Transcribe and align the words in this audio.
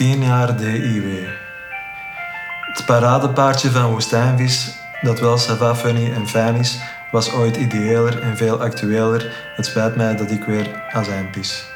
10 0.00 0.22
jaar 0.22 0.56
DIW. 0.56 1.28
Het 2.72 2.86
paradepaardje 2.86 3.70
van 3.70 3.90
Woestijnvis, 3.90 4.78
dat 5.00 5.20
wel 5.20 5.38
sava 5.38 5.74
funny 5.74 6.12
en 6.12 6.28
fijn 6.28 6.54
is, 6.54 6.78
was 7.10 7.32
ooit 7.32 7.56
ideëler 7.56 8.22
en 8.22 8.36
veel 8.36 8.62
actueler. 8.62 9.52
Het 9.56 9.66
spijt 9.66 9.96
mij 9.96 10.16
dat 10.16 10.30
ik 10.30 10.44
weer 10.44 10.82
azijn 10.92 11.30
pis. 11.30 11.69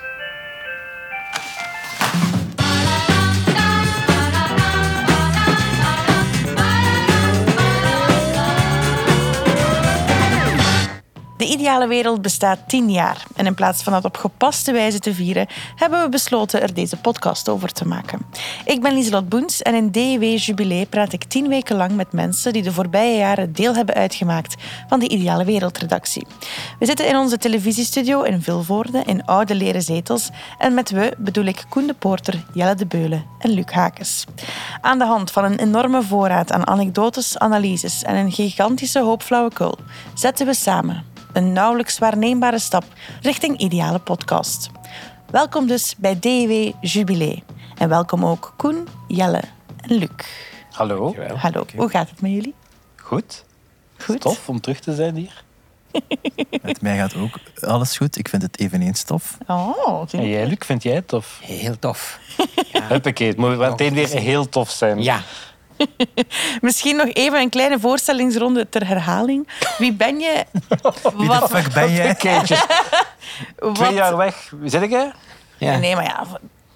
De 11.74 11.80
ideale 11.80 12.02
wereld 12.02 12.22
bestaat 12.22 12.58
tien 12.68 12.90
jaar. 12.90 13.24
En 13.36 13.46
in 13.46 13.54
plaats 13.54 13.82
van 13.82 13.92
dat 13.92 14.04
op 14.04 14.16
gepaste 14.16 14.72
wijze 14.72 14.98
te 14.98 15.14
vieren, 15.14 15.46
hebben 15.76 16.02
we 16.02 16.08
besloten 16.08 16.62
er 16.62 16.74
deze 16.74 16.96
podcast 16.96 17.48
over 17.48 17.72
te 17.72 17.86
maken. 17.86 18.26
Ik 18.64 18.82
ben 18.82 18.94
Lieselot 18.94 19.28
Boens 19.28 19.62
en 19.62 19.74
in 19.74 19.90
DW 19.90 20.22
Jubilee 20.22 20.86
praat 20.86 21.12
ik 21.12 21.24
tien 21.24 21.48
weken 21.48 21.76
lang 21.76 21.92
met 21.92 22.12
mensen 22.12 22.52
die 22.52 22.62
de 22.62 22.72
voorbije 22.72 23.16
jaren 23.16 23.52
deel 23.52 23.74
hebben 23.74 23.94
uitgemaakt 23.94 24.54
van 24.88 24.98
de 24.98 25.08
Ideale 25.08 25.44
Wereldredactie. 25.44 26.26
We 26.78 26.86
zitten 26.86 27.08
in 27.08 27.16
onze 27.16 27.38
televisiestudio 27.38 28.22
in 28.22 28.42
Vilvoorde 28.42 29.02
in 29.06 29.24
oude 29.24 29.54
leren 29.54 29.82
zetels. 29.82 30.30
En 30.58 30.74
met 30.74 30.90
we 30.90 31.14
bedoel 31.18 31.44
ik 31.44 31.64
Koen 31.68 31.86
de 31.86 31.94
Poorter, 31.94 32.44
Jelle 32.52 32.74
de 32.74 32.86
Beulen 32.86 33.24
en 33.38 33.50
Luc 33.50 33.70
Hakes. 33.70 34.24
Aan 34.80 34.98
de 34.98 35.06
hand 35.06 35.30
van 35.30 35.44
een 35.44 35.58
enorme 35.58 36.02
voorraad 36.02 36.52
aan 36.52 36.66
anekdotes, 36.66 37.38
analyses 37.38 38.02
en 38.02 38.16
een 38.16 38.32
gigantische 38.32 39.00
hoop 39.00 39.22
flauwekul 39.22 39.78
zetten 40.14 40.46
we 40.46 40.54
samen 40.54 41.12
een 41.34 41.52
nauwelijks 41.52 41.98
waarneembare 41.98 42.58
stap 42.58 42.84
richting 43.22 43.58
ideale 43.58 43.98
podcast. 43.98 44.70
Welkom 45.30 45.66
dus 45.66 45.94
bij 45.98 46.18
DW 46.18 46.72
Jubilee. 46.80 47.42
En 47.78 47.88
welkom 47.88 48.24
ook 48.26 48.54
Koen, 48.56 48.88
Jelle 49.08 49.40
en 49.76 49.96
Luc. 49.96 50.08
Hallo. 50.70 51.14
Hallo, 51.36 51.66
hoe 51.76 51.88
gaat 51.88 52.10
het 52.10 52.20
met 52.20 52.30
jullie? 52.30 52.54
Goed. 52.96 53.44
Goed? 53.98 54.20
Tof 54.20 54.48
om 54.48 54.60
terug 54.60 54.80
te 54.80 54.94
zijn 54.94 55.16
hier. 55.16 55.42
Met 56.62 56.82
mij 56.82 56.96
gaat 56.96 57.16
ook 57.16 57.38
alles 57.60 57.96
goed. 57.96 58.18
Ik 58.18 58.28
vind 58.28 58.42
het 58.42 58.58
eveneens 58.58 59.02
tof. 59.02 59.38
Oh, 59.46 60.02
En 60.10 60.22
je. 60.22 60.28
jij, 60.28 60.46
Luc, 60.46 60.56
vind 60.58 60.82
jij 60.82 60.94
het 60.94 61.08
tof? 61.08 61.38
Heel 61.42 61.78
tof. 61.78 62.18
Huppakee, 62.88 63.28
het 63.28 63.36
moet 63.36 63.58
meteen 63.58 63.94
weer 63.94 64.08
heel 64.08 64.48
tof 64.48 64.70
zijn. 64.70 65.02
Ja, 65.02 65.20
Misschien 66.60 66.96
nog 66.96 67.06
even 67.12 67.40
een 67.40 67.48
kleine 67.48 67.80
voorstellingsronde 67.80 68.68
ter 68.68 68.86
herhaling. 68.86 69.48
Wie 69.78 69.92
ben 69.92 70.18
je? 70.20 70.44
Wie 71.16 71.28
de 71.28 71.46
fuck 71.50 71.72
ben 71.74 72.16
Wat- 73.58 73.74
twee 73.74 73.92
jaar 73.94 74.16
weg. 74.16 74.52
Wie 74.60 74.70
zit 74.70 74.90
jij? 74.90 75.12
ja. 75.58 75.76
Nee, 75.76 75.94
maar 75.94 76.04
ja, 76.04 76.24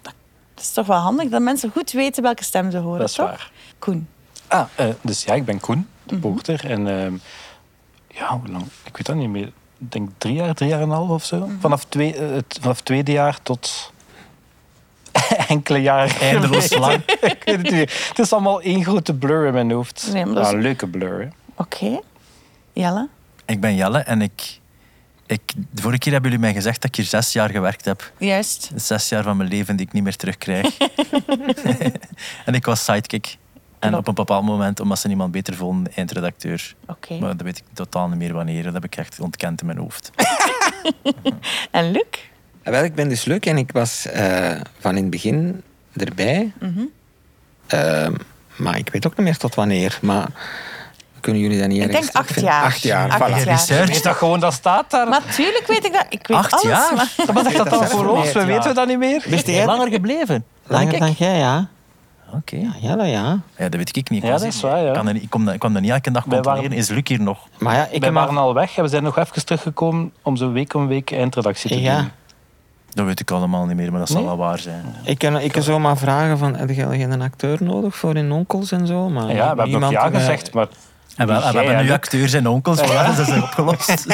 dat 0.03 0.13
is 0.57 0.73
toch 0.73 0.87
wel 0.87 0.97
handig 0.99 1.29
dat 1.29 1.41
mensen 1.43 1.71
goed 1.71 1.91
weten 1.93 2.23
welke 2.23 2.45
stem 2.45 2.71
ze 2.71 2.79
horen, 2.79 2.99
Dat 2.99 3.09
is 3.09 3.15
toch? 3.15 3.27
waar. 3.27 3.51
Koen. 3.79 4.09
Ah, 4.47 4.65
eh, 4.75 4.87
dus 5.01 5.25
ja, 5.25 5.35
ik 5.35 5.45
ben 5.45 5.61
Koen, 5.61 5.89
de 6.05 6.13
Mhm. 6.15 6.23
poorter. 6.23 6.71
En 6.71 6.87
ehm, 7.03 7.13
ja, 8.09 8.39
hoe 8.39 8.49
lang? 8.51 8.65
Ik 8.85 8.97
weet 8.97 9.07
dat 9.07 9.17
niet 9.17 9.29
meer. 9.29 9.47
Ik 9.79 9.93
denk 9.93 10.09
drie 10.19 10.35
jaar, 10.35 10.55
drie 10.55 10.69
jaar 10.69 10.81
en 10.81 10.85
een 10.91 10.95
half 10.95 11.09
of 11.09 11.25
zo. 11.25 11.37
Mhm. 11.47 11.61
Vanaf, 11.61 11.85
twee, 11.85 12.15
eh, 12.15 12.31
het, 12.31 12.59
vanaf 12.61 12.77
het 12.77 12.85
tweede 12.85 13.13
jaar 13.13 13.39
tot 13.43 13.93
enkele 15.49 15.79
jaren. 15.79 16.21
Eindeloos 16.31 16.75
lang. 16.77 17.03
ik 17.21 17.43
weet 17.45 17.57
het 17.63 17.71
niet. 17.71 18.07
Het 18.09 18.19
is 18.19 18.33
allemaal 18.33 18.61
één 18.61 18.85
grote 18.85 19.15
blur 19.15 19.47
in 19.47 19.53
mijn 19.53 19.71
hoofd. 19.71 20.11
Nee, 20.13 20.25
maar 20.25 20.35
dat 20.35 20.45
is- 20.45 20.51
Ja, 20.51 20.57
een 20.57 20.63
leuke 20.63 20.87
blur. 20.89 21.21
hè. 21.21 21.29
Oké. 21.63 22.01
Jelle? 22.73 23.09
Ik 23.47 23.61
ben 23.61 23.75
Jelle 23.75 23.99
en 23.99 24.23
ik, 24.23 24.59
ik... 25.27 25.41
De 25.71 25.83
vorige 25.83 25.99
keer 26.01 26.13
hebben 26.13 26.31
jullie 26.31 26.47
mij 26.47 26.55
gezegd 26.55 26.77
dat 26.83 26.91
ik 26.91 26.97
hier 26.97 27.05
zes 27.05 27.33
jaar 27.33 27.51
gewerkt 27.51 27.85
heb. 27.85 28.13
Juist. 28.19 28.71
Zes 28.75 29.09
jaar 29.09 29.23
van 29.23 29.37
mijn 29.37 29.49
leven 29.49 29.77
die 29.77 29.87
ik 29.87 29.93
niet 29.93 30.03
meer 30.03 30.17
terugkrijg. 30.17 30.77
en 32.45 32.55
ik 32.55 32.65
was 32.65 32.85
sidekick. 32.85 33.37
En 33.79 33.89
Klopt. 33.91 33.97
op 34.03 34.09
een 34.09 34.25
bepaald 34.25 34.45
moment, 34.45 34.81
omdat 34.81 34.99
ze 34.99 35.09
niemand 35.09 35.33
beter 35.33 35.55
vonden, 35.55 35.93
eindredacteur. 35.95 36.75
Oké. 36.87 37.19
Maar 37.19 37.37
dat 37.37 37.43
weet 37.47 37.59
ik 37.59 37.65
totaal 37.73 38.09
niet 38.09 38.19
meer 38.19 38.33
wanneer. 38.35 38.63
Dat 38.63 38.73
heb 38.73 38.85
ik 38.85 38.97
echt 38.97 39.21
ontkend 39.21 39.61
in 39.61 39.67
mijn 39.67 39.79
hoofd. 39.79 40.11
En 41.71 41.91
Luc? 41.91 42.05
Wel, 42.71 42.85
ik 42.85 42.95
ben 42.95 43.09
dus 43.09 43.25
leuk 43.25 43.47
en 43.47 43.57
ik 43.59 43.73
was 43.73 44.07
eh, 44.07 44.51
van 44.79 44.97
in 44.97 45.03
het 45.03 45.11
begin 45.11 45.63
erbij. 45.97 46.53
Mhm. 46.61 46.81
Ehm, 47.67 48.13
maar 48.57 48.79
ik 48.79 48.89
weet 48.93 49.07
ook 49.07 49.17
niet 49.17 49.27
meer 49.27 49.37
tot 49.37 49.55
wanneer. 49.55 49.99
Maar 50.03 50.27
kunnen 51.21 51.43
jullie 51.43 51.59
dat 51.59 51.69
niet 51.69 51.83
Ik 51.83 51.91
denk 51.93 52.09
acht 52.13 52.41
jaar. 52.41 52.65
Acht 52.65 52.81
jaar, 52.83 53.11
Acht 53.11 53.21
voilà. 53.23 53.31
jaar. 53.37 53.43
Research. 53.45 53.89
Weet 53.89 54.03
dat 54.03 54.17
gewoon, 54.17 54.41
dat 54.41 54.53
staat 54.53 54.91
daar. 54.91 55.09
Maar 55.09 55.23
tuurlijk 55.35 55.67
weet 55.67 55.85
ik 55.87 55.93
dat. 55.93 56.07
Ik 56.09 56.27
weet 56.27 56.37
Acht 56.39 56.53
alles. 56.53 56.65
jaar? 56.65 56.95
Maar... 56.95 57.35
Wat 57.35 57.47
is 57.47 57.57
dat 57.57 57.69
dat 57.71 57.79
dan 57.81 57.89
voor 57.89 58.07
ons? 58.09 58.33
We 58.33 58.41
Ja. 58.41 58.47
weten 58.47 58.75
dat 58.75 58.87
niet 58.87 58.99
meer. 58.99 59.43
Jij 59.45 59.67
Langer 59.67 59.89
gebleven. 59.91 60.45
Langer 60.67 60.91
denk 60.91 61.03
dan 61.03 61.15
jij, 61.19 61.37
ja. 61.39 61.69
Oké. 62.35 62.57
Ja, 62.57 62.71
Jelle, 62.81 63.07
ja. 63.07 63.41
Ja, 63.57 63.69
dat 63.69 63.75
weet 63.75 63.97
ik 63.97 64.11
niet. 64.11 64.23
Ik 64.23 64.27
Ja, 64.27 64.33
was 64.33 64.43
dat 64.43 64.53
is 64.53 64.61
waar, 64.61 64.81
ja. 64.83 64.87
Ik, 64.89 64.95
kan 64.95 65.05
dat 65.05 65.15
niet- 65.15 65.23
ik, 65.23 65.31
kom 65.31 65.45
dat, 65.45 65.55
ik 65.55 65.61
kwam 65.61 65.73
dat 65.73 65.83
niet 65.83 65.91
elke 65.91 66.11
dag 66.11 66.25
controleren. 66.29 66.73
Is 66.73 66.89
Luc 66.89 67.03
hier 67.05 67.21
nog? 67.21 67.39
Maar 67.59 67.75
ja, 67.75 67.89
ik 67.91 68.01
waren 68.01 68.35
maar... 68.35 68.43
al 68.43 68.55
weg 68.55 68.77
en 68.77 68.83
we 68.83 68.89
zijn 68.89 69.03
nog 69.03 69.19
even 69.19 69.45
teruggekomen 69.45 70.13
om 70.23 70.37
zo 70.37 70.53
week 70.53 70.75
om 70.75 70.87
week 70.89 71.13
eindredactie 71.13 71.71
te 71.71 71.81
Ja. 71.81 71.97
doen. 71.99 72.11
Dat 72.99 73.07
weet 73.07 73.21
ik 73.21 73.31
allemaal 73.31 73.67
niet 73.67 73.77
meer, 73.77 73.91
maar 73.91 74.01
dat 74.01 74.09
zal 74.09 74.17
Nee? 74.17 74.27
wel 74.27 74.37
waar 74.37 74.59
zijn. 74.59 74.85
Ik 75.03 75.19
kan, 75.19 75.41
ik 75.41 75.53
kan 75.53 75.63
zomaar 75.63 75.97
vragen 75.97 76.39
van, 76.39 76.57
heb 76.57 76.71
jij 76.71 76.99
geen 76.99 77.23
acteur 77.23 77.59
nodig 77.61 77.97
voor 77.97 78.17
in 78.17 78.33
onkels 78.33 78.73
en 78.73 78.87
zo? 78.87 79.09
Maar 79.09 79.27
ja, 79.27 79.35
we 79.35 79.43
hebben 79.43 79.65
ook 79.65 79.71
niemand, 79.71 79.93
ja 79.93 80.07
eh, 80.11 80.15
gezegd, 80.15 80.53
maar 80.53 80.67
En 81.17 81.27
we, 81.27 81.33
en 81.33 81.39
we 81.39 81.53
Jij, 81.53 81.65
hebben 81.65 81.85
nu 81.85 81.93
acteurs 81.93 82.33
en 82.33 82.47
onkels, 82.47 82.81
voilà, 82.81 83.17
dat 83.17 83.29
is 83.29 83.43
opgelost. 83.43 84.07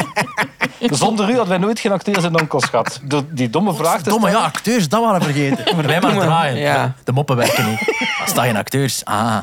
zonder 1.05 1.25
u 1.29 1.33
hadden 1.33 1.49
wij 1.49 1.59
nooit 1.59 1.79
geen 1.81 1.93
acteurs 1.93 2.25
en 2.25 2.41
onkels 2.41 2.65
gehad. 2.65 3.01
Die 3.31 3.51
domme 3.51 3.75
vraag 3.75 4.03
te 4.03 4.09
Domme, 4.11 4.31
ja, 4.31 4.39
acteurs, 4.43 4.89
dat 4.89 5.01
waren 5.01 5.19
we 5.21 5.25
vergeten. 5.33 5.87
Wij 5.87 6.01
maar 6.01 6.13
draaien. 6.13 6.59
ja. 6.59 6.95
De 7.05 7.13
moppen 7.13 7.37
werken 7.37 7.71
niet. 7.71 8.09
Als 8.21 8.35
dat 8.35 8.45
geen 8.45 8.57
acteurs, 8.57 9.05
ah. 9.05 9.39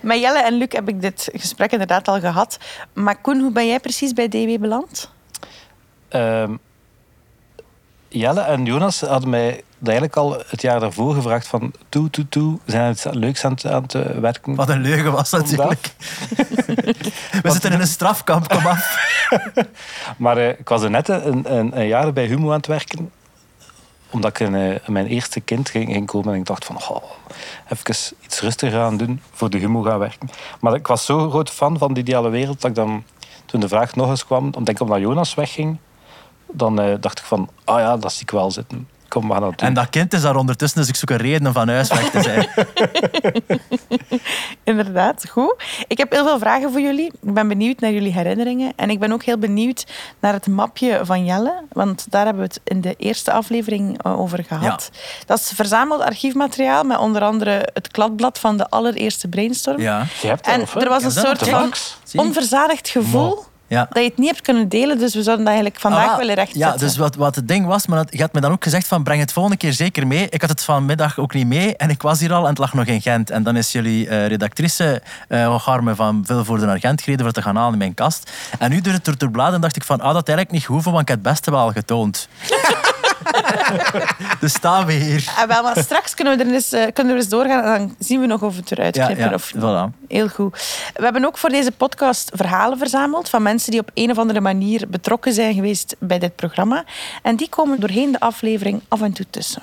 Met 0.00 0.20
Jelle 0.20 0.42
en 0.42 0.54
Luc 0.54 0.68
heb 0.68 0.88
ik 0.88 1.00
dit 1.00 1.28
gesprek 1.32 1.72
inderdaad 1.72 2.08
al 2.08 2.20
gehad. 2.20 2.58
Maar 2.92 3.16
Koen, 3.20 3.40
hoe 3.40 3.52
ben 3.52 3.66
jij 3.66 3.80
precies 3.80 4.12
bij 4.12 4.28
DW 4.28 4.60
beland? 4.60 5.10
Ehm, 6.08 6.52
Jelle 8.14 8.40
en 8.40 8.64
Jonas 8.64 9.00
hadden 9.00 9.30
mij 9.30 9.62
eigenlijk 9.82 10.16
al 10.16 10.42
het 10.46 10.62
jaar 10.62 10.80
daarvoor 10.80 11.14
gevraagd 11.14 11.46
van 11.46 11.72
toe, 11.88 12.10
toe, 12.10 12.28
toe, 12.28 12.58
zijn 12.64 12.92
iets 12.92 13.04
leuks 13.10 13.44
aan 13.44 13.52
het, 13.52 13.66
aan 13.66 13.82
het 13.82 13.94
eh, 13.94 14.18
werken? 14.18 14.54
Wat 14.54 14.68
een 14.68 14.80
leugen 14.80 15.12
was 15.12 15.30
natuurlijk. 15.30 15.94
We 17.42 17.50
zitten 17.50 17.72
in 17.72 17.80
een 17.80 17.86
strafkamp, 17.86 18.48
kom 18.48 18.66
af. 18.66 19.12
Maar 20.16 20.36
eh, 20.36 20.48
ik 20.48 20.68
was 20.68 20.82
er 20.82 20.90
net 20.90 21.08
een, 21.08 21.54
een, 21.56 21.78
een 21.78 21.86
jaar 21.86 22.12
bij 22.12 22.26
Humo 22.26 22.48
aan 22.48 22.56
het 22.56 22.66
werken. 22.66 23.10
Omdat 24.10 24.30
ik 24.30 24.46
een, 24.46 24.54
eh, 24.54 24.88
mijn 24.88 25.06
eerste 25.06 25.40
kind 25.40 25.68
ging, 25.68 25.92
ging 25.92 26.06
komen. 26.06 26.32
En 26.32 26.38
ik 26.38 26.46
dacht 26.46 26.64
van, 26.64 26.76
oh, 26.76 27.02
even 27.68 28.16
iets 28.20 28.40
rustiger 28.40 28.78
gaan 28.78 28.96
doen. 28.96 29.20
Voor 29.32 29.50
de 29.50 29.58
Humo 29.58 29.82
gaan 29.82 29.98
werken. 29.98 30.30
Maar 30.60 30.74
ik 30.74 30.86
was 30.86 31.04
zo 31.04 31.30
groot 31.30 31.50
fan 31.50 31.78
van 31.78 31.94
de 31.94 32.00
ideale 32.00 32.30
wereld. 32.30 32.60
Dat 32.60 32.70
ik 32.70 32.76
dan, 32.76 33.04
toen 33.46 33.60
de 33.60 33.68
vraag 33.68 33.94
nog 33.94 34.08
eens 34.08 34.26
kwam. 34.26 34.44
Omdat 34.44 34.68
ik 34.68 34.80
omdat 34.80 35.00
Jonas 35.00 35.34
wegging. 35.34 35.78
Dan 36.52 36.80
eh, 36.80 36.94
dacht 37.00 37.18
ik 37.18 37.24
van, 37.24 37.48
ah 37.64 37.78
ja, 37.78 37.96
dat 37.96 38.12
zie 38.12 38.22
ik 38.22 38.30
wel 38.30 38.50
zitten. 38.50 38.88
Kom, 39.08 39.28
dat 39.28 39.40
doen. 39.40 39.54
En 39.56 39.74
dat 39.74 39.88
kind 39.90 40.12
is 40.12 40.22
daar 40.22 40.36
ondertussen, 40.36 40.80
dus 40.80 40.88
ik 40.88 40.96
zoek 40.96 41.10
een 41.10 41.16
reden 41.16 41.46
om 41.46 41.52
van 41.52 41.68
huis 41.68 41.88
weg 41.88 42.10
te 42.10 42.22
zijn. 42.22 42.48
Inderdaad, 44.64 45.28
goed. 45.30 45.54
Ik 45.88 45.98
heb 45.98 46.12
heel 46.12 46.24
veel 46.24 46.38
vragen 46.38 46.70
voor 46.70 46.80
jullie. 46.80 47.06
Ik 47.22 47.34
ben 47.34 47.48
benieuwd 47.48 47.80
naar 47.80 47.92
jullie 47.92 48.12
herinneringen. 48.12 48.72
En 48.76 48.90
ik 48.90 48.98
ben 48.98 49.12
ook 49.12 49.22
heel 49.22 49.38
benieuwd 49.38 49.86
naar 50.20 50.32
het 50.32 50.46
mapje 50.46 51.00
van 51.02 51.24
Jelle. 51.24 51.62
Want 51.72 52.06
daar 52.10 52.24
hebben 52.24 52.42
we 52.42 52.48
het 52.48 52.60
in 52.64 52.80
de 52.80 52.94
eerste 52.98 53.32
aflevering 53.32 54.02
eh, 54.02 54.20
over 54.20 54.44
gehad. 54.44 54.90
Dat 55.26 55.38
is 55.38 55.52
verzameld 55.54 56.00
archiefmateriaal 56.00 56.84
met 56.84 56.98
onder 56.98 57.22
andere 57.22 57.68
het 57.72 57.88
kladblad 57.88 58.38
van 58.38 58.56
de 58.56 58.68
allereerste 58.68 59.28
brainstorm. 59.28 59.80
Ja. 59.80 60.06
Je 60.22 60.26
hebt 60.26 60.46
En 60.46 60.60
er 60.60 60.88
was 60.88 61.02
een 61.02 61.10
Ja, 61.10 61.20
soort 61.20 61.48
van 61.48 61.72
onverzadigd 62.14 62.88
gevoel 62.88 63.44
Ja. 63.66 63.86
dat 63.90 64.02
je 64.02 64.08
het 64.08 64.18
niet 64.18 64.28
hebt 64.28 64.40
kunnen 64.40 64.68
delen. 64.68 64.98
Dus 64.98 65.14
we 65.14 65.22
zouden 65.22 65.44
dat 65.44 65.54
eigenlijk 65.54 65.80
vandaag 65.80 66.10
Ah, 66.10 66.16
willen 66.16 66.34
rechtzetten. 66.34 66.70
Ja, 66.72 66.76
dus 66.76 66.96
wat, 66.96 67.14
wat 67.14 67.34
het 67.34 67.48
ding 67.48 67.66
was, 67.66 67.86
maar 67.86 67.98
dat, 67.98 68.12
je 68.12 68.20
had 68.20 68.32
me 68.32 68.40
dan 68.40 68.52
ook 68.52 68.62
gezegd 68.62 68.86
van 68.86 69.02
breng 69.02 69.20
het 69.20 69.32
volgende 69.32 69.58
keer 69.58 69.72
zeker 69.72 70.06
mee. 70.06 70.26
Ik 70.28 70.40
had 70.40 70.50
het 70.50 70.64
vanmiddag 70.64 71.18
ook 71.18 71.34
niet 71.34 71.46
mee 71.46 71.76
en 71.76 71.90
ik 71.90 72.02
was 72.02 72.20
hier 72.20 72.32
al 72.32 72.42
en 72.42 72.48
het 72.48 72.58
lag 72.58 72.74
nog 72.74 72.86
in 72.86 73.02
Gent. 73.02 73.30
En 73.30 73.42
dan 73.42 73.56
is 73.56 73.72
jullie 73.72 74.08
eh, 74.08 74.26
redactrice 74.26 75.02
uh, 75.28 75.58
Garme 75.60 75.94
van 75.94 76.22
Vilvoorde 76.26 76.66
naar 76.66 76.78
Gent 76.80 77.02
gereden 77.02 77.24
voor 77.24 77.34
te 77.34 77.42
gaan 77.42 77.56
halen 77.56 77.72
in 77.72 77.78
mijn 77.78 77.94
kast. 77.94 78.30
En 78.58 78.70
nu 78.70 78.80
door 78.80 78.92
het 78.92 79.04
door 79.04 79.16
te 79.16 79.28
bladen 79.28 79.60
dacht 79.60 79.76
ik 79.76 79.84
van, 79.84 80.00
ah, 80.00 80.14
dat 80.14 80.28
eigenlijk 80.28 80.50
niet 80.50 80.64
hoeven, 80.64 80.90
want 80.90 81.02
ik 81.02 81.08
heb 81.08 81.24
het 81.24 81.32
beste 81.32 81.50
wel 81.50 81.70
getoond. 81.72 82.28
dus 84.40 84.52
staan 84.52 84.86
we 84.86 84.92
hier. 84.92 85.32
Ah, 85.38 85.48
wel, 85.48 85.62
maar 85.62 85.76
straks 85.78 86.14
kunnen 86.14 86.36
we 86.38 86.44
er 86.44 86.52
eens, 86.52 86.72
eh, 86.72 86.92
kunnen 86.92 87.12
we 87.14 87.18
eens 87.20 87.28
doorgaan 87.28 87.64
en 87.64 87.78
dan 87.78 87.96
zien 87.98 88.20
we 88.20 88.26
nog 88.26 88.42
of 88.42 88.54
we 88.54 88.60
het 88.60 88.70
eruit 88.70 88.96
Ja, 88.96 89.04
knippen 89.04 89.28
ja, 89.28 89.34
of 89.34 89.54
niet. 89.54 89.62
voilà. 89.62 90.06
Heel 90.08 90.28
goed. 90.28 90.52
We 90.94 91.04
hebben 91.04 91.24
ook 91.24 91.38
voor 91.38 91.48
deze 91.50 91.70
podcast 91.72 92.30
verhalen 92.34 92.78
verzameld 92.78 93.28
van 93.28 93.42
mensen 93.42 93.70
die 93.70 93.80
op 93.80 93.90
een 93.94 94.10
of 94.10 94.18
andere 94.18 94.40
manier 94.40 94.88
betrokken 94.88 95.32
zijn 95.32 95.54
geweest 95.54 95.96
bij 95.98 96.18
dit 96.18 96.36
programma. 96.36 96.84
En 97.22 97.36
die 97.36 97.48
komen 97.48 97.80
doorheen 97.80 98.12
de 98.12 98.20
aflevering 98.20 98.82
af 98.88 99.02
en 99.02 99.12
toe 99.12 99.26
tussen. 99.30 99.62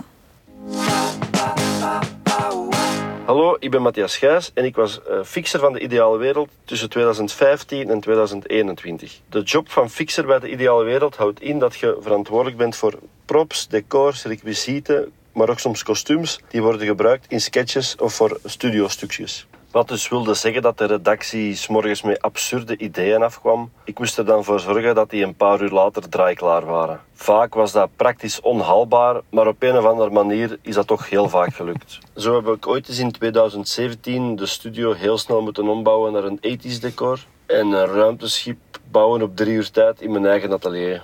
Hallo, 3.31 3.56
ik 3.60 3.72
ben 3.72 3.81
Matthias 3.81 4.18
Gijs 4.18 4.51
en 4.54 4.66
ik 4.66 4.75
was 4.75 5.04
eh, 5.04 5.24
fixer 5.24 5.60
van 5.60 5.74
de 5.74 5.80
Ideale 5.80 6.18
Wereld 6.18 6.50
tussen 6.66 6.89
2015 6.89 7.89
en 7.89 8.00
2021. 8.00 9.19
De 9.30 9.42
job 9.42 9.69
van 9.69 9.89
fixer 9.89 10.25
bij 10.25 10.39
de 10.39 10.50
Ideale 10.50 10.83
Wereld 10.83 11.16
houdt 11.16 11.42
in 11.42 11.60
dat 11.60 11.75
je 11.75 11.98
verantwoordelijk 12.00 12.57
bent 12.57 12.75
voor 12.75 13.00
props, 13.25 13.68
decors, 13.68 14.24
requisieten, 14.24 15.12
maar 15.33 15.50
ook 15.50 15.60
soms 15.60 15.83
kostuums 15.83 16.39
die 16.48 16.62
worden 16.62 16.88
gebruikt 16.88 17.25
in 17.28 17.42
sketches 17.42 17.95
of 17.95 18.13
voor 18.13 18.39
studiostukjes. 18.45 19.48
Wat 19.71 19.88
dus 19.88 20.09
wilde 20.09 20.33
zeggen 20.33 20.62
dat 20.62 20.77
de 20.77 20.85
redactie 20.85 21.59
morgens 21.68 22.01
met 22.01 22.21
absurde 22.21 22.77
ideeën 22.77 23.23
afkwam. 23.23 23.71
Ik 23.83 24.00
moest 24.00 24.18
er 24.18 24.25
dan 24.25 24.44
voor 24.44 24.59
zorgen 24.59 24.95
dat 24.95 25.09
die 25.09 25.23
een 25.23 25.35
paar 25.35 25.62
uur 25.62 25.69
later 25.69 26.09
draaiklaar 26.09 26.65
waren. 26.65 27.01
Vaak 27.13 27.53
was 27.53 27.71
dat 27.71 27.89
praktisch 27.95 28.41
onhaalbaar, 28.41 29.21
maar 29.29 29.47
op 29.47 29.63
een 29.63 29.77
of 29.77 29.85
andere 29.85 30.09
manier 30.09 30.57
is 30.62 30.75
dat 30.75 30.88
toch 30.88 31.09
heel 31.09 31.29
vaak 31.29 31.53
gelukt. 31.53 32.00
Zo 32.15 32.35
heb 32.35 32.56
ik 32.56 32.68
ooit 32.68 32.88
eens 32.89 33.00
in 33.00 33.12
2017 33.12 34.35
de 34.35 34.45
studio 34.45 34.94
heel 34.94 35.18
snel 35.18 35.41
moeten 35.41 35.68
ombouwen 35.68 36.13
naar 36.13 36.23
een 36.23 36.39
80s 36.39 36.79
decor 36.79 37.19
en 37.45 37.68
een 37.68 37.85
ruimteschip 37.85 38.57
bouwen 38.91 39.21
op 39.21 39.35
drie 39.35 39.53
uur 39.53 39.71
tijd 39.71 40.01
in 40.01 40.12
mijn 40.12 40.25
eigen 40.25 40.51
atelier. 40.51 41.03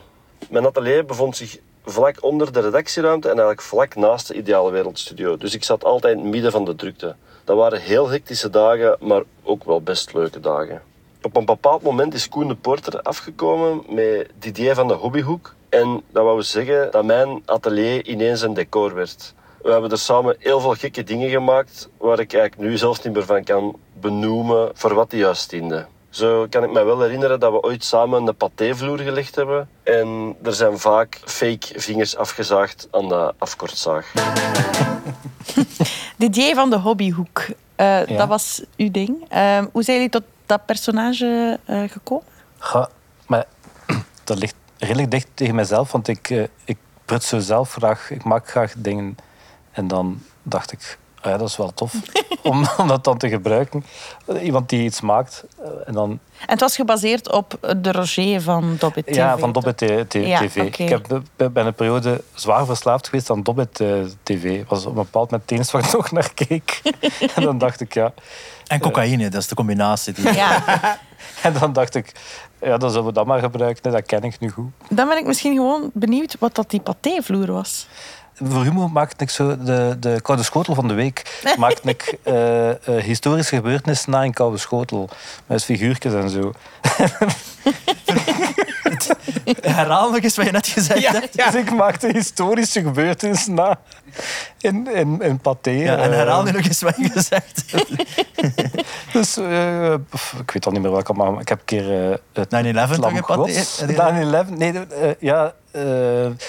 Mijn 0.49 0.65
atelier 0.65 1.05
bevond 1.05 1.35
zich 1.35 1.57
vlak 1.85 2.23
onder 2.23 2.51
de 2.51 2.59
redactieruimte 2.59 3.27
en 3.27 3.33
eigenlijk 3.33 3.67
vlak 3.67 3.95
naast 3.95 4.27
de 4.27 4.33
Ideale 4.33 4.71
Wereldstudio. 4.71 5.37
Dus 5.37 5.55
ik 5.55 5.63
zat 5.63 5.83
altijd 5.83 6.23
midden 6.23 6.51
van 6.51 6.65
de 6.65 6.75
drukte. 6.75 7.15
Dat 7.47 7.57
waren 7.57 7.81
heel 7.81 8.09
hectische 8.09 8.49
dagen, 8.49 8.97
maar 8.99 9.23
ook 9.43 9.63
wel 9.63 9.81
best 9.81 10.13
leuke 10.13 10.39
dagen. 10.39 10.81
Op 11.21 11.35
een 11.35 11.45
bepaald 11.45 11.81
moment 11.81 12.13
is 12.13 12.29
Koen 12.29 12.47
de 12.47 12.55
Porter 12.55 13.01
afgekomen 13.01 13.83
met 13.89 14.29
Didier 14.39 14.75
van 14.75 14.87
de 14.87 14.93
Hobbyhoek. 14.93 15.53
En 15.69 16.03
dat 16.11 16.23
wou 16.23 16.41
zeggen 16.43 16.91
dat 16.91 17.05
mijn 17.05 17.41
atelier 17.45 18.05
ineens 18.05 18.41
een 18.41 18.53
decor 18.53 18.93
werd. 18.93 19.33
We 19.61 19.71
hebben 19.71 19.91
er 19.91 19.97
samen 19.97 20.35
heel 20.39 20.59
veel 20.59 20.73
gekke 20.73 21.03
dingen 21.03 21.29
gemaakt, 21.29 21.89
waar 21.97 22.19
ik 22.19 22.33
eigenlijk 22.33 22.69
nu 22.69 22.77
zelfs 22.77 23.03
niet 23.03 23.13
meer 23.13 23.25
van 23.25 23.43
kan 23.43 23.79
benoemen 23.93 24.71
voor 24.73 24.93
wat 24.93 25.09
die 25.09 25.19
juist 25.19 25.49
diende. 25.49 25.85
Zo 26.09 26.47
kan 26.49 26.63
ik 26.63 26.71
me 26.71 26.83
wel 26.83 27.01
herinneren 27.01 27.39
dat 27.39 27.51
we 27.51 27.61
ooit 27.61 27.83
samen 27.83 28.27
een 28.27 28.35
patévloer 28.35 28.99
gelegd 28.99 29.35
hebben. 29.35 29.69
En 29.83 30.35
er 30.43 30.53
zijn 30.53 30.79
vaak 30.79 31.21
fake 31.25 31.67
vingers 31.75 32.15
afgezaagd 32.15 32.87
aan 32.91 33.07
de 33.07 33.33
afkortzaag. 33.37 34.13
Didier 36.17 36.55
van 36.55 36.69
de 36.69 36.77
Hobbyhoek, 36.77 37.45
eh, 37.75 37.99
dat 38.17 38.27
was 38.27 38.63
uw 38.77 38.91
ding. 38.91 39.25
Eh, 39.29 39.63
hoe 39.71 39.83
zijn 39.83 39.97
jullie 39.97 40.11
tot 40.11 40.23
dat 40.45 40.65
personage 40.65 41.59
eh, 41.65 41.83
gekomen? 41.89 42.25
Maar 43.27 43.45
dat 44.23 44.37
ligt 44.37 44.55
redelijk 44.77 45.11
dicht 45.11 45.27
tegen 45.33 45.55
mezelf, 45.55 45.91
want 45.91 46.07
ik, 46.07 46.29
eh, 46.29 46.43
ik 46.65 46.77
pruts 47.05 47.27
zo 47.27 47.39
zelf 47.39 47.73
graag, 47.73 48.11
ik 48.11 48.23
maak 48.23 48.49
graag 48.49 48.73
dingen. 48.77 49.17
En 49.71 49.87
dan 49.87 50.21
dacht 50.43 50.71
ik, 50.71 50.97
ja, 51.29 51.37
dat 51.37 51.47
is 51.47 51.57
wel 51.57 51.73
tof 51.73 51.93
om, 52.43 52.67
om 52.77 52.87
dat 52.87 53.03
dan 53.03 53.17
te 53.17 53.29
gebruiken. 53.29 53.83
Iemand 54.41 54.69
die 54.69 54.83
iets 54.83 55.01
maakt. 55.01 55.43
eh, 55.63 55.69
En 55.85 55.93
dan, 55.93 56.09
En 56.11 56.19
het 56.45 56.59
was 56.59 56.75
gebaseerd 56.75 57.31
op 57.31 57.57
de 57.77 57.91
Roger 57.91 58.41
van 58.41 58.75
Dobbit 58.79 59.05
TV. 59.05 59.15
ja, 59.15 59.37
van 59.37 59.51
Dobbit 59.51 59.79
Ja, 59.79 60.39
TV. 60.39 60.55
Ik 60.55 60.89
heb, 60.89 61.21
ben 61.35 61.53
ben 61.53 61.65
een 61.65 61.73
periode 61.73 62.21
zwaar 62.33 62.65
verslaafd 62.65 63.05
geweest 63.09 63.29
aan 63.29 63.43
Dobbit 63.43 63.81
TV. 64.23 64.63
was 64.67 64.81
op 64.85 64.89
een 64.89 64.93
bepaald 65.03 65.31
moment 65.31 65.51
enige 65.51 65.71
waar 65.71 65.85
ik 65.85 65.91
nog 65.97 66.11
naar 66.11 66.33
keek. 66.33 66.81
en 67.35 67.43
dan 67.43 67.57
dacht 67.57 67.81
ik, 67.81 67.93
ja. 67.93 68.13
En 68.67 68.79
cocaïne, 68.79 69.29
dat 69.29 69.41
is 69.41 69.47
de 69.47 69.55
combinatie. 69.55 70.13
Die... 70.13 70.33
Ja, 70.33 70.63
En 71.41 71.53
dan 71.53 71.73
dacht 71.73 71.95
ik, 71.95 72.11
ja, 72.61 72.77
dan 72.77 72.89
zullen 72.89 73.05
we 73.05 73.11
dat 73.13 73.25
maar 73.25 73.39
gebruiken. 73.39 73.91
Dat 73.91 74.05
ken 74.05 74.23
ik 74.23 74.39
nu 74.39 74.49
goed. 74.49 74.71
dan 74.89 75.07
ben 75.07 75.17
ik 75.17 75.25
misschien 75.25 75.55
gewoon 75.55 75.89
benieuwd 75.93 76.35
wat 76.39 76.55
dat 76.55 76.69
die 76.69 76.79
patévloer 76.79 77.51
was. 77.51 77.87
Voor 78.43 78.63
humor 78.63 78.91
maakte 78.91 79.23
ik 79.23 79.29
zo 79.29 79.63
de, 79.63 79.97
de 79.99 80.21
Koude 80.21 80.43
Schotel 80.43 80.75
van 80.75 80.87
de 80.87 80.93
week. 80.93 81.41
Maakte 81.57 81.89
ik 81.89 82.17
eh, 82.23 82.69
eh, 82.69 82.77
historische 83.03 83.55
gebeurtenissen 83.55 84.11
na 84.11 84.23
in 84.23 84.33
Koude 84.33 84.57
Schotel. 84.57 85.09
Met 85.45 85.63
figuurtjes 85.63 86.13
en 86.13 86.29
zo. 86.29 86.51
Herhaal 89.61 90.11
nog 90.11 90.21
eens 90.21 90.35
wat 90.35 90.45
je 90.45 90.51
net 90.51 90.67
gezegd 90.67 91.07
hebt. 91.07 91.33
Dus 91.37 91.55
ik 91.55 91.71
maakte 91.71 92.07
historische 92.07 92.81
gebeurtenissen 92.81 93.53
na 93.53 93.79
in, 94.59 94.95
in, 94.95 95.21
in 95.21 95.39
paté. 95.39 95.71
Ja, 95.71 95.97
en 95.97 96.11
eh. 96.11 96.17
herhaal 96.17 96.43
nu 96.43 96.51
nog 96.51 96.65
eens 96.65 96.81
wat 96.81 96.97
je 96.97 97.09
gezegd. 97.09 97.65
Dus 99.13 99.37
eh, 99.37 99.93
ik 100.39 100.51
weet 100.51 100.65
al 100.65 100.71
niet 100.71 100.81
meer 100.81 100.91
welke, 100.91 101.13
maar 101.13 101.39
ik 101.41 101.49
heb 101.49 101.59
een 101.59 101.65
keer 101.65 102.11
eh, 102.11 102.17
het 102.33 102.47
9-11 102.47 102.95
toch 102.95 103.11
in 103.11 103.21
paté? 103.21 103.33
Gods. 103.33 103.79
Heb 103.79 103.89
je- 103.89 104.45
9-11, 104.45 104.57
nee, 104.57 104.71
de, 104.71 105.15
ja, 105.19 105.53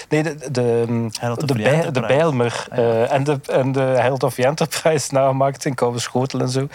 nee, 0.09 0.23
de, 0.23 0.51
de, 0.51 0.85
of 1.21 1.35
de, 1.35 1.53
bij, 1.53 1.91
de. 1.91 1.99
Bijlmer 1.99 2.67
eh, 2.71 3.11
en, 3.11 3.23
de, 3.23 3.39
en 3.45 3.71
de 3.71 3.79
Herald 3.79 4.23
of 4.23 4.33
the 4.33 4.45
Enterprise 4.45 5.13
nagemaakt 5.13 5.65
in 5.65 5.75
Koude 5.75 5.99
Schotel 5.99 6.39
en 6.39 6.49
zo. 6.49 6.67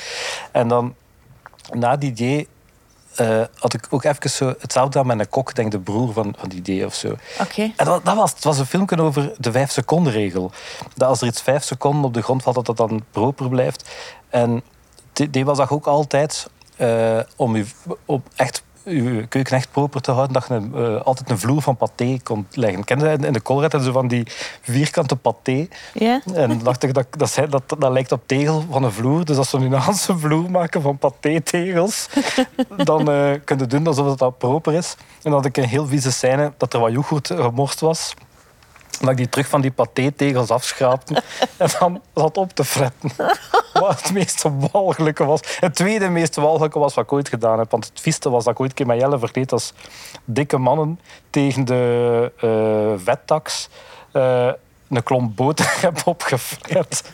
En 0.53 0.69
dan 0.69 0.95
na 1.73 1.97
die 1.97 2.13
eh, 3.15 3.43
had 3.59 3.75
ik 3.75 3.87
ook 3.91 4.05
even 4.05 4.31
zo 4.31 4.55
hetzelfde 4.59 4.99
aan 4.99 5.07
met 5.07 5.19
een 5.19 5.29
kok, 5.29 5.55
denk 5.55 5.71
de 5.71 5.79
broer 5.79 6.13
van, 6.13 6.35
van 6.39 6.49
die 6.49 6.59
idee 6.59 6.87
of 6.87 6.95
zo. 6.95 7.17
Oké. 7.41 7.73
En 7.77 7.85
dat, 7.85 8.05
dat 8.05 8.17
was, 8.17 8.31
het 8.31 8.45
was 8.45 8.59
een 8.59 8.67
filmpje 8.67 9.01
over 9.01 9.33
de 9.39 9.53
vijf 9.53 9.71
seconden 9.71 10.13
regel. 10.13 10.51
Dat 10.95 11.09
als 11.09 11.21
er 11.21 11.27
iets 11.27 11.43
vijf 11.43 11.63
seconden 11.63 12.05
op 12.05 12.15
de 12.15 12.23
grond 12.23 12.43
valt, 12.43 12.55
dat 12.57 12.67
dat 12.67 12.77
dan 12.77 13.05
proper 13.11 13.49
blijft. 13.49 13.91
En 14.29 14.63
die, 15.13 15.31
die 15.31 15.45
was 15.45 15.59
dat 15.59 15.71
ook 15.71 15.87
altijd 15.87 16.47
eh, 16.77 17.19
om 17.37 17.57
je 17.57 17.65
op 18.05 18.27
echt 18.37 18.63
je 18.85 19.27
keuken 19.29 19.57
echt 19.57 19.71
proper 19.71 20.01
te 20.01 20.11
houden, 20.11 20.33
dat 20.33 20.47
je 20.49 20.55
een, 20.55 20.75
eh, 20.75 21.03
altijd 21.03 21.31
een 21.31 21.39
vloer 21.39 21.63
van 21.63 21.77
paté 21.77 22.19
kon 22.23 22.47
leggen. 22.51 22.85
Ken 22.85 22.99
je 22.99 23.05
dat? 23.05 23.25
in 23.25 23.33
de 23.33 23.43
Colruyt 23.43 23.73
hebben 23.73 23.89
ze 23.89 23.95
van 23.95 24.09
die 24.09 24.27
vierkante 24.63 25.17
paté. 25.17 25.69
Ja? 25.93 26.21
En 26.35 26.59
dacht 26.59 26.83
ik, 26.83 26.95
dat, 26.95 27.07
dat, 27.11 27.39
dat, 27.51 27.63
dat 27.79 27.93
lijkt 27.93 28.13
op 28.13 28.23
tegel 28.27 28.65
van 28.71 28.83
een 28.83 28.93
vloer. 28.93 29.25
Dus 29.25 29.37
als 29.37 29.51
we 29.51 29.59
nu 29.59 29.67
een 29.67 29.73
Hanse 29.73 30.19
vloer 30.19 30.51
maken 30.51 30.83
van 30.83 30.99
paté-tegels, 30.99 32.09
dan 32.91 33.11
eh 33.11 33.33
kun 33.45 33.59
je 33.59 33.67
doen 33.67 33.87
alsof 33.87 34.07
het 34.07 34.19
dat 34.19 34.39
proper 34.39 34.73
is. 34.73 34.97
En 34.99 35.31
dan 35.31 35.33
had 35.33 35.45
ik 35.45 35.57
een 35.57 35.69
heel 35.69 35.87
vieze 35.87 36.13
scène 36.13 36.53
dat 36.57 36.75
er 36.75 36.81
wat 36.81 36.93
yoghurt 36.93 37.27
gemorst 37.27 37.81
was. 37.81 38.15
Dat 38.99 39.11
ik 39.11 39.17
die 39.17 39.29
terug 39.29 39.49
van 39.49 39.61
die 39.61 39.71
paté-tegels 39.71 40.51
afschraapte 40.51 41.23
en 41.57 41.69
dan 41.79 42.03
zat 42.15 42.37
op 42.37 42.53
te 42.53 42.65
fretten. 42.65 43.11
Wat 43.73 44.03
het 44.03 44.13
meest 44.13 44.45
walgelijke 44.73 45.25
was. 45.25 45.41
Het 45.61 45.75
tweede 45.75 46.09
meest 46.09 46.37
walgelijke 46.37 46.79
was 46.79 46.95
wat 46.95 47.05
ik 47.05 47.13
ooit 47.13 47.29
gedaan 47.29 47.59
heb. 47.59 47.71
Want 47.71 47.85
het 47.87 48.01
vieste 48.01 48.31
was 48.31 48.45
dat 48.45 48.53
ik 48.53 48.61
ooit 48.61 48.71
een 48.71 48.77
keer 48.77 48.87
met 48.87 49.01
Jelle 49.01 49.19
verkleed 49.19 49.53
als 49.53 49.73
dikke 50.25 50.59
mannen 50.59 51.01
tegen 51.31 51.65
de 51.65 52.33
eh 52.41 53.05
vettax 53.05 53.69
eh, 54.13 54.49
een 54.89 55.03
klomp 55.03 55.37
boter 55.37 55.75
heb 55.81 56.03
opgefret. 56.05 57.03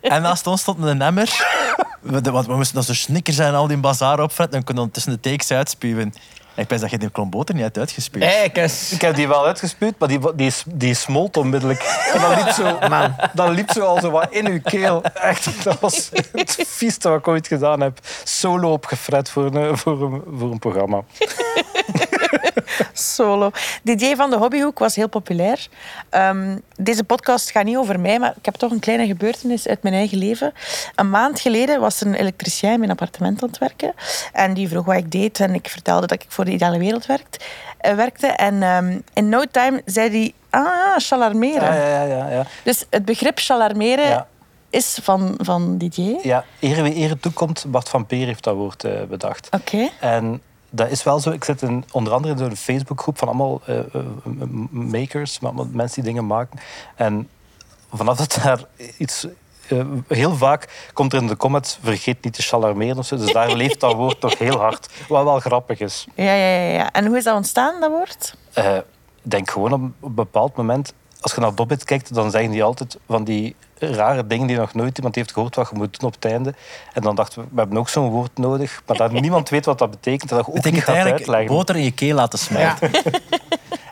En 0.00 0.22
naast 0.22 0.46
ons 0.46 0.60
stond 0.60 0.82
een 0.82 1.02
emmer. 1.02 1.46
We, 2.00 2.20
de- 2.20 2.30
want 2.30 2.46
we 2.46 2.54
moesten 2.54 2.74
dan 2.74 2.84
zo 2.84 2.94
snickers 2.94 3.38
en 3.38 3.54
al 3.54 3.66
die 3.66 3.76
bazaar 3.76 4.20
opfretten. 4.20 4.58
En 4.58 4.64
konden 4.64 4.84
dan 4.84 4.92
tussen 4.92 5.12
de 5.12 5.20
takes 5.20 5.50
uitspuwen. 5.50 6.14
Ik 6.58 6.68
wist 6.68 6.80
dat 6.80 6.90
je 6.90 6.98
die 6.98 7.10
klomp 7.10 7.30
boter 7.30 7.54
niet 7.54 7.64
hebt 7.64 7.76
eens. 8.56 8.92
Ik 8.92 9.00
heb 9.00 9.14
die 9.14 9.28
wel 9.28 9.46
uitgespuwd, 9.46 9.94
maar 9.98 10.08
die, 10.08 10.34
die, 10.34 10.52
die 10.66 10.94
smolt 10.94 11.36
onmiddellijk. 11.36 12.10
En 12.14 12.20
dat 12.20 12.36
liep 12.36 12.48
zo, 12.48 12.88
Man. 12.88 13.14
dat 13.32 13.48
liep 13.48 13.70
zo 13.70 13.80
al 13.80 14.00
zo 14.00 14.10
wat 14.10 14.26
in 14.30 14.46
uw 14.46 14.60
keel. 14.62 15.02
Echt, 15.02 15.64
dat 15.64 15.80
was 15.80 16.10
het 16.32 16.64
vieste 16.66 17.08
wat 17.08 17.18
ik 17.18 17.28
ooit 17.28 17.46
gedaan 17.46 17.80
heb. 17.80 17.98
Solo 18.24 18.72
opgefret 18.72 19.30
voor 19.30 19.54
een, 19.54 19.78
voor 19.78 20.02
een, 20.02 20.22
voor 20.38 20.50
een 20.50 20.58
programma. 20.58 21.02
Solo. 22.92 23.50
DJ 23.82 24.14
van 24.14 24.30
de 24.30 24.36
Hobbyhoek 24.36 24.78
was 24.78 24.94
heel 24.96 25.08
populair. 25.08 25.66
Ehm, 26.10 26.58
deze 26.76 27.04
podcast 27.04 27.50
gaat 27.50 27.64
niet 27.64 27.76
over 27.76 28.00
mij, 28.00 28.18
maar 28.18 28.34
ik 28.36 28.44
heb 28.44 28.54
toch 28.54 28.70
een 28.70 28.78
kleine 28.80 29.06
gebeurtenis 29.06 29.66
uit 29.68 29.82
mijn 29.82 29.94
eigen 29.94 30.18
leven. 30.18 30.52
Een 30.94 31.10
maand 31.10 31.40
geleden 31.40 31.80
was 31.80 32.00
er 32.00 32.06
een 32.06 32.14
elektricien 32.14 32.72
in 32.72 32.78
mijn 32.78 32.90
appartement 32.90 33.42
aan 33.42 33.48
het 33.48 33.58
werken. 33.58 33.92
En 34.32 34.54
die 34.54 34.68
vroeg 34.68 34.84
wat 34.84 34.96
ik 34.96 35.10
deed. 35.12 35.40
En 35.40 35.54
ik 35.54 35.68
vertelde 35.68 36.06
dat 36.06 36.22
ik 36.22 36.26
voor 36.28 36.44
de 36.44 36.50
Ideale 36.50 36.78
Wereld 36.78 37.06
werkt, 37.06 37.44
eh, 37.78 37.94
werkte. 37.94 38.26
En 38.26 38.62
ehm, 38.62 38.98
in 39.12 39.28
no 39.28 39.42
time 39.50 39.82
zei 39.84 40.10
hij... 40.10 40.32
Ah, 40.50 40.96
chalarmeren. 40.96 41.74
Ja, 41.74 42.02
ja, 42.02 42.02
ja. 42.02 42.30
ja. 42.30 42.44
Dus 42.64 42.84
het 42.90 43.04
begrip 43.04 43.38
chalarmeren 43.38 44.08
Ja. 44.08 44.26
is 44.70 44.98
van, 45.02 45.34
van 45.38 45.78
DJ. 45.78 46.16
ja 46.22 46.44
ere 46.60 46.82
wie 46.82 46.94
ere 46.94 47.18
toekomt, 47.18 47.64
Bart 47.68 47.88
van 47.88 48.06
Peer 48.06 48.26
heeft 48.26 48.44
dat 48.44 48.54
woord 48.54 48.84
eh, 48.84 49.02
bedacht. 49.08 49.48
Oké. 49.50 49.88
En 50.00 50.42
dat 50.70 50.90
is 50.90 51.02
wel 51.02 51.20
zo. 51.20 51.30
Ik 51.30 51.44
zit 51.44 51.62
in, 51.62 51.84
onder 51.92 52.12
andere 52.12 52.34
in 52.34 52.50
een 52.50 52.56
Facebookgroep 52.56 53.18
van 53.18 53.28
allemaal 53.28 53.60
eh, 53.66 53.78
eh, 53.78 53.84
makers, 54.70 55.40
maar 55.40 55.52
mensen 55.54 56.02
die 56.02 56.12
dingen 56.12 56.26
maken. 56.26 56.60
En 56.94 57.28
vanaf 57.92 58.16
dat 58.16 58.40
daar 58.42 58.64
iets... 58.98 59.26
eh, 59.68 59.84
heel 60.08 60.36
vaak 60.36 60.90
komt 60.92 61.12
er 61.12 61.20
in 61.20 61.26
de 61.26 61.36
comments, 61.36 61.78
vergeet 61.82 62.24
niet 62.24 62.34
te 62.34 62.42
chalarmeren 62.42 62.98
of 62.98 63.06
zo. 63.06 63.16
Dus 63.16 63.32
daar 63.32 63.52
leeft 63.52 63.80
dat 63.80 63.94
woord 63.94 64.20
toch 64.20 64.38
heel 64.38 64.58
hard. 64.58 64.88
Wat 65.08 65.24
wel 65.24 65.40
grappig 65.40 65.80
is. 65.80 66.06
Ja, 66.14 66.34
ja, 66.34 66.58
ja, 66.58 66.72
ja. 66.72 66.92
En 66.92 67.06
hoe 67.06 67.16
is 67.16 67.24
dat 67.24 67.36
ontstaan, 67.36 67.80
dat 67.80 67.90
woord? 67.90 68.34
Ik 68.54 69.30
denk 69.30 69.50
gewoon 69.50 69.72
op 69.72 69.80
een 69.80 70.14
bepaald 70.14 70.56
moment... 70.56 70.92
Als 71.20 71.34
je 71.34 71.40
naar 71.40 71.54
Dobbit 71.54 71.84
kijkt, 71.84 72.14
dan 72.14 72.30
zeggen 72.30 72.50
die 72.50 72.62
altijd 72.62 72.98
van 73.08 73.24
die 73.24 73.56
rare 73.78 74.26
dingen 74.26 74.46
die 74.46 74.56
nog 74.56 74.74
nooit 74.74 74.96
iemand 74.96 75.14
heeft 75.14 75.32
gehoord 75.32 75.54
wat 75.56 75.68
je 75.70 75.76
moet 75.76 76.00
doen 76.00 76.08
op 76.08 76.14
het 76.14 76.24
einde. 76.32 76.54
En 76.92 77.02
dan 77.02 77.14
dachten 77.14 77.42
we, 77.42 77.48
we 77.52 77.58
hebben 77.60 77.78
ook 77.78 77.88
zo'n 77.88 78.08
woord 78.10 78.38
nodig. 78.38 78.82
Maar 78.86 78.96
dat 78.96 79.12
niemand 79.20 79.48
weet 79.48 79.64
wat 79.64 79.78
dat 79.78 79.90
betekent. 79.90 80.30
En 80.30 80.36
dat 80.36 80.46
je 80.46 80.52
ook 80.52 80.64
Het 80.64 80.72
niet 80.72 80.82
gaat 80.84 80.94
eigenlijk 80.94 81.18
uitleggen. 81.18 81.56
boter 81.56 81.76
in 81.76 81.82
je 81.82 81.90
keel 81.90 82.14
laten 82.14 82.38
smijten. 82.38 82.90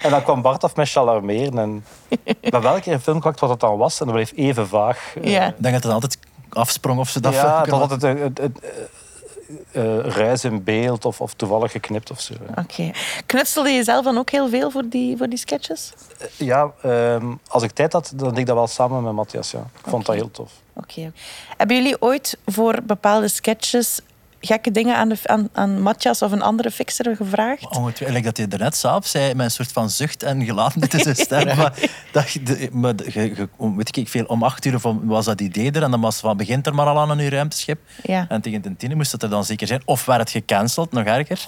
En 0.00 0.10
dan 0.12 0.22
kwam 0.22 0.42
Bart 0.42 0.64
af 0.64 0.76
met 0.76 0.88
chalarmeren. 0.90 1.58
En 1.58 1.84
we 2.08 2.34
hebben 2.40 2.62
wel 2.62 2.74
een 2.74 2.80
keer 2.80 2.92
een 2.92 3.00
film 3.00 3.20
gemaakt 3.20 3.40
wat 3.40 3.48
dat 3.50 3.60
dan 3.60 3.76
was. 3.76 4.00
En 4.00 4.06
dat 4.06 4.14
bleef 4.14 4.32
even 4.36 4.68
vaag. 4.68 5.14
Eh, 5.22 5.30
Ja. 5.32 5.46
Ik 5.46 5.54
denk 5.58 5.74
dat 5.74 5.82
het 5.82 5.92
altijd 5.92 6.18
afsprong 6.48 6.98
of 6.98 7.08
ze 7.08 7.20
dat 7.20 7.32
ja, 7.32 7.60
het, 7.60 7.70
had 7.70 8.02
een- 8.02 8.34
eh 9.72 9.98
ruis 9.98 10.44
in 10.44 10.64
beeld 10.64 11.04
of, 11.04 11.20
of 11.20 11.34
toevallig 11.34 11.72
geknipt 11.72 12.10
of 12.10 12.20
zo. 12.20 12.34
Oké. 12.54 12.90
Knutselde 13.26 13.70
je 13.70 13.84
zelf 13.84 14.04
dan 14.04 14.18
ook 14.18 14.30
heel 14.30 14.48
veel 14.48 14.70
voor 14.70 14.88
die, 14.88 15.16
voor 15.16 15.28
die 15.28 15.38
sketches? 15.38 15.92
Ja, 16.36 16.72
ehm, 16.82 17.34
als 17.48 17.62
ik 17.62 17.70
tijd 17.70 17.92
had, 17.92 18.12
dan 18.14 18.28
deed 18.28 18.38
ik 18.38 18.46
dat 18.46 18.56
wel 18.56 18.66
samen 18.66 19.02
met 19.02 19.12
Matthias. 19.12 19.50
Ja. 19.50 19.58
Ik 19.58 19.90
vond 19.90 20.06
dat 20.06 20.14
heel 20.14 20.30
tof. 20.30 20.52
Oké. 20.72 21.12
Hebben 21.56 21.76
jullie 21.76 22.02
ooit 22.02 22.38
voor 22.46 22.78
bepaalde 22.82 23.28
sketches 23.28 24.00
gekke 24.46 24.70
dingen 24.70 24.96
aan, 24.96 25.08
de, 25.08 25.16
aan, 25.24 25.48
aan 25.52 25.82
Matthias 25.82 26.22
of 26.22 26.32
een 26.32 26.42
andere 26.42 26.70
fixer 26.70 27.16
gevraagd? 27.16 27.76
Ongetwijfeld, 27.76 28.24
dat 28.24 28.36
je 28.36 28.46
er 28.48 28.58
net 28.58 28.76
zelf 28.76 29.06
zei, 29.06 29.34
met 29.34 29.44
een 29.44 29.50
soort 29.50 29.72
van 29.72 29.90
zucht 29.90 30.22
en 30.22 30.44
gelatenheid 30.44 30.94
in 30.94 31.00
zijn 31.00 31.16
stem. 31.16 31.46
maar 31.56 31.72
dat 32.12 32.30
je, 32.30 32.42
de- 32.42 32.68
maar 32.72 32.96
de- 32.96 33.10
weet 33.76 33.96
ik 33.96 34.08
veel, 34.08 34.24
om 34.24 34.42
acht 34.42 34.64
uur 34.64 34.78
was 35.02 35.24
dat 35.24 35.40
idee 35.40 35.70
er 35.72 35.82
en 35.82 35.90
dan 35.90 36.00
was 36.00 36.16
van 36.20 36.36
begint 36.36 36.66
er 36.66 36.74
maar 36.74 36.86
al 36.86 36.98
aan 36.98 37.10
een 37.10 37.18
uur 37.20 37.30
ruimteschip. 37.30 37.78
Ja. 38.02 38.26
En 38.28 38.40
tegen 38.40 38.60
ten 38.60 38.76
tiende 38.76 38.96
moest 38.96 39.12
het 39.12 39.22
er 39.22 39.30
dan 39.30 39.44
zeker 39.44 39.66
zijn. 39.66 39.82
Of 39.84 40.04
werd 40.04 40.20
het 40.20 40.30
gecanceld, 40.30 40.92
nog 40.92 41.04
erger. 41.04 41.46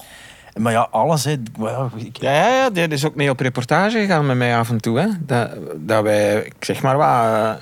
Maar 0.57 0.73
ja, 0.73 0.89
alles. 0.91 1.25
Hè. 1.25 1.37
Ja, 1.59 1.89
Ja, 2.13 2.49
ja, 2.49 2.71
die 2.71 2.89
is 2.89 3.05
ook 3.05 3.15
mee 3.15 3.31
op 3.31 3.41
reportage 3.41 3.99
gegaan 3.99 4.27
met 4.27 4.37
mij 4.37 4.59
af 4.59 4.71
en 4.71 4.81
toe. 4.81 4.99
Hè. 4.99 5.07
Dat, 5.21 5.51
dat 5.77 6.03
wij, 6.03 6.37
ik 6.43 6.65
zeg 6.65 6.83
maar 6.83 6.97
wat, 6.97 7.07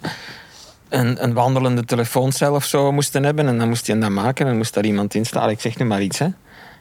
eh, 0.02 0.11
een, 0.88 1.23
een 1.25 1.33
wandelende 1.33 1.85
telefooncel 1.85 2.55
of 2.55 2.64
zo 2.64 2.93
moesten 2.93 3.25
hebben. 3.25 3.47
En 3.47 3.59
dan 3.59 3.69
moest 3.69 3.87
hij 3.87 3.99
dat 3.99 4.11
maken 4.11 4.45
en 4.45 4.47
dan 4.47 4.57
moest 4.57 4.75
daar 4.75 4.85
iemand 4.85 5.14
in 5.14 5.25
staan. 5.26 5.50
Ik 5.50 5.61
zeg 5.61 5.78
nu 5.78 5.85
maar 5.85 6.02
iets. 6.02 6.19
Hè. 6.19 6.25
ja, 6.25 6.33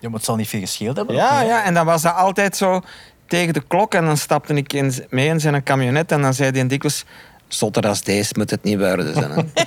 maar 0.01 0.12
het 0.13 0.24
zal 0.24 0.35
niet 0.35 0.47
veel 0.47 0.59
gescheeld 0.59 0.95
hebben. 0.97 1.15
Ja, 1.15 1.41
ja, 1.41 1.63
en 1.63 1.74
dan 1.74 1.85
was 1.85 2.01
dat 2.01 2.15
altijd 2.15 2.57
zo 2.57 2.81
tegen 3.27 3.53
de 3.53 3.62
klok. 3.67 3.93
En 3.93 4.05
dan 4.05 4.17
stapte 4.17 4.53
ik 4.53 4.74
in, 4.74 4.93
mee 5.09 5.27
in 5.27 5.39
zijn 5.39 5.63
camionet 5.63 6.12
en 6.12 6.21
dan 6.21 6.33
zei 6.33 6.51
hij 6.51 6.67
dikwijls... 6.67 7.05
Zotter 7.47 7.88
als 7.88 8.01
deze 8.01 8.33
moet 8.38 8.50
het 8.50 8.63
niet 8.63 8.77
worden. 8.79 9.13
Zijn, 9.13 9.31
hè." 9.31 9.41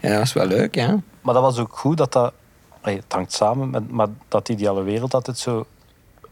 ja, 0.00 0.08
dat 0.08 0.18
was 0.18 0.32
wel 0.32 0.46
leuk, 0.46 0.74
ja. 0.74 0.96
Maar 1.20 1.34
dat 1.34 1.42
was 1.42 1.58
ook 1.58 1.78
goed 1.78 1.96
dat 1.96 2.12
dat... 2.12 2.32
Het 2.80 3.04
hangt 3.08 3.32
samen 3.32 3.70
met 3.70 3.90
maar 3.90 4.06
dat 4.28 4.46
die 4.46 4.56
ideale 4.56 4.82
wereld 4.82 5.14
altijd 5.14 5.38
zo 5.38 5.66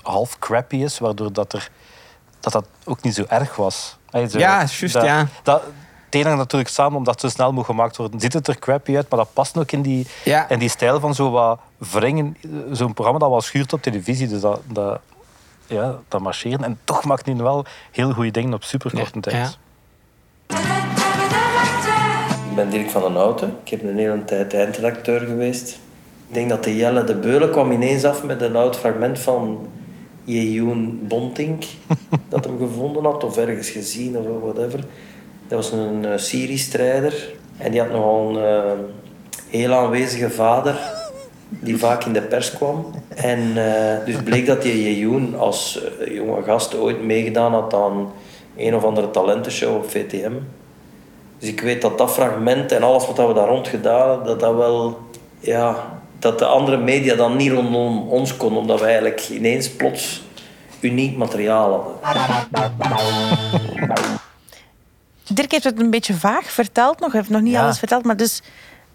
half 0.03 0.39
crappy 0.39 0.77
is, 0.77 0.99
waardoor 0.99 1.33
dat 1.33 1.53
er, 1.53 1.69
dat, 2.41 2.53
dat 2.53 2.67
ook 2.85 3.03
niet 3.03 3.15
zo 3.15 3.25
erg 3.29 3.57
was. 3.57 3.97
Zo- 4.13 4.19
Ja, 4.39 4.57
juist, 4.57 4.93
dat, 4.93 5.05
ja. 5.05 5.27
Dat, 5.43 5.63
hangt 6.25 6.39
natuurlijk 6.39 6.71
samen 6.71 6.97
omdat 6.99 7.15
het 7.15 7.23
zo 7.23 7.29
snel 7.37 7.53
moet 7.53 7.65
gemaakt 7.65 7.97
worden. 7.97 8.21
Ziet 8.21 8.33
het 8.33 8.49
er 8.49 8.59
crappy 8.59 8.97
uit, 8.97 9.09
maar 9.09 9.19
dat 9.19 9.33
past 9.33 9.59
ook 9.59 9.73
in 9.73 9.83
die, 9.83 10.07
Ja. 10.25 10.49
in 10.49 10.59
die 10.59 10.69
stijl 10.69 11.01
van 11.01 11.15
zo 11.15 11.31
wat 11.31 11.59
wringen. 11.93 12.37
Zo'n 12.73 12.93
programma 12.95 13.19
dat 13.21 13.31
wel 13.31 13.41
schuurt 13.41 13.73
op 13.73 13.83
televisie, 13.83 14.29
dus 14.29 14.41
dat, 14.41 14.61
dat, 14.67 15.01
ja, 15.67 15.99
dat 16.09 16.21
marcheren. 16.21 16.65
En 16.65 16.79
toch 16.85 17.05
maakt 17.05 17.27
hij 17.27 17.37
wel 17.37 17.65
heel 17.93 18.13
goede 18.13 18.31
dingen 18.31 18.55
op 18.55 18.63
superkorte 18.65 19.15
Ja, 19.15 19.21
tijd. 19.21 19.59
ja. 20.49 20.57
Ik 22.51 22.55
ben 22.63 22.71
Dirk 22.71 22.91
van 22.91 23.03
den 23.03 23.15
Houten. 23.15 23.57
Ik 23.65 23.71
heb 23.71 23.83
een 23.83 23.97
hele 23.99 24.25
tijd 24.25 24.55
eindredacteur 24.55 25.21
geweest. 25.21 25.69
Ik 26.29 26.35
denk 26.35 26.49
dat 26.49 26.65
de 26.65 26.77
Jelle 26.77 27.05
de 27.05 27.15
Beulen 27.15 27.51
kwam 27.51 27.71
ineens 27.73 28.05
af 28.05 28.25
met 28.25 28.43
een 28.43 28.57
oud 28.57 28.77
fragment 28.77 29.19
van 29.19 29.69
Jejoen 30.25 31.01
Bontink. 31.09 31.65
dat 32.29 32.45
hem 32.45 32.59
gevonden 32.59 33.05
had 33.05 33.25
of 33.25 33.37
ergens 33.37 33.69
gezien 33.71 34.17
of 34.19 34.25
whatever. 34.43 34.81
Dat 35.49 35.59
was 35.59 35.73
een 35.73 36.05
uh, 36.05 36.17
Syrië-strijder. 36.17 37.35
En 37.57 37.71
die 37.71 37.81
had 37.81 37.91
nogal 37.91 38.37
een 38.37 38.45
eh, 38.45 38.73
heel 39.49 39.73
aanwezige 39.73 40.31
vader 40.31 40.79
die 41.49 41.79
vaak 41.79 42.05
in 42.05 42.13
de 42.13 42.23
pers 42.23 42.53
kwam. 42.53 42.87
En 43.15 43.53
eh, 43.57 44.05
dus 44.05 44.17
bleek 44.25 44.47
dat 44.47 44.63
die 44.63 44.83
Jejoen 44.83 45.39
als 45.39 45.81
eh, 46.01 46.15
jonge 46.15 46.43
gast 46.43 46.79
ooit 46.79 47.03
meegedaan 47.03 47.53
had 47.53 47.75
aan 47.75 48.13
een 48.57 48.75
of 48.75 48.85
andere 48.85 49.11
talentenshow 49.11 49.77
op 49.77 49.91
VTM. 49.91 50.33
Dus 51.39 51.49
ik 51.49 51.61
weet 51.61 51.83
dat 51.83 51.99
dat 51.99 52.11
fragment 52.11 52.73
en 52.73 52.83
alles 52.83 53.07
wat 53.07 53.17
we 53.17 53.35
daar 53.35 53.49
rond 53.49 53.69
gedaan 53.69 54.09
hebben, 54.09 54.27
dat 54.27 54.41
dat 54.41 54.55
wel, 54.55 54.99
ja, 55.39 55.77
dat 56.19 56.39
de 56.39 56.45
andere 56.45 56.77
media 56.77 57.15
dan 57.15 57.37
niet 57.37 57.53
rondom 57.53 58.09
ons 58.09 58.37
kon, 58.37 58.57
omdat 58.57 58.81
we 58.81 58.87
eigenlijk 58.87 59.29
ineens 59.29 59.71
plots 59.71 60.23
uniek 60.81 61.17
materiaal 61.17 61.99
hadden. 62.01 62.47
Dirk 65.33 65.51
heeft 65.51 65.65
het 65.65 65.81
een 65.81 65.91
beetje 65.91 66.15
vaag 66.15 66.51
verteld 66.53 67.01
nog. 67.01 67.11
Hij 67.13 67.21
heeft 67.21 67.33
nog 67.33 67.43
niet 67.43 67.53
Ja. 67.53 67.63
alles 67.63 67.79
verteld, 67.79 68.05
maar 68.05 68.17
dus... 68.17 68.43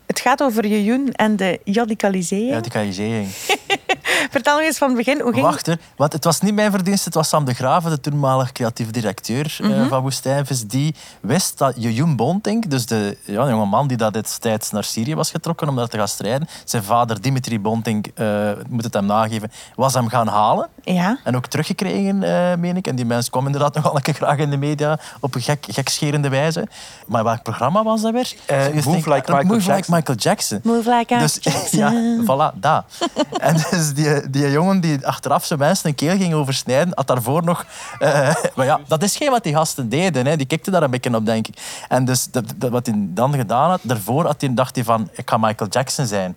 Het 0.06 0.20
gaat 0.20 0.44
over 0.44 0.68
Jejoen 0.68 1.12
en 1.12 1.36
de 1.36 1.60
radicalisering. 1.66 2.52
Radicalisering. 2.52 3.28
Vertel 4.30 4.56
nog 4.58 4.64
eens 4.66 4.78
van 4.78 4.88
het 4.88 4.98
begin. 4.98 5.22
Hoe 5.22 5.34
ging 5.34 5.46
Wacht, 5.46 5.66
hè. 5.66 5.74
want 5.96 6.14
het 6.14 6.24
was 6.24 6.42
niet 6.42 6.54
mijn 6.54 6.72
verdienste. 6.72 7.06
Het 7.06 7.14
was 7.14 7.30
Sam 7.30 7.46
de 7.46 7.54
Graven, 7.54 7.90
de 7.90 8.00
toenmalig 8.00 8.52
creatief 8.52 8.92
directeur 8.92 9.58
eh, 9.62 9.68
Mhm. 9.70 9.88
van 9.88 10.02
Woestijnvis, 10.02 10.68
die 10.68 10.96
wist 11.22 11.58
dat 11.58 11.74
Jejoen 11.78 12.16
Bontink, 12.16 12.70
dus 12.70 12.86
de 12.86 13.18
ja, 13.26 13.50
jonge 13.50 13.66
man 13.66 13.88
die 13.88 13.98
dat 13.98 14.14
destijds 14.14 14.72
naar 14.72 14.84
Syrië 14.84 15.16
was 15.16 15.32
getrokken 15.32 15.70
om 15.70 15.76
daar 15.76 15.88
te 15.88 15.98
gaan 15.98 16.08
strijden, 16.08 16.48
zijn 16.66 16.84
vader 16.84 17.22
Dimitri 17.22 17.60
Bontink, 17.60 18.08
eh 18.14 18.50
moet 18.70 18.84
het 18.84 18.94
hem 18.94 19.06
nageven, 19.06 19.52
was 19.76 19.94
hem 19.94 20.08
gaan 20.08 20.28
halen. 20.28 20.68
Ja. 20.84 21.18
En 21.24 21.36
ook 21.36 21.46
teruggekregen, 21.48 22.24
eh 22.24 22.58
meen 22.58 22.78
ik. 22.78 22.88
En 22.88 22.96
die 22.96 23.06
mens 23.06 23.30
kwam 23.30 23.46
inderdaad 23.46 23.74
nogal 23.76 23.96
een 23.96 24.02
keer 24.02 24.14
graag 24.14 24.38
in 24.38 24.50
de 24.50 24.58
media 24.58 25.00
op 25.20 25.36
een 25.36 25.42
gek, 25.42 25.66
gekscherende 25.70 26.30
wijze. 26.30 26.68
Maar 27.08 27.24
welk 27.24 27.44
programma 27.44 27.84
was 27.84 28.02
dat 28.02 28.12
weer? 28.12 28.34
Move 28.74 28.90
Like 28.90 29.12
Michael 29.14 29.44
Move 29.44 29.54
Like 29.56 29.72
Jackson. 29.72 29.96
Michael 29.96 30.18
Jackson. 30.18 30.60
Move 30.64 30.90
like 30.98 31.18
Dus, 31.18 31.38
Jackson. 31.42 31.80
ja, 31.80 32.24
voilà, 32.24 32.60
dat. 32.60 32.84
en 33.40 33.56
dus 33.72 33.94
die, 33.94 34.01
die 34.30 34.52
jongen 34.52 34.80
die 34.80 35.08
achteraf 35.08 35.46
zijn 35.46 35.60
mensen 35.60 35.90
een 35.90 35.96
keel 35.96 36.18
ging 36.18 36.34
oversnijden, 36.34 36.92
had 36.96 37.08
daarvoor 37.08 37.44
nog... 37.44 37.66
eh, 38.00 38.36
maar 38.56 38.66
ja, 38.66 38.80
dat 38.88 39.04
is 39.04 39.16
geen 39.16 39.30
wat 39.30 39.44
die 39.44 39.54
gasten 39.54 39.90
deden. 39.90 40.26
Hè. 40.26 40.38
Die 40.38 40.46
kikten 40.46 40.72
daar 40.72 40.84
een 40.84 40.92
beetje 40.92 41.16
op, 41.16 41.26
denk 41.26 41.48
ik. 41.48 41.84
En 41.88 42.06
dus 42.06 42.28
wat 42.58 42.86
hij 42.86 42.96
dan 42.98 43.34
gedaan 43.34 43.70
had, 43.70 43.80
daarvoor 43.84 44.26
had 44.26 44.42
hij, 44.42 44.54
dacht 44.54 44.76
hij 44.76 44.84
van, 44.84 45.10
ik 45.14 45.30
ga 45.30 45.38
Michael 45.38 45.70
Jackson 45.70 46.06
zijn. 46.06 46.36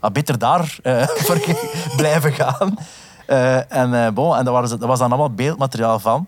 Had 0.00 0.12
beter 0.12 0.38
daar 0.38 0.78
voor 1.26 1.40
blijven 1.96 2.32
gaan. 2.32 2.78
Eh, 3.26 3.72
en, 3.72 4.14
bon, 4.14 4.36
en 4.36 4.44
daar 4.44 4.78
was 4.78 4.98
dan 4.98 5.08
allemaal 5.08 5.30
beeldmateriaal 5.30 5.98
van. 5.98 6.26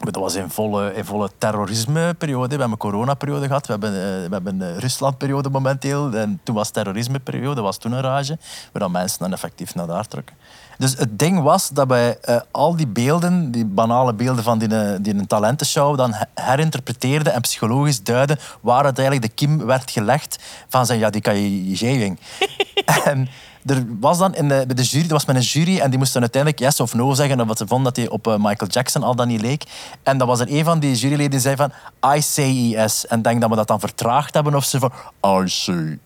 Dat 0.00 0.14
was 0.14 0.34
in 0.34 0.50
volle, 0.50 0.94
in 0.94 1.04
volle 1.04 1.30
terrorismeperiode. 1.38 2.54
We 2.54 2.60
hebben 2.60 2.70
een 2.70 2.90
coronaperiode 2.90 3.46
gehad. 3.46 3.66
We 3.66 3.72
hebben, 3.72 3.90
eh, 3.90 4.28
we 4.28 4.28
hebben 4.30 4.60
een 4.60 4.78
Ruslandperiode 4.78 5.50
momenteel. 5.50 6.12
En 6.12 6.40
toen 6.42 6.54
was 6.54 6.70
terrorismeperiode, 6.70 7.60
was 7.60 7.78
toen 7.78 7.92
een 7.92 8.00
rage. 8.00 8.38
Waar 8.72 8.82
dan 8.82 8.90
mensen 8.90 9.18
dan 9.18 9.32
effectief 9.32 9.74
naar 9.74 9.86
daar 9.86 10.06
trokken. 10.08 10.36
Dus 10.78 10.98
het 10.98 11.18
ding 11.18 11.42
was 11.42 11.68
dat 11.68 11.88
wij 11.88 12.18
eh, 12.20 12.40
al 12.50 12.76
die 12.76 12.86
beelden, 12.86 13.50
die 13.50 13.64
banale 13.64 14.14
beelden 14.14 14.44
van 14.44 14.58
die, 14.58 14.68
eh, 14.68 14.98
die 15.00 15.14
een 15.14 15.26
talentenshow, 15.26 15.96
dan 15.96 16.12
he- 16.12 16.42
herinterpreteerden 16.42 17.32
en 17.32 17.40
psychologisch 17.40 18.02
duiden 18.02 18.38
waar 18.60 18.84
eigenlijk 18.84 19.22
de 19.22 19.28
kiem 19.28 19.66
werd 19.66 19.90
gelegd 19.90 20.38
van 20.68 20.86
zijn 20.86 21.00
radicalisering. 21.00 22.18
en 23.04 23.28
er 23.66 23.84
was 24.00 24.18
dan 24.18 24.34
in 24.34 24.48
de, 24.48 24.64
bij 24.66 24.76
de 24.76 24.82
jury, 24.82 25.04
er 25.04 25.12
was 25.12 25.24
met 25.24 25.36
een 25.36 25.42
jury 25.42 25.78
en 25.78 25.90
die 25.90 25.98
moesten 25.98 26.20
uiteindelijk 26.20 26.62
yes 26.62 26.80
of 26.80 26.94
no 26.94 27.14
zeggen 27.14 27.40
of 27.40 27.46
wat 27.46 27.58
ze 27.58 27.66
vonden 27.66 27.94
dat 27.94 28.04
hij 28.04 28.08
op 28.08 28.26
eh, 28.26 28.34
Michael 28.36 28.70
Jackson 28.70 29.02
al 29.02 29.14
dan 29.14 29.28
niet 29.28 29.40
leek. 29.40 29.64
En 30.02 30.18
dan 30.18 30.26
was 30.26 30.40
er 30.40 30.46
een 30.50 30.64
van 30.64 30.78
die 30.78 30.94
juryleden 30.94 31.30
die 31.30 31.40
zei 31.40 31.56
van 31.56 31.72
I 32.14 32.22
say 32.22 32.50
yes. 32.50 33.06
En 33.06 33.18
ik 33.18 33.24
denk 33.24 33.40
dat 33.40 33.50
we 33.50 33.56
dat 33.56 33.68
dan 33.68 33.80
vertraagd 33.80 34.34
hebben 34.34 34.54
of 34.54 34.64
ze 34.64 34.78
van 34.78 34.92
I 35.26 35.48
say 35.48 35.98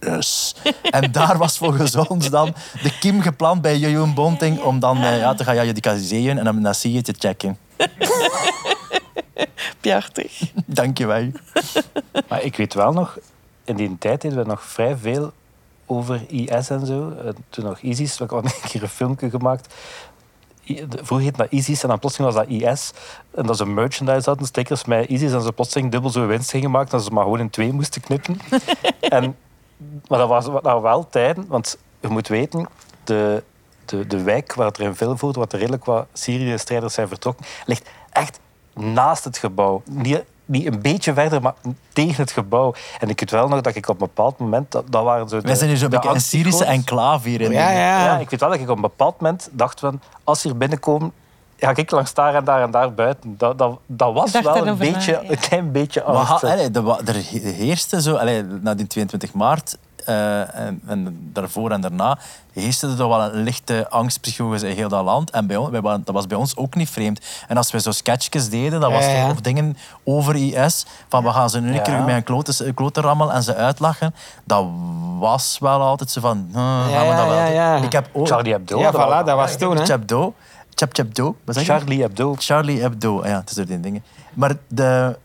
yes. 0.00 0.54
en 0.90 1.12
daar 1.12 1.38
was 1.38 1.58
volgens 1.58 1.96
ons 1.96 2.30
dan 2.30 2.54
de 2.82 2.98
kiem 2.98 3.20
gepland 3.20 3.62
bij 3.62 3.78
Jeroen 3.78 4.14
Bonting 4.14 4.60
om 4.60 4.80
dan 4.80 5.02
eh, 5.02 5.18
ja, 5.18 5.34
te 5.34 5.44
gaan 5.44 5.54
radicaliseren 5.54 6.38
en 6.38 6.44
dan 6.44 6.60
naar 6.60 6.78
je 6.82 7.02
te 7.02 7.14
checken. 7.18 7.58
Prachtig. 9.80 10.40
Dank 10.66 10.98
je 10.98 11.06
wel. 11.06 11.30
Maar 12.28 12.42
ik 12.42 12.56
weet 12.56 12.74
wel 12.74 12.92
nog, 12.92 13.18
in 13.64 13.76
die 13.76 13.98
tijd 13.98 14.20
deden 14.20 14.38
we 14.38 14.44
nog 14.44 14.62
vrij 14.62 14.96
veel 14.96 15.32
over 15.96 16.24
IS 16.28 16.70
en 16.70 16.86
zo. 16.86 17.10
Eh, 17.10 17.28
Toen 17.48 17.64
nog 17.64 17.80
ISIS, 17.80 18.18
we 18.18 18.24
hadden 18.28 18.52
een 18.62 18.68
keer 18.68 18.82
een 18.82 18.88
filmpje 18.88 19.30
gemaakt. 19.30 19.74
Vroeger 20.88 21.20
heette 21.20 21.36
dat 21.36 21.50
ISIS 21.50 21.82
en 21.82 21.88
dan 21.88 21.98
plotseling 21.98 22.34
was 22.34 22.46
dat 22.46 22.54
IS. 22.54 22.92
En 23.34 23.46
dat 23.46 23.56
ze 23.56 23.66
merchandise 23.66 24.28
hadden, 24.28 24.46
stickers 24.46 24.84
met 24.84 25.08
ISIS. 25.08 25.32
En 25.32 25.42
ze 25.42 25.52
plotseling 25.52 25.90
dubbel 25.90 26.10
zo 26.10 26.26
winst 26.26 26.50
gingen 26.50 26.70
maken 26.70 26.90
dat 26.90 27.04
ze 27.04 27.10
maar 27.10 27.22
gewoon 27.22 27.40
in 27.40 27.50
twee 27.50 27.72
moesten 27.72 28.00
knippen. 28.00 28.40
en, 29.00 29.36
maar 30.08 30.18
dat 30.18 30.28
was 30.28 30.46
waren 30.46 30.82
wel 30.82 31.08
tijden, 31.08 31.46
want 31.48 31.78
je 32.00 32.08
moet 32.08 32.28
weten, 32.28 32.68
de, 33.04 33.42
de, 33.84 34.06
de 34.06 34.22
wijk 34.22 34.54
waar 34.54 34.66
het 34.66 34.78
er 34.78 34.84
in 34.84 34.94
Vilvoorde, 34.94 35.38
waar 35.38 35.48
er 35.50 35.58
redelijk 35.58 35.84
wat 35.84 36.06
Syrië-strijders 36.12 36.94
zijn 36.94 37.08
vertrokken, 37.08 37.46
ligt 37.66 37.90
echt 38.10 38.40
naast 38.74 39.24
het 39.24 39.38
gebouw. 39.38 39.82
Niet, 39.84 40.24
niet 40.44 40.66
een 40.66 40.80
beetje 40.82 41.14
verder, 41.14 41.42
maar 41.42 41.54
tegen 41.92 42.22
het 42.22 42.32
gebouw. 42.32 42.74
En 42.98 43.08
ik 43.08 43.20
weet 43.20 43.30
wel 43.30 43.48
nog 43.48 43.60
dat 43.60 43.74
ik 43.74 43.88
op 43.88 44.00
een 44.00 44.06
bepaald 44.06 44.38
moment... 44.38 44.70
Dat, 44.70 44.84
dat 44.90 45.04
waren 45.04 45.28
zo 45.28 45.40
de, 45.40 45.46
Wij 45.46 45.54
zijn 45.54 45.68
hier 45.68 45.78
zo'n 45.78 45.90
beetje 45.90 46.08
een 46.08 46.20
Syrische 46.20 46.64
enclave 46.64 47.28
hier 47.28 47.40
in. 47.40 47.52
Ja, 47.52 47.70
ja. 47.70 48.04
Ja, 48.04 48.18
ik 48.18 48.30
weet 48.30 48.40
wel 48.40 48.50
dat 48.50 48.58
ik 48.58 48.68
op 48.68 48.76
een 48.76 48.82
bepaald 48.82 49.20
moment 49.20 49.48
dacht 49.52 49.80
van... 49.80 50.00
Als 50.24 50.40
ze 50.40 50.48
hier 50.48 50.56
binnenkomen, 50.56 51.12
ga 51.66 51.76
ik 51.76 51.90
langs 51.90 52.14
daar 52.14 52.34
en 52.34 52.44
daar 52.44 52.62
en 52.62 52.70
daar 52.70 52.94
buiten. 52.94 53.34
Dat, 53.38 53.58
dat, 53.58 53.78
dat 53.86 54.12
was 54.12 54.30
wel 54.40 54.56
een, 54.56 54.64
na, 54.64 54.74
beetje, 54.74 55.12
ja. 55.12 55.30
een 55.30 55.38
klein 55.38 55.72
beetje 55.72 56.02
Maar 56.06 56.14
angst. 56.16 56.42
ha- 56.42 56.50
allee, 56.52 56.70
de, 56.70 56.96
er 57.04 57.14
he- 57.14 57.50
heerste 57.52 58.02
zo, 58.02 58.14
allee, 58.16 58.42
na 58.42 58.74
die 58.74 58.86
22 58.86 59.32
maart 59.32 59.76
eh, 60.04 60.56
en, 60.58 60.80
en 60.86 61.30
daarvoor 61.32 61.70
en 61.70 61.80
daarna, 61.80 62.18
heerste 62.52 62.86
er 62.86 62.96
toch 62.96 63.08
wel 63.08 63.20
een 63.22 63.42
lichte 63.42 63.86
angstpsychose 63.88 64.68
in 64.68 64.76
heel 64.76 64.88
dat 64.88 65.04
land. 65.04 65.30
En 65.30 65.46
bij 65.46 65.56
ons, 65.56 65.70
wij 65.70 65.80
waren, 65.80 66.02
dat 66.04 66.14
was 66.14 66.26
bij 66.26 66.38
ons 66.38 66.56
ook 66.56 66.74
niet 66.74 66.90
vreemd. 66.90 67.20
En 67.48 67.56
als 67.56 67.70
we 67.70 67.80
zo 67.80 67.90
sketchjes 67.90 68.48
deden, 68.48 68.80
dat 68.80 68.92
was 68.92 69.04
Ja, 69.04 69.10
ja. 69.10 69.30
of 69.30 69.40
dingen 69.40 69.76
over 70.04 70.36
IS, 70.36 70.86
van 71.08 71.24
we 71.24 71.30
gaan 71.30 71.50
ze 71.50 71.60
nu 71.60 71.68
een 71.68 71.74
Ja. 71.74 71.80
keer 71.82 72.02
met 72.02 72.14
een 72.14 72.22
klote, 72.22 72.72
klote 72.74 73.00
rammel 73.00 73.32
en 73.32 73.42
ze 73.42 73.54
uitlachen, 73.54 74.14
dat 74.44 74.66
was 75.18 75.56
wel 75.60 75.80
altijd 75.80 76.10
zo 76.10 76.20
van, 76.20 76.48
hm, 76.52 76.56
gaan 76.58 76.86
we 76.86 76.90
ja, 76.92 77.16
dat 77.16 77.26
wel 77.26 77.34
ja, 77.36 77.46
ja. 77.46 77.76
Ik 77.76 77.92
heb 77.92 78.08
ook... 78.12 78.26
Charlie 78.28 78.52
Hebdo. 78.52 78.78
Ja, 78.78 78.92
voilà, 78.92 79.24
dat 79.26 79.36
was 79.36 79.56
toen, 79.56 79.76
hè. 79.76 79.84
Chap 80.82 80.94
je? 81.64 81.72
Charlie 81.72 82.00
Hebdo. 82.00 82.34
Charlie 82.38 82.80
Hebdo, 82.80 83.26
ja, 83.26 83.38
het 83.38 83.50
is 83.50 83.56
door 83.56 83.66
die 83.66 83.80
dingen. 83.80 84.02
Maar 84.34 84.56
de, 84.68 85.18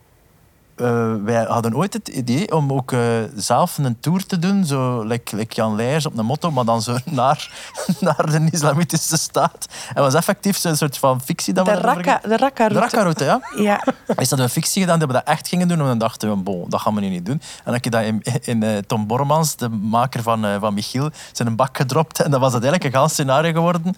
eh, 0.77 1.13
wij 1.23 1.43
hadden 1.43 1.75
ooit 1.75 1.93
het 1.93 2.07
idee 2.07 2.55
om 2.55 2.73
ook 2.73 2.91
eh, 2.91 2.99
zelf 3.35 3.77
een 3.77 3.99
tour 3.99 4.25
te 4.25 4.39
doen, 4.39 4.65
zo 4.65 5.01
like, 5.03 5.35
like 5.35 5.55
Jan 5.55 5.75
Leijers 5.75 6.05
op 6.05 6.17
een 6.17 6.25
motto, 6.25 6.51
maar 6.51 6.65
dan 6.65 6.81
zo 6.81 6.97
naar, 7.11 7.51
naar 7.99 8.31
de 8.31 8.47
islamitische 8.51 9.17
staat. 9.17 9.65
En 9.93 10.01
was 10.01 10.13
effectief 10.13 10.57
zo'n 10.57 10.75
soort 10.75 10.97
van 10.97 11.21
fictie 11.21 11.53
dat 11.53 11.65
De 11.65 11.71
we 11.71 11.77
gingen- 11.89 12.19
de 12.23 12.37
Raqqa-route. 12.37 12.73
De 12.73 12.79
Raqqa-route, 12.79 13.23
ja. 13.23 13.39
Ja, 13.57 13.83
Is 14.17 14.29
dat 14.29 14.39
een 14.39 14.49
fictie 14.49 14.81
gedaan 14.81 14.99
dat 14.99 15.07
we 15.07 15.13
dat 15.13 15.23
echt 15.27 15.47
gingen 15.47 15.67
doen? 15.67 15.79
En 15.79 15.85
dan 15.85 15.97
dachten 15.97 16.29
we, 16.29 16.35
bon, 16.35 16.65
dat 16.69 16.81
gaan 16.81 16.95
we 16.95 17.01
nu 17.01 17.09
niet 17.09 17.25
doen. 17.25 17.35
En 17.41 17.61
dan 17.63 17.73
heb 17.73 17.83
je 17.83 17.89
dat 17.89 18.03
in, 18.03 18.21
in 18.41 18.63
eh, 18.63 18.77
Tom 18.77 19.07
Bormans, 19.07 19.55
de 19.55 19.69
maker 19.69 20.21
van, 20.23 20.45
van 20.59 20.73
Michiel, 20.73 21.09
zijn 21.31 21.47
een 21.47 21.55
bak 21.55 21.77
gedropt. 21.77 22.19
En 22.21 22.31
dat 22.31 22.39
was 22.39 22.51
uiteindelijk 22.51 22.93
een 22.93 22.99
gaal 22.99 23.09
scenario 23.09 23.51
geworden. 23.51 23.95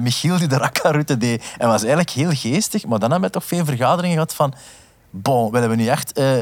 Michiel 0.00 0.38
die 0.38 0.48
de 0.48 0.56
Raqqa-route 0.56 1.16
deed. 1.18 1.44
En 1.58 1.68
was 1.68 1.80
eigenlijk 1.80 2.10
heel 2.10 2.30
geestig. 2.32 2.86
Maar 2.86 2.98
dan 2.98 3.10
hebben 3.10 3.28
we 3.30 3.34
toch 3.38 3.44
veel 3.44 3.64
vergaderingen 3.64 4.12
gehad 4.16 4.34
van... 4.34 4.54
Bon, 5.12 5.50
willen 5.50 5.68
we 5.68 5.76
nu 5.76 5.86
echt 5.86 6.12
eh, 6.12 6.38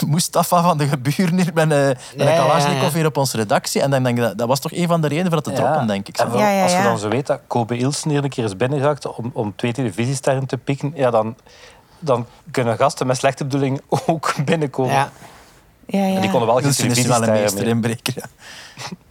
Mustafa 0.06 0.62
van 0.62 0.78
de 0.78 0.86
geburen 0.86 1.36
hier 1.36 1.50
met, 1.54 1.72
eh 1.72 1.86
met 1.86 1.98
Ja, 2.16 2.30
een 2.30 2.36
Kalashnikov 2.36 2.92
hier 2.92 3.06
op 3.06 3.16
onze 3.16 3.36
redactie? 3.36 3.82
En 3.82 3.90
dan 3.90 4.02
denk 4.02 4.16
ik, 4.16 4.22
dat, 4.22 4.38
dat 4.38 4.48
was 4.48 4.60
toch 4.60 4.72
een 4.72 4.86
van 4.86 5.00
de 5.00 5.08
redenen 5.08 5.32
voor 5.32 5.42
dat 5.42 5.54
te 5.54 5.60
droppen, 5.60 5.86
denk 5.86 6.08
ik. 6.08 6.16
Zo. 6.16 6.22
En 6.22 6.30
wel, 6.30 6.40
Ja, 6.40 6.50
ja, 6.50 6.62
Als 6.62 6.72
je 6.72 6.82
dan 6.82 6.98
zo 6.98 7.08
weet 7.08 7.26
dat 7.26 7.40
Kobe 7.46 7.76
Ilsen 7.76 8.10
hier 8.10 8.24
een 8.24 8.30
keer 8.30 8.44
is 8.44 8.56
binnengeraakt 8.56 9.06
om, 9.06 9.30
om 9.32 9.56
twee 9.56 9.72
televisiesterren 9.72 10.46
te 10.46 10.56
pikken, 10.56 10.92
ja, 10.94 11.10
dan, 11.10 11.36
dan 11.98 12.26
kunnen 12.50 12.76
gasten 12.76 13.06
met 13.06 13.16
slechte 13.16 13.44
bedoeling 13.44 13.80
ook 14.06 14.34
binnenkomen. 14.44 14.92
Ja. 14.92 15.10
ja, 15.86 16.04
ja. 16.06 16.14
En 16.14 16.20
die 16.20 16.30
konden 16.30 16.48
wel 16.48 16.56
geen 16.56 16.64
Wilson 16.64 16.86
is 16.90 17.06
wel 17.06 17.16
een 17.16 17.22
televisiesterren 17.22 17.42
meester 17.42 17.60
meer. 17.60 17.68
inbreker. 17.68 18.22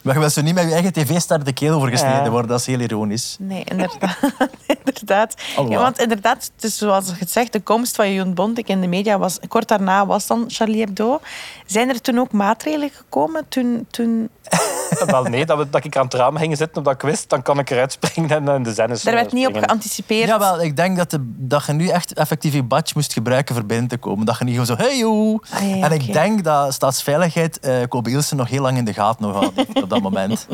Maar 0.05 0.13
je 0.13 0.19
wil 0.19 0.29
zo 0.29 0.41
niet 0.41 0.53
met 0.53 0.63
je 0.67 0.73
eigen 0.73 0.93
tv-ster 0.93 1.43
de 1.43 1.53
keel 1.53 1.75
overgesneden 1.75 2.23
Ja. 2.23 2.29
worden. 2.29 2.49
Dat 2.49 2.59
is 2.59 2.65
heel 2.65 2.79
ironisch. 2.79 3.35
Nee, 3.39 3.63
inderdaad. 3.63 4.17
inderdaad. 4.85 5.35
Allemaal. 5.55 5.77
Ja, 5.77 5.83
want 5.83 5.99
inderdaad, 5.99 6.51
het 6.55 6.63
is 6.63 6.77
zoals 6.77 7.05
je 7.05 7.13
het 7.19 7.31
zegt, 7.31 7.53
de 7.53 7.59
komst 7.59 7.95
van 7.95 8.13
Jeroen 8.13 8.33
Bontek 8.33 8.67
in 8.67 8.81
de 8.81 8.87
media 8.87 9.17
was... 9.17 9.39
Kort 9.47 9.67
daarna 9.67 10.05
was 10.05 10.27
dan 10.27 10.45
Charlie 10.47 10.79
Hebdo. 10.79 11.19
Zijn 11.65 11.89
er 11.89 12.01
toen 12.01 12.19
ook 12.19 12.31
maatregelen 12.31 12.89
gekomen? 12.89 13.45
Toen, 13.49 13.87
toen... 13.89 14.29
Wel 15.05 15.23
nee, 15.23 15.45
dat, 15.45 15.57
we, 15.57 15.69
dat 15.69 15.83
ik 15.83 15.97
aan 15.97 16.05
het 16.05 16.13
raam 16.13 16.37
ging 16.37 16.57
zitten 16.57 16.77
omdat 16.77 16.93
ik 16.93 17.01
wist, 17.01 17.29
dan 17.29 17.41
kan 17.41 17.59
ik 17.59 17.69
eruit 17.69 17.91
springen 17.91 18.29
en 18.29 18.47
eh, 18.47 18.63
de 18.63 18.73
zennis 18.73 19.01
Daar 19.01 19.13
werd 19.13 19.31
niet 19.31 19.47
op 19.47 19.57
geanticipeerd. 19.57 20.27
Jawel, 20.27 20.61
ik 20.61 20.75
denk 20.75 20.97
dat, 20.97 21.11
de, 21.11 21.17
dat 21.21 21.65
je 21.65 21.73
nu 21.73 21.87
echt 21.87 22.13
effectief 22.13 22.53
je 22.53 22.63
badge 22.63 22.93
moest 22.95 23.13
gebruiken 23.13 23.55
voor 23.55 23.65
binnen 23.65 23.87
te 23.87 23.97
komen. 23.97 24.25
Dat 24.25 24.37
je 24.37 24.43
niet 24.43 24.53
gewoon 24.53 24.77
zo, 24.77 24.83
hey 24.83 24.97
joe. 24.97 25.41
Ah, 25.49 25.77
ja, 25.77 25.85
en 25.85 25.91
ik 25.91 26.13
denk 26.13 26.43
dat 26.43 26.73
Staatsveiligheid 26.73 27.59
eh 27.59 27.75
Kobe 27.89 28.09
Ilsen 28.09 28.37
nog 28.37 28.49
heel 28.49 28.61
lang 28.61 28.77
in 28.77 28.85
de 28.85 28.93
gaten 28.93 29.25
nog 29.25 29.33
had 29.33 29.83
op 29.83 29.89
dat 29.89 30.01
moment. 30.01 30.47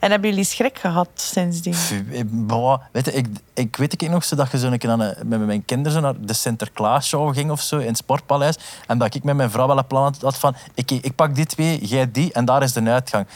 En 0.00 0.10
hebben 0.10 0.30
jullie 0.30 0.44
schrik 0.44 0.78
gehad 0.78 1.08
sindsdien? 1.14 1.72
Pff, 1.72 1.92
eh, 2.12 2.22
boah, 2.26 2.80
weet 2.92 3.04
je, 3.04 3.12
ik, 3.12 3.26
ik 3.54 3.76
weet 3.76 4.02
ik 4.02 4.10
nog 4.10 4.24
zo 4.24 4.36
dat 4.36 4.50
je 4.50 4.58
zo 4.58 4.66
een 4.66 4.78
keer 4.78 4.90
aan 4.90 5.14
met 5.24 5.46
mijn 5.46 5.64
kinderen 5.64 5.92
zo 5.92 6.00
naar 6.00 6.14
de 6.20 6.32
Sinterklaasshow 6.32 7.34
ging 7.34 7.50
of 7.50 7.60
zo 7.60 7.78
in 7.78 7.86
het 7.86 7.96
Sportpaleis. 7.96 8.58
En 8.86 8.98
dat 8.98 9.14
ik 9.14 9.24
met 9.24 9.36
mijn 9.36 9.50
vrouw 9.50 9.66
wel 9.66 9.78
een 9.78 9.86
plan 9.86 10.14
had 10.20 10.38
van, 10.38 10.54
ik, 10.74 10.90
ik 10.90 11.14
pak 11.14 11.34
die 11.34 11.46
twee, 11.46 11.84
jij 11.84 12.10
die 12.10 12.32
en 12.32 12.44
daar 12.44 12.62
is 12.62 12.72
de 12.72 12.80
uitgang. 12.90 13.26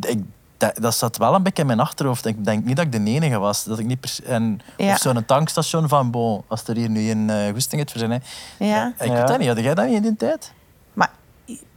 Ik, 0.00 0.18
dat, 0.56 0.76
dat 0.80 0.94
zat 0.94 1.16
wel 1.16 1.34
een 1.34 1.42
beetje 1.42 1.60
in 1.62 1.66
mijn 1.68 1.80
achterhoofd. 1.80 2.26
Ik 2.26 2.44
denk 2.44 2.64
niet 2.64 2.76
dat 2.76 2.84
ik 2.84 2.92
de 2.92 3.10
enige 3.10 3.38
was. 3.38 3.64
Dat 3.64 3.78
ik 3.78 3.86
niet 3.86 4.00
pers- 4.00 4.22
en, 4.22 4.60
Ja. 4.76 4.92
Of 4.92 4.98
zo'n 4.98 5.24
tankstation 5.24 5.88
van, 5.88 6.10
bon, 6.10 6.42
als 6.48 6.62
er 6.66 6.76
hier 6.76 6.88
nu 6.90 7.10
een 7.10 7.28
uh, 7.28 7.52
goesting 7.52 7.80
heeft 7.80 7.90
voor 7.90 8.00
zijn. 8.00 8.10
hè. 8.10 8.18
Ja. 8.66 8.92
Ik 8.98 9.06
Ja. 9.06 9.12
weet 9.14 9.26
dat 9.28 9.38
niet. 9.38 9.48
Had 9.48 9.58
jij 9.58 9.74
dat 9.74 9.86
niet 9.86 9.94
in 9.96 10.02
die 10.02 10.16
tijd? 10.16 10.52
Maar 10.92 11.10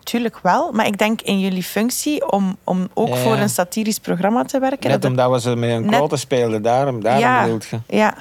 tuurlijk 0.04 0.39
wel. 0.42 0.72
Maar 0.72 0.86
ik 0.86 0.98
denk 0.98 1.22
in 1.22 1.39
jullie 1.39 1.63
functie 1.63 2.32
om, 2.32 2.58
om 2.63 2.88
ook 2.94 3.08
Ja, 3.08 3.15
ja. 3.15 3.22
voor 3.22 3.38
een 3.38 3.50
satirisch 3.50 4.00
programma 4.00 4.44
te 4.44 4.60
werken. 4.60 4.89
Net 4.89 5.01
dat- 5.01 5.12
omdat 5.12 5.32
we 5.32 5.39
ze 5.39 5.56
met 5.56 5.70
een 5.70 5.86
Net- 5.86 5.96
klote 5.98 6.18
speelden, 6.18 6.62
daarom, 6.62 7.01
daarom 7.04 7.22
ja, 7.22 7.44
je. 7.44 7.60
ja, 7.88 8.15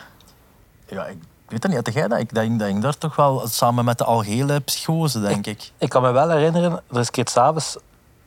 Ja, 0.89 1.05
ik 1.07 1.17
weet 1.49 1.63
dat 1.63 1.71
niet. 1.71 1.85
Had 1.87 1.95
jij 1.95 2.09
dat? 2.09 2.19
Ik 2.19 2.35
denk, 2.35 2.59
denk 2.59 2.83
daar 2.83 2.99
toch 2.99 3.17
wel 3.17 3.47
samen 3.49 3.85
met 3.85 3.99
de 3.99 4.05
algehele 4.05 4.61
psychose, 4.61 5.21
denk 5.21 5.47
ik. 5.47 5.71
Ik 5.79 5.89
kan 5.89 6.03
me 6.03 6.11
wel 6.11 6.31
herinneren, 6.31 6.73
er 6.73 7.01
is 7.01 7.07
een 7.07 7.13
keer 7.13 7.29
s'avonds 7.29 7.77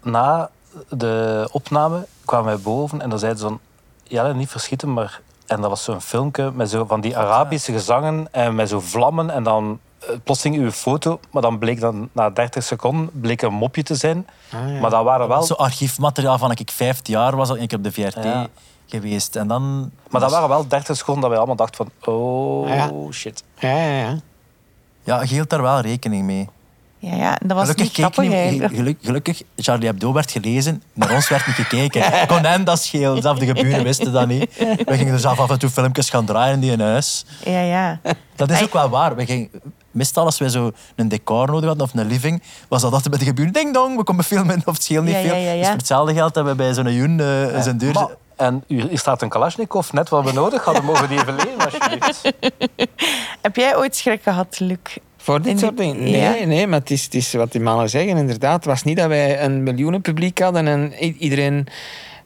na 0.04 0.50
de 0.90 1.48
opname 1.52 2.08
kwamen 2.26 2.46
wij 2.46 2.60
boven 2.60 3.02
en 3.02 3.10
dan 3.10 3.20
zeiden 3.20 3.40
ze 3.42 3.48
van, 3.48 3.60
ja, 4.04 4.32
niet 4.32 4.50
verschieten, 4.50 4.94
maar... 4.94 5.22
En 5.46 5.62
dat 5.62 5.70
was 5.70 5.84
zo'n 5.84 6.02
filmpje 6.02 6.52
met 6.54 6.70
zo 6.70 6.86
van 6.86 7.02
die 7.02 7.18
Arabische 7.18 7.72
gezangen 7.72 8.28
en 8.32 8.56
met 8.56 8.70
zo 8.70 8.80
vlammen 8.80 9.30
en 9.30 9.44
dan 9.44 9.80
eh, 10.00 10.10
plotseling 10.24 10.58
uw 10.62 10.72
foto, 10.72 11.20
maar 11.32 11.42
dan 11.42 11.58
bleek 11.58 11.80
dan 11.80 12.10
na 12.12 12.30
30 12.30 12.64
seconden 12.64 13.10
bleek 13.14 13.42
een 13.42 13.54
mopje 13.54 13.84
te 13.84 13.96
zijn. 13.96 14.28
Ah, 14.54 14.74
ja. 14.74 14.80
Maar 14.80 14.90
dat 14.90 15.04
waren 15.04 15.28
wel... 15.28 15.44
Zo 15.44 15.54
archiefmateriaal 15.54 16.38
van 16.38 16.52
ik 16.52 16.72
15 16.72 17.14
jaar 17.14 17.36
was, 17.36 17.50
ik 17.50 17.72
op 17.74 17.84
de 17.84 17.92
VRT 17.92 18.24
Ja. 18.24 18.48
geweest. 18.86 19.36
En 19.36 19.48
dan... 19.48 19.92
Maar 20.10 20.22
dat 20.22 20.32
waren 20.32 20.50
wel 20.50 20.68
30 20.68 20.98
seconden 20.98 21.22
dat 21.22 21.30
wij 21.30 21.40
allemaal 21.40 21.56
dachten 21.56 21.88
van, 22.02 22.14
oh 22.14 22.68
Ja. 22.68 22.92
shit. 23.12 23.44
Ja, 23.60 23.70
ja, 23.78 24.00
ja. 24.00 24.20
Ja, 25.04 25.22
je 25.22 25.28
hield 25.28 25.50
daar 25.50 25.62
wel 25.62 25.80
rekening 25.80 26.26
mee. 26.26 26.50
Ja, 27.00 27.16
ja. 27.16 27.38
Dat 27.46 27.58
was 27.58 27.70
gelukkig, 27.70 27.86
niet 27.86 27.94
grappig 27.94 28.72
geluk- 28.76 28.98
gelukkig, 29.02 29.42
Charlie 29.56 29.88
Hebdo 29.88 30.14
werd 30.14 30.32
gelezen, 30.32 30.84
naar 30.94 31.12
ons 31.14 31.30
werd 31.30 31.48
niet 31.48 31.56
gekeken. 31.56 32.04
Kon 32.28 32.44
hen 32.46 32.64
dat 32.64 32.82
schelen, 32.82 33.22
zelfs 33.22 33.40
de 33.40 33.46
geburen 33.46 33.84
wisten 33.84 34.12
dat 34.14 34.28
niet. 34.28 34.58
We 34.86 34.98
gingen 34.98 35.14
dus 35.14 35.26
af 35.26 35.50
en 35.50 35.60
toe 35.60 35.70
filmpjes 35.70 36.10
gaan 36.10 36.26
draaien 36.26 36.54
in 36.54 36.60
die 36.78 36.84
huis. 36.88 37.26
Ja, 37.46 37.62
ja. 37.62 38.00
Dat 38.36 38.50
is 38.52 38.64
ook 38.64 38.74
wel 38.74 38.90
waar. 38.90 39.16
We 39.16 39.26
gingen, 39.26 39.50
meestal 39.92 40.26
als 40.26 40.38
wij 40.38 40.50
zo 40.50 40.72
een 40.96 41.08
decor 41.08 41.48
nodig 41.48 41.66
hadden 41.68 41.84
of 41.88 41.94
een 41.94 42.08
living, 42.08 42.42
was 42.68 42.82
dat 42.82 42.92
altijd 42.92 43.10
bij 43.10 43.20
de 43.20 43.26
geburen. 43.26 43.54
Ding 43.54 43.74
dong, 43.74 43.98
we 43.98 44.04
komen 44.04 44.24
filmen 44.24 44.62
of 44.66 44.74
het 44.74 44.84
scheelt 44.84 45.06
niet 45.06 45.14
Ja, 45.16 45.22
veel. 45.22 45.36
ja, 45.36 45.42
ja, 45.42 45.52
ja. 45.52 45.58
Dus 45.58 45.68
voor 45.68 45.76
hetzelfde 45.78 46.14
geld 46.14 46.36
hebben 46.36 46.58
we 46.58 46.64
bij 46.64 46.74
zo'n 46.74 46.94
joen 46.94 47.20
eh, 47.20 47.62
zijn 47.62 47.78
deur... 47.78 47.94
Maar- 47.94 48.08
en 48.36 48.64
hier 48.68 48.88
hier 48.88 49.00
staat 49.00 49.22
een 49.22 49.30
Kalashnikov, 49.30 49.92
net 49.92 50.10
wat 50.10 50.24
we 50.24 50.32
nodig 50.34 50.64
hadden. 50.64 50.86
Mogen 50.86 51.10
die 51.10 51.20
even 51.20 51.36
lenen, 51.36 51.66
alsjeblieft? 51.66 52.22
Heb 53.42 53.56
jij 53.56 53.78
ooit 53.78 53.96
schrik 53.96 54.24
gehad, 54.24 54.60
Luc? 54.60 54.78
Voor 55.28 55.42
dit 55.42 55.60
soort 55.60 55.78
dingen? 55.78 56.00
Nee, 56.04 56.40
ja. 56.40 56.46
nee, 56.46 56.68
maar 56.68 56.80
het 56.80 56.92
is, 56.92 57.04
het 57.04 57.14
is 57.14 57.34
wat 57.34 57.52
die 57.52 57.62
mannen 57.62 57.90
zeggen, 57.90 58.18
inderdaad. 58.18 58.56
Het 58.56 58.66
was 58.66 58.84
niet 58.84 58.98
dat 58.98 59.08
wij 59.08 59.44
een 59.44 59.64
miljoenenpubliek 59.64 60.40
hadden 60.40 60.68
en 60.68 60.94
iedereen 61.04 61.68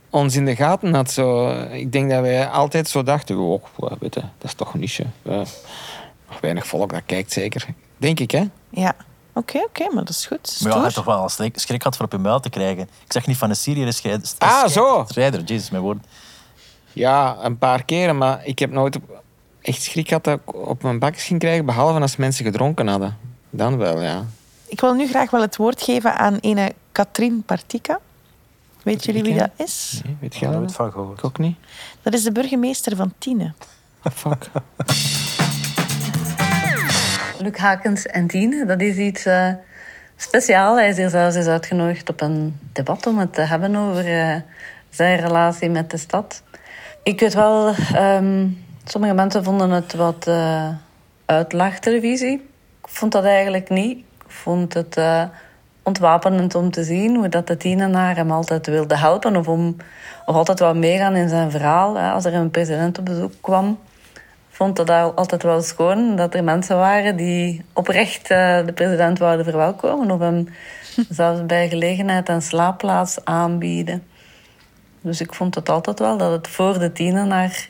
ons 0.09 0.35
in 0.35 0.45
de 0.45 0.55
gaten 0.55 0.93
had. 0.93 1.11
Zo, 1.11 1.49
ik 1.61 1.91
denk 1.91 2.09
dat 2.11 2.21
wij 2.21 2.47
altijd 2.47 2.89
zo 2.89 3.03
dachten, 3.03 3.37
oh, 3.37 3.63
weet 3.99 4.13
je, 4.13 4.21
dat 4.21 4.49
is 4.49 4.53
toch 4.53 4.73
een 4.73 4.79
niche. 4.79 5.05
Ja, 5.21 5.43
nog 6.29 6.39
weinig 6.41 6.67
volk, 6.67 6.91
dat 6.91 7.01
kijkt 7.05 7.31
zeker. 7.31 7.65
Denk 7.97 8.19
ik, 8.19 8.31
hè? 8.31 8.43
Ja. 8.69 8.93
Oké, 9.33 9.57
oké, 9.57 9.83
maar 9.93 10.03
dat 10.05 10.09
is 10.09 10.25
goed. 10.25 10.59
Maar 10.63 10.73
je 10.73 10.77
Stoer. 10.79 10.93
toch 10.93 11.05
wel 11.05 11.23
een 11.23 11.29
schrik, 11.29 11.59
schrik 11.59 11.81
gehad 11.81 11.95
voor 11.97 12.05
op 12.05 12.11
je 12.11 12.17
muil 12.17 12.39
te 12.39 12.49
krijgen. 12.49 12.83
Ik 12.83 13.11
zeg 13.11 13.27
niet 13.27 13.37
van 13.37 13.49
een 13.49 13.55
Syriër 13.55 13.93
scheid- 13.93 14.35
Ah, 14.37 14.67
zo. 14.67 15.05
strijder, 15.07 15.43
jezus, 15.43 15.69
mijn 15.69 15.83
woord. 15.83 15.97
Ja, 16.93 17.37
een 17.41 17.57
paar 17.57 17.83
keren, 17.85 18.17
maar 18.17 18.45
ik 18.45 18.59
heb 18.59 18.71
nooit 18.71 18.95
op- 18.95 19.19
echt 19.61 19.81
schrik 19.81 20.07
gehad 20.07 20.23
dat 20.23 20.39
ik 20.39 20.55
op 20.55 20.83
mijn 20.83 20.99
bakjes 20.99 21.23
ging 21.23 21.39
krijgen, 21.39 21.65
behalve 21.65 21.99
als 21.99 22.15
mensen 22.15 22.45
gedronken 22.45 22.87
hadden. 22.87 23.17
Dan 23.49 23.77
wel, 23.77 24.01
ja. 24.01 24.25
Ik 24.67 24.81
wil 24.81 24.93
nu 24.93 25.07
graag 25.07 25.31
wel 25.31 25.41
het 25.41 25.55
woord 25.55 25.81
geven 25.81 26.17
aan 26.17 26.37
ene 26.39 26.73
Katrien 26.91 27.43
Partika. 27.43 27.99
Weet 28.83 29.05
jullie 29.05 29.23
wie 29.23 29.37
dat 29.37 29.49
is? 29.55 30.01
Nee, 30.05 30.17
weet 30.19 30.35
jij 30.35 30.41
heb 30.41 30.49
er 30.49 30.53
dat? 30.53 30.61
nooit 30.61 30.73
van 30.75 30.91
gehoord. 30.91 31.17
Ik 31.17 31.25
ook 31.25 31.37
niet. 31.37 31.57
Dat 32.01 32.13
is 32.13 32.23
de 32.23 32.31
burgemeester 32.31 32.95
van 32.95 33.13
Tiene. 33.17 33.53
Fuck. 34.13 34.49
Luc 37.41 37.57
Hakens 37.57 38.05
en 38.05 38.27
Tien, 38.27 38.67
dat 38.67 38.81
is 38.81 38.95
iets 38.95 39.25
eh 39.25 39.51
speciaals. 40.15 40.77
Hij 40.77 40.89
is 40.89 40.97
hier 40.97 41.09
zelfs 41.09 41.35
eens 41.35 41.47
uitgenodigd 41.47 42.09
op 42.09 42.21
een 42.21 42.59
debat 42.73 43.07
om 43.07 43.17
het 43.17 43.33
te 43.33 43.41
hebben 43.41 43.75
over 43.75 44.05
eh, 44.05 44.35
zijn 44.89 45.19
relatie 45.19 45.69
met 45.69 45.91
de 45.91 45.97
stad. 45.97 46.43
Ik 47.03 47.19
weet 47.19 47.33
wel, 47.33 47.73
ehm, 47.93 48.47
sommige 48.85 49.13
mensen 49.13 49.43
vonden 49.43 49.69
het 49.69 49.93
wat 49.93 50.27
eh 50.27 50.69
uitlachtelevisie. 51.31 52.33
Ik 52.81 52.87
vond 52.87 53.11
dat 53.11 53.23
eigenlijk 53.23 53.69
niet. 53.69 53.97
Ik 53.97 54.31
vond 54.31 54.73
het 54.73 54.97
eh, 54.97 55.23
ontwapenend 55.83 56.55
om 56.55 56.71
te 56.71 56.83
zien 56.83 57.15
hoe 57.15 57.29
dat 57.29 57.47
de 57.47 57.57
tienenaar 57.57 58.15
hem 58.15 58.31
altijd 58.31 58.67
wilde 58.67 58.97
helpen 58.97 59.35
of, 59.35 59.47
om, 59.47 59.75
of 60.25 60.35
altijd 60.35 60.59
wat 60.59 60.75
meegaan 60.75 61.15
in 61.15 61.29
zijn 61.29 61.51
verhaal. 61.51 61.95
Hè. 61.95 62.11
Als 62.11 62.25
er 62.25 62.33
een 62.33 62.51
president 62.51 62.99
op 62.99 63.05
bezoek 63.05 63.33
kwam, 63.41 63.79
vond 64.49 64.75
dat 64.75 64.89
al- 64.89 65.13
altijd 65.13 65.43
wel 65.43 65.61
schoon 65.61 66.15
dat 66.15 66.33
er 66.33 66.43
mensen 66.43 66.77
waren 66.77 67.15
die 67.15 67.65
oprecht 67.73 68.29
eh, 68.29 68.65
de 68.65 68.73
president 68.73 69.19
wouden 69.19 69.45
verwelkomen 69.45 70.11
of 70.11 70.19
hem 70.19 70.47
zelfs 71.19 71.45
bij 71.45 71.69
gelegenheid 71.69 72.29
een 72.29 72.41
slaapplaats 72.41 73.25
aanbieden. 73.25 74.03
Dus 75.01 75.21
ik 75.21 75.33
vond 75.33 75.55
het 75.55 75.69
altijd 75.69 75.99
wel 75.99 76.17
dat 76.17 76.31
het 76.31 76.47
voor 76.47 76.79
de 76.79 76.91
tienenaar 76.91 77.67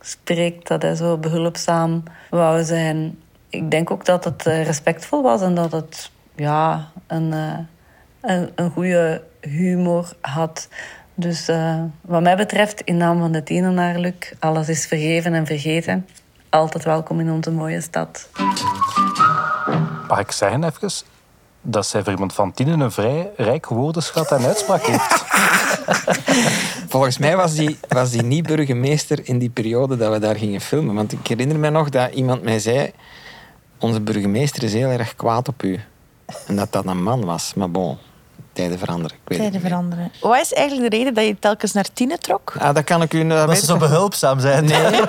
spreekt, 0.00 0.68
dat 0.68 0.82
hij 0.82 0.94
zo 0.94 1.16
behulpzaam 1.16 2.02
wou 2.30 2.64
zijn. 2.64 3.18
Ik 3.48 3.70
denk 3.70 3.90
ook 3.90 4.04
dat 4.04 4.24
het 4.24 4.46
eh, 4.46 4.64
respectvol 4.64 5.22
was 5.22 5.42
en 5.42 5.54
dat 5.54 5.72
het 5.72 6.10
ja, 6.34 6.90
een, 7.06 7.32
eh, 7.32 7.58
een, 8.20 8.50
een 8.54 8.70
goede 8.70 9.22
humor 9.40 10.12
had. 10.20 10.68
Dus 11.14 11.48
eh, 11.48 11.82
wat 12.00 12.22
mij 12.22 12.36
betreft, 12.36 12.80
in 12.80 12.96
naam 12.96 13.18
van 13.18 13.32
de 13.32 13.42
tienenaar, 13.42 13.98
Luc, 13.98 14.32
alles 14.38 14.68
is 14.68 14.86
vergeven 14.86 15.34
en 15.34 15.46
vergeten. 15.46 16.06
Altijd 16.48 16.84
welkom 16.84 17.20
in 17.20 17.30
onze 17.30 17.50
mooie 17.50 17.80
stad. 17.80 18.28
Mag 20.08 20.18
ik 20.18 20.30
zeggen 20.30 20.64
even 20.64 20.90
dat 21.62 21.86
zij 21.86 22.02
voor 22.02 22.12
iemand 22.12 22.32
van 22.32 22.52
Tienen 22.52 22.80
een 22.80 22.92
vrij 22.92 23.30
rijk 23.36 23.66
woordenschat 23.66 24.30
en 24.30 24.44
uitspraak 24.44 24.82
heeft? 24.82 25.24
Volgens 26.88 27.18
mij 27.18 27.36
was 27.36 27.54
die, 27.54 27.78
was 27.88 28.10
die 28.10 28.22
niet 28.22 28.46
burgemeester 28.46 29.18
in 29.22 29.38
die 29.38 29.50
periode 29.50 29.96
dat 29.96 30.12
we 30.12 30.18
daar 30.18 30.36
gingen 30.36 30.60
filmen. 30.60 30.94
Want 30.94 31.12
ik 31.12 31.26
herinner 31.26 31.58
me 31.58 31.70
nog 31.70 31.88
dat 31.88 32.12
iemand 32.12 32.42
mij 32.42 32.58
zei... 32.58 32.90
Onze 33.78 34.00
burgemeester 34.00 34.62
is 34.62 34.72
heel 34.72 34.88
erg 34.88 35.16
kwaad 35.16 35.48
op 35.48 35.62
u. 35.62 35.80
En 36.46 36.56
dat 36.56 36.72
dat 36.72 36.86
een 36.86 37.02
man 37.02 37.24
was. 37.24 37.52
Maar 37.54 37.70
bon, 37.70 37.98
tijden 38.52 38.78
veranderen. 38.78 39.16
Ik 39.16 39.22
weet 39.28 39.38
Tijden 39.38 39.60
veranderen. 39.60 40.12
Wat 40.20 40.40
is 40.40 40.52
eigenlijk 40.52 40.90
de 40.90 40.96
reden 40.96 41.14
dat 41.14 41.24
je 41.24 41.36
telkens 41.38 41.72
naar 41.72 41.86
Tine 41.92 42.18
trok? 42.18 42.54
Ah, 42.58 42.74
dat 42.74 42.84
kan 42.84 43.02
ik 43.02 43.12
u... 43.14 43.28
Dat 43.28 43.46
Dat 43.46 43.58
ze 43.58 43.64
zo 43.64 43.76
behulpzaam 43.76 44.40
zijn. 44.40 44.64
Nee, 44.64 44.82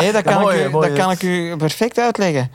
nee 0.00 0.12
dat, 0.12 0.22
kan 0.22 0.40
Mooi, 0.40 0.58
ik 0.58 0.66
u, 0.66 0.70
mooi. 0.70 0.88
dat 0.88 0.98
kan 0.98 1.10
ik 1.10 1.22
u 1.22 1.56
perfect 1.56 1.98
uitleggen. 1.98 2.50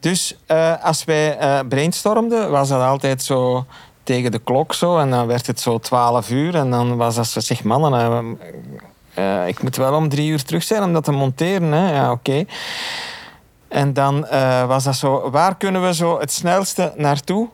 Dus 0.00 0.36
eh, 0.46 0.84
als 0.84 1.04
wij 1.04 1.38
eh 1.38 1.58
brainstormden, 1.68 2.50
was 2.50 2.68
dat 2.68 2.82
altijd 2.82 3.22
zo 3.22 3.64
tegen 4.02 4.30
de 4.30 4.38
klok 4.38 4.74
zo. 4.74 4.98
En 4.98 5.10
dan 5.10 5.26
werd 5.26 5.46
het 5.46 5.60
zo 5.60 5.78
12 5.78 6.30
uur. 6.30 6.54
En 6.54 6.70
dan 6.70 6.96
was 6.96 7.14
dat 7.14 7.26
zo, 7.26 7.40
zeg 7.40 7.62
mannen, 7.62 8.38
eh, 9.14 9.48
ik 9.48 9.62
moet 9.62 9.76
wel 9.76 9.94
om 9.94 10.08
drie 10.08 10.30
uur 10.30 10.44
terug 10.44 10.62
zijn 10.62 10.82
om 10.82 10.92
dat 10.92 11.04
te 11.04 11.12
monteren. 11.12 11.72
Hè? 11.72 11.94
Ja, 11.94 12.10
oké. 12.10 12.44
En 13.68 13.92
dan 13.92 14.26
was 14.66 14.84
dat 14.84 14.96
zo, 14.96 15.30
waar 15.30 15.56
kunnen 15.56 15.82
we 15.82 15.94
zo 15.94 16.20
het 16.20 16.32
snelste 16.32 16.92
naartoe? 16.96 17.48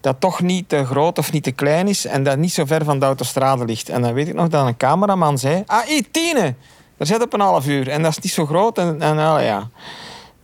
Dat 0.00 0.20
toch 0.20 0.40
niet 0.40 0.68
te 0.68 0.84
groot 0.84 1.18
of 1.18 1.32
niet 1.32 1.42
te 1.42 1.52
klein 1.52 1.88
is 1.88 2.06
en 2.06 2.22
dat 2.22 2.36
niet 2.36 2.52
zo 2.52 2.64
ver 2.64 2.84
van 2.84 2.98
de 2.98 3.06
autostrade 3.06 3.64
ligt. 3.64 3.88
En 3.88 4.02
dan 4.02 4.12
weet 4.12 4.28
ik 4.28 4.34
nog 4.34 4.48
dat 4.48 4.66
een 4.66 4.76
cameraman 4.76 5.38
zei: 5.38 5.62
Ah, 5.66 5.86
hé, 5.86 6.02
Tine, 6.10 6.54
daar 6.96 7.06
zit 7.06 7.22
op 7.22 7.32
een 7.32 7.40
half 7.40 7.66
uur. 7.66 7.88
En 7.88 8.02
dat 8.02 8.10
is 8.10 8.18
niet 8.18 8.32
zo 8.32 8.46
groot. 8.46 8.78
En, 8.78 9.02
en 9.02 9.16
ja. 9.16 9.68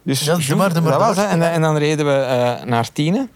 Dus 0.08 0.20
Ja, 0.20 0.56
maar, 0.56 0.72
doe 0.72 0.82
maar 0.82 0.92
dat 0.98 1.16
was, 1.16 1.16
en, 1.26 1.38
dan- 1.40 1.48
en 1.48 1.60
dan 1.60 1.76
reden 1.76 2.06
we 2.06 2.12
eh, 2.12 2.64
naar 2.64 2.92
Tiene. 2.92 3.28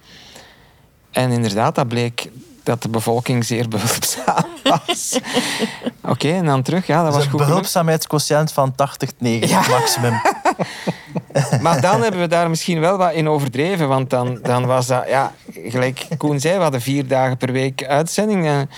En 1.11 1.31
inderdaad, 1.31 1.75
dat 1.75 1.89
bleek 1.89 2.29
dat 2.63 2.83
de 2.83 2.89
bevolking 2.89 3.45
zeer 3.45 3.69
behulpzaam 3.75 4.45
was. 4.63 5.19
Oké, 6.05 6.29
en 6.29 6.45
dan 6.45 6.63
terug. 6.63 6.87
Ja, 6.87 6.97
dat 6.97 7.05
Dat 7.05 7.15
was 7.15 7.27
goed 7.27 7.39
behulpzaamheidsquotient 7.47 8.53
van 8.53 8.75
80, 8.75 9.11
90 9.19 9.69
maximum. 9.69 10.21
Maar 11.61 11.81
dan 11.81 12.03
hebben 12.03 12.21
we 12.21 12.27
daar 12.27 12.51
misschien 12.51 12.81
wel 12.81 12.97
wat 12.97 13.13
in 13.13 13.29
overdreven. 13.29 13.89
Want 13.89 14.11
dan, 14.11 14.39
dan 14.43 14.67
was 14.67 14.87
dat, 14.87 15.05
ja, 15.09 15.33
gelijk 15.67 16.07
Koen 16.19 16.41
zei, 16.41 16.57
we 16.57 16.63
hadden 16.63 16.81
vier 16.81 17.07
dagen 17.07 17.37
per 17.37 17.53
week 17.53 17.85
uitzending. 17.85 18.69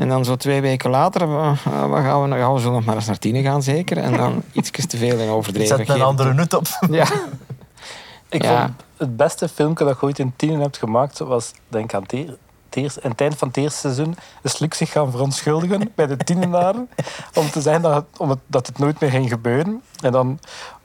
En, 0.00 0.06
en 0.06 0.08
dan 0.08 0.24
zo 0.24 0.36
twee 0.36 0.60
weken 0.60 0.90
later, 0.90 1.22
eh, 1.22 1.48
wat 1.88 2.00
gaan 2.00 2.22
we, 2.22 2.28
nou, 2.28 2.36
ja, 2.40 2.52
we 2.52 2.58
zullen 2.58 2.74
nog 2.74 2.84
maar 2.84 2.94
eens 2.94 3.06
naar 3.06 3.18
tien 3.18 3.42
gaan 3.42 3.62
zeker. 3.62 3.96
En 3.98 4.16
dan 4.16 4.42
iets 4.52 4.70
te 4.86 4.96
veel 4.96 5.18
in 5.18 5.28
overdreven. 5.28 5.76
Zet 5.76 5.88
een 5.88 6.02
andere 6.02 6.34
nut 6.34 6.54
op. 6.54 6.66
Ja. 6.90 7.06
Ik 8.28 8.42
Ja. 8.42 8.60
vond 8.60 8.72
het 8.96 9.16
beste 9.16 9.48
filmpje 9.48 9.84
dat 9.84 9.96
je 10.00 10.06
ooit 10.06 10.18
in 10.18 10.32
Tienen 10.36 10.60
hebt 10.60 10.76
gemaakt, 10.78 11.18
was 11.18 11.52
denk 11.68 11.94
aan 11.94 12.02
het, 12.02 12.12
eer- 12.12 12.36
het 13.02 13.20
eind 13.20 13.38
van 13.38 13.48
het 13.48 13.56
eerste 13.56 13.78
seizoen, 13.78 14.16
is 14.42 14.58
Luc 14.58 14.76
zich 14.76 14.90
gaan 14.92 15.10
verontschuldigen 15.10 15.92
bij 15.94 16.06
de 16.06 16.16
Tienenaren. 16.16 16.88
Om 17.34 17.50
te 17.50 17.60
zeggen 17.60 17.82
dat 17.82 17.94
het, 17.94 18.04
om 18.18 18.30
het, 18.30 18.38
dat 18.46 18.66
het 18.66 18.78
nooit 18.78 19.00
meer 19.00 19.10
ging 19.10 19.28
gebeuren. 19.28 19.82
En 20.02 20.12
dan 20.12 20.38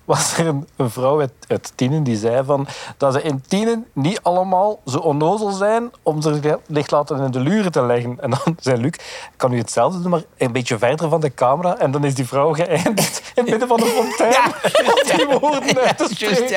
was 0.06 0.38
er 0.38 0.48
een, 0.48 0.68
een 0.76 0.90
vrouw 0.90 1.20
uit, 1.20 1.32
uit 1.48 1.72
Tienen 1.76 2.04
die 2.04 2.18
zei 2.18 2.44
van, 2.46 2.68
dat 2.98 3.14
ze 3.14 3.22
in 3.22 3.44
Tienen 3.48 3.86
niet 3.94 4.20
allemaal 4.24 4.80
zo 4.86 4.98
onnozel 4.98 5.52
zijn 5.52 5.92
om 6.04 6.22
zich 6.22 6.40
licht 6.68 6.92
laten 6.92 7.20
in 7.20 7.32
de 7.32 7.40
luren 7.40 7.72
te 7.72 7.86
leggen. 7.86 8.18
En 8.22 8.30
dan 8.30 8.40
zei 8.60 8.82
Luc, 8.82 8.92
kan 9.38 9.54
u 9.54 9.58
hetzelfde 9.58 10.02
doen, 10.02 10.12
maar 10.12 10.22
een 10.38 10.52
beetje 10.52 10.78
verder 10.78 11.10
van 11.10 11.22
de 11.22 11.34
camera. 11.34 11.78
En 11.78 11.92
dan 11.92 12.04
is 12.04 12.16
die 12.16 12.28
vrouw 12.28 12.54
geëindigd 12.54 13.22
in 13.36 13.42
het 13.44 13.50
midden 13.50 13.68
van 13.68 13.78
de 13.80 13.86
fontein. 13.86 14.54
Om 14.92 15.18
die 15.18 15.40
woorden 15.40 15.78
uit 15.78 15.98
te 15.98 16.04
Juist, 16.18 16.36
spreken. 16.36 16.48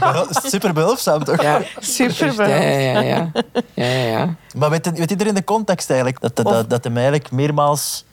ja. 0.00 0.26
Super 0.30 0.72
behulpzaam, 0.72 1.24
toch? 1.24 1.42
ja. 1.42 1.60
Super 1.78 2.48
Ja, 2.48 2.56
ja, 2.56 2.78
ja, 2.90 3.00
ja. 3.00 3.30
ja, 3.74 3.84
ja, 3.84 4.02
ja. 4.18 4.34
Maar 4.56 4.70
weet, 4.70 4.90
weet 4.98 5.10
iedereen 5.10 5.34
de 5.34 5.44
context 5.44 5.88
eigenlijk? 5.90 6.20
Dat, 6.20 6.36
dat, 6.36 6.46
Of- 6.46 6.52
dat, 6.52 6.70
dat 6.70 6.84
hem 6.84 6.94
eigenlijk 6.96 7.30
meermaals 7.30 8.04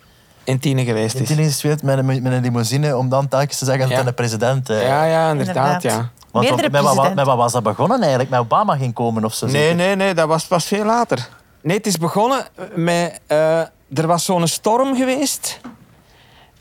In 0.45 0.59
Tiene 0.59 0.83
geweest 0.83 1.15
in 1.15 1.21
is. 1.21 1.27
Tiene 1.27 1.43
gespeeld 1.43 1.83
met 1.83 1.97
een, 1.97 2.05
met 2.05 2.25
een 2.33 2.41
limousine 2.41 2.97
om 2.97 3.09
dan 3.09 3.27
telkens 3.27 3.57
te 3.57 3.65
zeggen 3.65 3.81
dat 3.83 3.89
Ja. 3.89 3.95
hij 3.95 4.05
de 4.05 4.11
president... 4.13 4.69
eh, 4.69 4.81
Ja, 4.87 5.03
ja, 5.03 5.29
inderdaad, 5.31 5.55
Inderdaad. 5.55 5.81
ja. 5.83 6.09
want 6.31 6.49
met, 6.49 6.61
wat, 6.61 6.71
presidenten. 6.71 7.15
met 7.15 7.25
wat 7.25 7.37
was 7.37 7.51
dat 7.51 7.63
begonnen 7.63 7.99
eigenlijk? 7.99 8.29
Met 8.29 8.39
Obama 8.39 8.75
ging 8.75 8.93
komen 8.93 9.25
of 9.25 9.33
zo? 9.33 9.45
Nee, 9.45 9.55
zeker? 9.61 9.75
nee, 9.75 9.95
nee, 9.95 10.13
dat 10.13 10.27
was 10.27 10.45
pas 10.45 10.65
veel 10.65 10.85
later. 10.85 11.27
Nee, 11.61 11.77
het 11.77 11.87
is 11.87 11.97
begonnen 11.97 12.45
met... 12.75 13.19
eh, 13.27 13.59
er 13.93 14.07
was 14.07 14.25
zo'n 14.25 14.47
storm 14.47 14.95
geweest. 14.95 15.59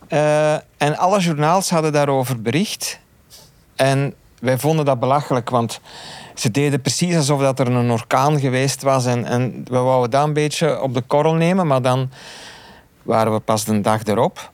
Eh, 0.09 0.53
en 0.77 0.97
alle 0.97 1.21
journaals 1.21 1.71
hadden 1.71 1.93
daarover 1.93 2.43
bericht. 2.43 2.99
En 3.77 4.15
wij 4.41 4.59
vonden 4.59 4.85
dat 4.85 5.01
belachelijk, 5.01 5.51
want 5.51 5.81
ze 6.35 6.51
deden 6.51 6.81
precies 6.81 7.17
alsof 7.17 7.41
dat 7.41 7.59
er 7.59 7.67
een 7.67 7.91
orkaan 7.91 8.41
geweest 8.41 8.83
was. 8.83 9.07
En, 9.07 9.25
en 9.25 9.65
we 9.71 9.79
wouden 9.79 10.11
dat 10.11 10.25
een 10.25 10.33
beetje 10.33 10.81
op 10.83 10.95
de 10.95 11.01
korrel 11.01 11.35
nemen, 11.35 11.67
maar 11.67 11.83
dan 11.83 12.11
waren 13.05 13.33
we 13.33 13.41
pas 13.41 13.65
de 13.65 13.81
dag 13.81 14.05
erop. 14.05 14.53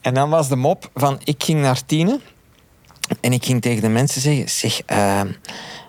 En 0.00 0.14
dan 0.14 0.30
was 0.30 0.48
de 0.48 0.56
mop 0.56 0.90
van, 0.94 1.20
ik 1.24 1.42
ging 1.42 1.60
naar 1.60 1.84
Tiene. 1.86 2.20
En 3.20 3.32
ik 3.32 3.44
ging 3.44 3.62
tegen 3.62 3.82
de 3.82 3.88
mensen 3.88 4.20
zeggen, 4.20 4.48
zeg, 4.48 4.80
eh, 4.86 5.20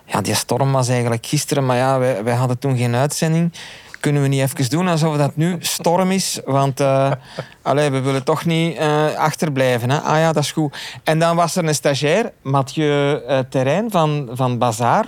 ja, 0.06 0.20
die 0.20 0.34
storm 0.34 0.72
was 0.72 0.88
eigenlijk 0.88 1.26
gisteren, 1.26 1.66
maar 1.66 1.76
ja, 1.76 1.98
wij, 1.98 2.24
wij 2.24 2.34
hadden 2.34 2.58
toen 2.58 2.76
geen 2.76 2.94
uitzending. 2.94 3.52
Kunnen 4.00 4.22
we 4.22 4.28
niet 4.28 4.40
even 4.40 4.70
doen 4.70 4.88
alsof 4.88 5.16
dat 5.16 5.36
nu 5.36 5.56
storm 5.60 6.10
is? 6.10 6.40
Want 6.44 6.80
allee, 7.62 7.90
we 7.90 8.00
willen 8.00 8.24
toch 8.24 8.44
niet 8.44 8.76
eh, 8.76 9.14
achterblijven. 9.14 9.90
Hè? 9.90 9.98
Ah 9.98 10.18
ja, 10.18 10.32
dat 10.32 10.42
is 10.42 10.52
goed. 10.52 10.76
En 11.04 11.18
dan 11.18 11.36
was 11.36 11.56
er 11.56 11.64
een 11.64 11.74
stagiair, 11.74 12.32
Mathieu 12.42 13.14
eh, 13.14 13.38
Terrein 13.38 13.90
van, 13.90 14.28
van 14.32 14.58
Bazaar. 14.58 15.04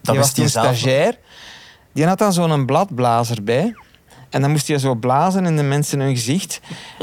Die 0.00 0.14
wist 0.14 0.36
was 0.36 0.54
nog. 0.54 0.64
stagiair. 0.64 1.18
Die 1.92 2.06
had 2.06 2.18
dan 2.18 2.32
zo'n 2.32 2.66
bladblazer 2.66 3.44
bij. 3.44 3.74
En 4.30 4.40
dan 4.40 4.50
moest 4.50 4.68
hij 4.68 4.78
zo 4.78 4.94
blazen 4.94 5.46
in 5.46 5.56
de 5.56 5.62
mensen 5.62 6.00
hun 6.00 6.16
gezicht. 6.16 6.60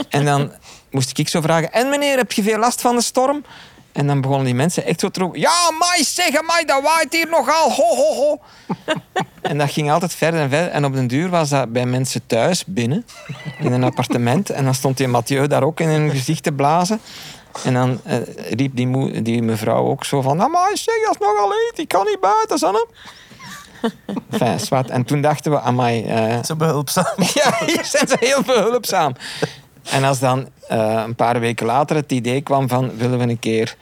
En 0.09 0.25
dan 0.25 0.51
moest 0.91 1.17
ik 1.17 1.27
zo 1.27 1.41
vragen... 1.41 1.71
En 1.71 1.89
meneer, 1.89 2.17
heb 2.17 2.31
je 2.31 2.43
veel 2.43 2.57
last 2.57 2.81
van 2.81 2.95
de 2.95 3.01
storm? 3.01 3.43
En 3.91 4.07
dan 4.07 4.21
begonnen 4.21 4.45
die 4.45 4.55
mensen 4.55 4.85
echt 4.85 4.99
zo 4.99 5.09
te 5.09 5.19
roepen... 5.19 5.39
Ja, 5.39 5.71
mij, 5.79 6.03
zeg 6.03 6.31
mij, 6.31 6.63
dat 6.65 6.81
waait 6.83 7.13
hier 7.13 7.29
nogal. 7.29 7.71
Ho, 7.71 7.95
ho, 7.95 8.13
ho. 8.13 8.39
En 9.41 9.57
dat 9.57 9.71
ging 9.71 9.91
altijd 9.91 10.13
verder 10.13 10.39
en 10.41 10.49
verder. 10.49 10.71
En 10.71 10.85
op 10.85 10.93
den 10.93 11.07
duur 11.07 11.29
was 11.29 11.49
dat 11.49 11.71
bij 11.71 11.85
mensen 11.85 12.27
thuis, 12.27 12.65
binnen, 12.65 13.05
in 13.59 13.71
een 13.71 13.83
appartement. 13.83 14.49
En 14.49 14.63
dan 14.63 14.73
stond 14.73 14.97
die 14.97 15.07
Mathieu 15.07 15.47
daar 15.47 15.63
ook 15.63 15.79
in 15.79 15.87
hun 15.87 16.09
gezicht 16.09 16.43
te 16.43 16.51
blazen. 16.51 16.99
En 17.63 17.73
dan 17.73 17.99
eh, 18.03 18.17
riep 18.49 18.75
die, 18.75 19.21
die 19.21 19.41
mevrouw 19.41 19.85
ook 19.85 20.03
zo 20.03 20.21
van... 20.21 20.41
Amai, 20.41 20.77
zeg, 20.77 20.95
dat 21.05 21.17
is 21.19 21.27
nogal 21.27 21.51
heet. 21.51 21.79
Ik 21.79 21.87
kan 21.87 22.05
niet 22.05 22.19
buiten, 22.19 22.57
Sanne. 22.57 22.87
Enfin, 24.31 24.59
zwart. 24.59 24.89
En 24.89 25.03
toen 25.03 25.21
dachten 25.21 25.51
we, 25.51 25.59
amai... 25.59 26.03
eh, 26.05 26.43
Zo 26.43 26.55
behulpzaam. 26.55 27.05
ja, 27.33 27.53
hier 27.65 27.85
zijn 27.85 28.07
ze 28.07 28.15
heel 28.19 28.41
behulpzaam. 28.41 29.15
En 29.91 30.03
als 30.03 30.19
dan 30.19 30.47
eh, 30.67 31.03
een 31.05 31.15
paar 31.15 31.39
weken 31.39 31.65
later 31.65 31.95
het 31.95 32.11
idee 32.11 32.41
kwam 32.41 32.67
van... 32.67 32.91
willen 32.97 33.17
we 33.19 33.23
een 33.27 33.39
keer 33.39 33.75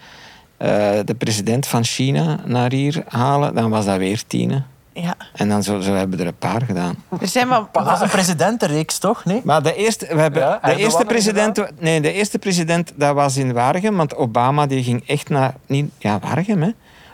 eh, 0.58 0.70
de 1.06 1.16
president 1.18 1.68
van 1.68 1.84
China 1.84 2.40
naar 2.46 2.72
hier 2.72 3.04
halen... 3.08 3.56
dan 3.56 3.70
was 3.70 3.86
dat 3.86 3.98
weer 3.98 4.24
Tine. 4.28 4.64
Ja. 4.94 5.16
En 5.34 5.50
dan 5.50 5.64
zo, 5.64 5.80
zo 5.80 5.94
hebben 5.94 6.18
we 6.18 6.24
er 6.24 6.30
een 6.30 6.38
paar 6.38 6.62
gedaan. 6.62 6.96
Er 7.22 7.28
zijn 7.28 7.50
wel... 7.50 7.68
Dat 7.72 7.86
was 7.86 8.02
een 8.02 8.10
presidentenreeks, 8.10 8.98
toch? 8.98 9.26
Nee? 9.26 9.42
Maar 9.44 9.64
de 9.64 9.76
eerste, 9.76 10.08
we 10.16 10.22
hebben, 10.22 10.42
Ja, 10.42 10.60
de 10.64 10.76
eerste 10.76 11.06
president, 11.06 11.64
nee, 11.80 12.02
de 12.02 12.12
eerste 12.14 12.40
president 12.40 12.94
dat 12.96 13.16
was 13.16 13.38
in 13.38 13.54
Waregem, 13.54 13.96
want 13.96 14.16
Obama 14.16 14.66
die 14.66 14.84
ging 14.84 15.08
echt 15.08 15.30
naar, 15.30 15.54
niet, 15.66 15.92
ja, 15.98 16.20
Waregem, 16.20 16.62
hè? 16.62 16.70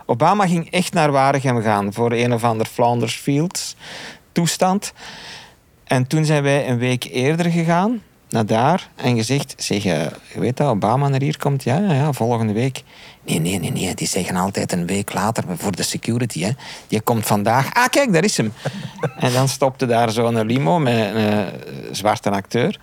Obama 0.10 0.48
ging 0.48 0.72
echt 0.72 0.94
naar 0.94 1.12
Waregem 1.12 1.62
gaan 1.62 1.94
voor 1.94 2.12
een 2.12 2.34
of 2.34 2.44
ander 2.44 2.66
Flanders 2.66 3.16
Fields 3.16 3.76
toestand. 4.32 4.94
En 5.84 6.08
toen 6.08 6.26
zijn 6.26 6.44
wij 6.44 6.70
een 6.70 6.78
week 6.78 7.04
eerder 7.04 7.52
gegaan 7.52 8.02
naar 8.30 8.46
daar 8.46 8.90
en 8.96 9.16
gezegd, 9.16 9.54
zeg, 9.58 9.86
eh, 9.86 10.02
je 10.34 10.40
weet 10.40 10.58
dat 10.58 10.68
Obama 10.68 11.08
naar 11.08 11.22
hier 11.22 11.38
komt? 11.38 11.64
Ja, 11.64 11.78
ja, 11.78 12.14
volgende 12.14 12.54
week. 12.54 12.84
Nee, 13.26 13.40
nee, 13.40 13.60
nee, 13.60 13.72
nee, 13.72 13.96
die 13.96 14.08
zeggen 14.08 14.36
altijd 14.36 14.72
een 14.72 14.86
week 14.86 15.14
later 15.14 15.44
voor 15.58 15.76
de 15.76 15.84
security. 15.84 16.42
Hè. 16.42 16.52
Die 16.88 17.02
komt 17.02 17.26
vandaag. 17.26 17.74
Ah, 17.74 17.88
kijk, 17.88 18.14
daar 18.14 18.24
is 18.24 18.38
hem. 18.38 18.54
en 19.20 19.34
dan 19.34 19.48
stopte 19.48 19.86
daar 19.86 20.12
zo'n 20.12 20.46
limo 20.46 20.80
met 20.80 20.96
een 20.96 21.16
eh, 21.16 21.46
zwarte 21.92 22.30
acteur. 22.30 22.80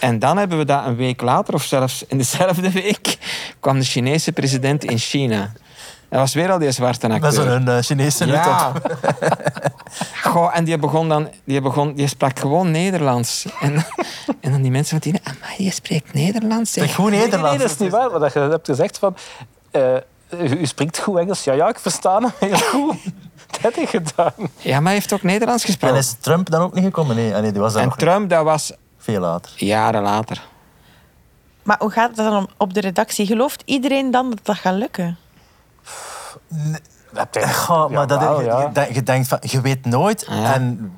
En 0.00 0.18
dan 0.18 0.36
hebben 0.36 0.58
we 0.58 0.64
dat 0.64 0.86
een 0.86 0.96
week 0.96 1.20
later, 1.20 1.54
of 1.54 1.64
zelfs 1.64 2.04
in 2.08 2.18
dezelfde 2.18 2.70
week, 2.70 3.18
kwam 3.60 3.78
de 3.78 3.84
Chinese 3.84 4.32
president 4.32 4.84
in 4.84 4.98
China. 4.98 5.52
Dat 6.08 6.20
was 6.20 6.34
weer 6.34 6.50
al 6.52 6.58
die 6.58 6.70
zwarte 6.70 7.08
acteur. 7.08 7.20
Met 7.20 7.34
zo'n 7.34 7.68
eh, 7.68 7.78
Chinese 7.82 8.24
nut 8.24 8.34
ja. 8.34 8.68
op. 8.76 8.96
Goh, 10.32 10.56
en 10.56 10.64
die 10.64 10.78
begon 10.78 11.08
dan, 11.08 11.28
die, 11.44 11.60
begon, 11.60 11.94
die 11.94 12.06
sprak 12.08 12.38
gewoon 12.38 12.70
Nederlands. 12.70 13.46
En, 13.60 13.84
en 14.40 14.50
dan 14.52 14.62
die 14.62 14.70
mensen 14.70 15.00
van 15.02 15.10
die, 15.12 15.20
maar 15.40 15.54
je 15.58 15.70
spreekt 15.70 16.12
Nederlands. 16.14 16.72
Zeg 16.72 16.94
goed 16.94 17.10
Nederlands. 17.10 17.50
Nee, 17.50 17.58
dat 17.58 17.70
is 17.70 17.76
niet 17.78 17.90
waar. 17.90 18.10
Maar 18.10 18.20
dat 18.20 18.32
je 18.32 18.38
hebt 18.38 18.66
gezegd 18.66 18.98
van... 18.98 19.16
eh, 19.70 19.94
u, 20.38 20.44
u 20.60 20.66
spreekt 20.66 20.98
goed 20.98 21.18
Engels. 21.18 21.44
Ja, 21.44 21.52
ja, 21.52 21.68
ik 21.68 21.78
versta 21.78 22.18
hem 22.20 22.30
heel 22.38 22.58
goed. 22.58 22.96
Dat 23.50 23.60
heb 23.62 23.76
ik 23.76 23.88
gedaan. 23.88 24.32
Ja, 24.56 24.74
maar 24.74 24.84
hij 24.84 24.92
heeft 24.94 25.12
ook 25.12 25.22
Nederlands 25.22 25.62
En 25.62 25.68
gesproken. 25.68 25.96
is 25.98 26.16
Trump 26.20 26.50
dan 26.50 26.60
ook 26.62 26.74
niet 26.74 26.84
gekomen? 26.84 27.16
Nee, 27.16 27.32
nee 27.32 27.52
die 27.52 27.60
was 27.60 27.72
daar 27.72 27.82
En 27.82 27.90
Trump, 27.96 28.30
dat 28.30 28.44
was 28.44 28.72
veel 28.98 29.20
later. 29.20 29.52
jaren 29.56 30.02
later. 30.02 30.42
Maar 31.62 31.76
hoe 31.78 31.90
gaat 31.90 32.06
het 32.08 32.16
dan 32.16 32.36
om- 32.36 32.48
op 32.56 32.74
de 32.74 32.80
redactie? 32.80 33.26
Gelooft 33.26 33.62
iedereen 33.64 34.10
dan 34.10 34.30
dat 34.30 34.38
dat 34.42 34.56
gaat 34.56 34.74
lukken? 34.74 35.16
Goh, 37.52 37.90
maar 37.90 38.06
dat, 38.06 38.20
Jawel, 38.20 38.40
je, 38.40 38.46
ja. 38.46 38.60
je, 38.60 38.72
denk- 38.72 38.92
je 38.94 39.02
denkt 39.02 39.28
van, 39.28 39.38
je 39.40 39.60
weet 39.60 39.84
nooit. 39.86 40.26
Ja. 40.28 40.54
En 40.54 40.92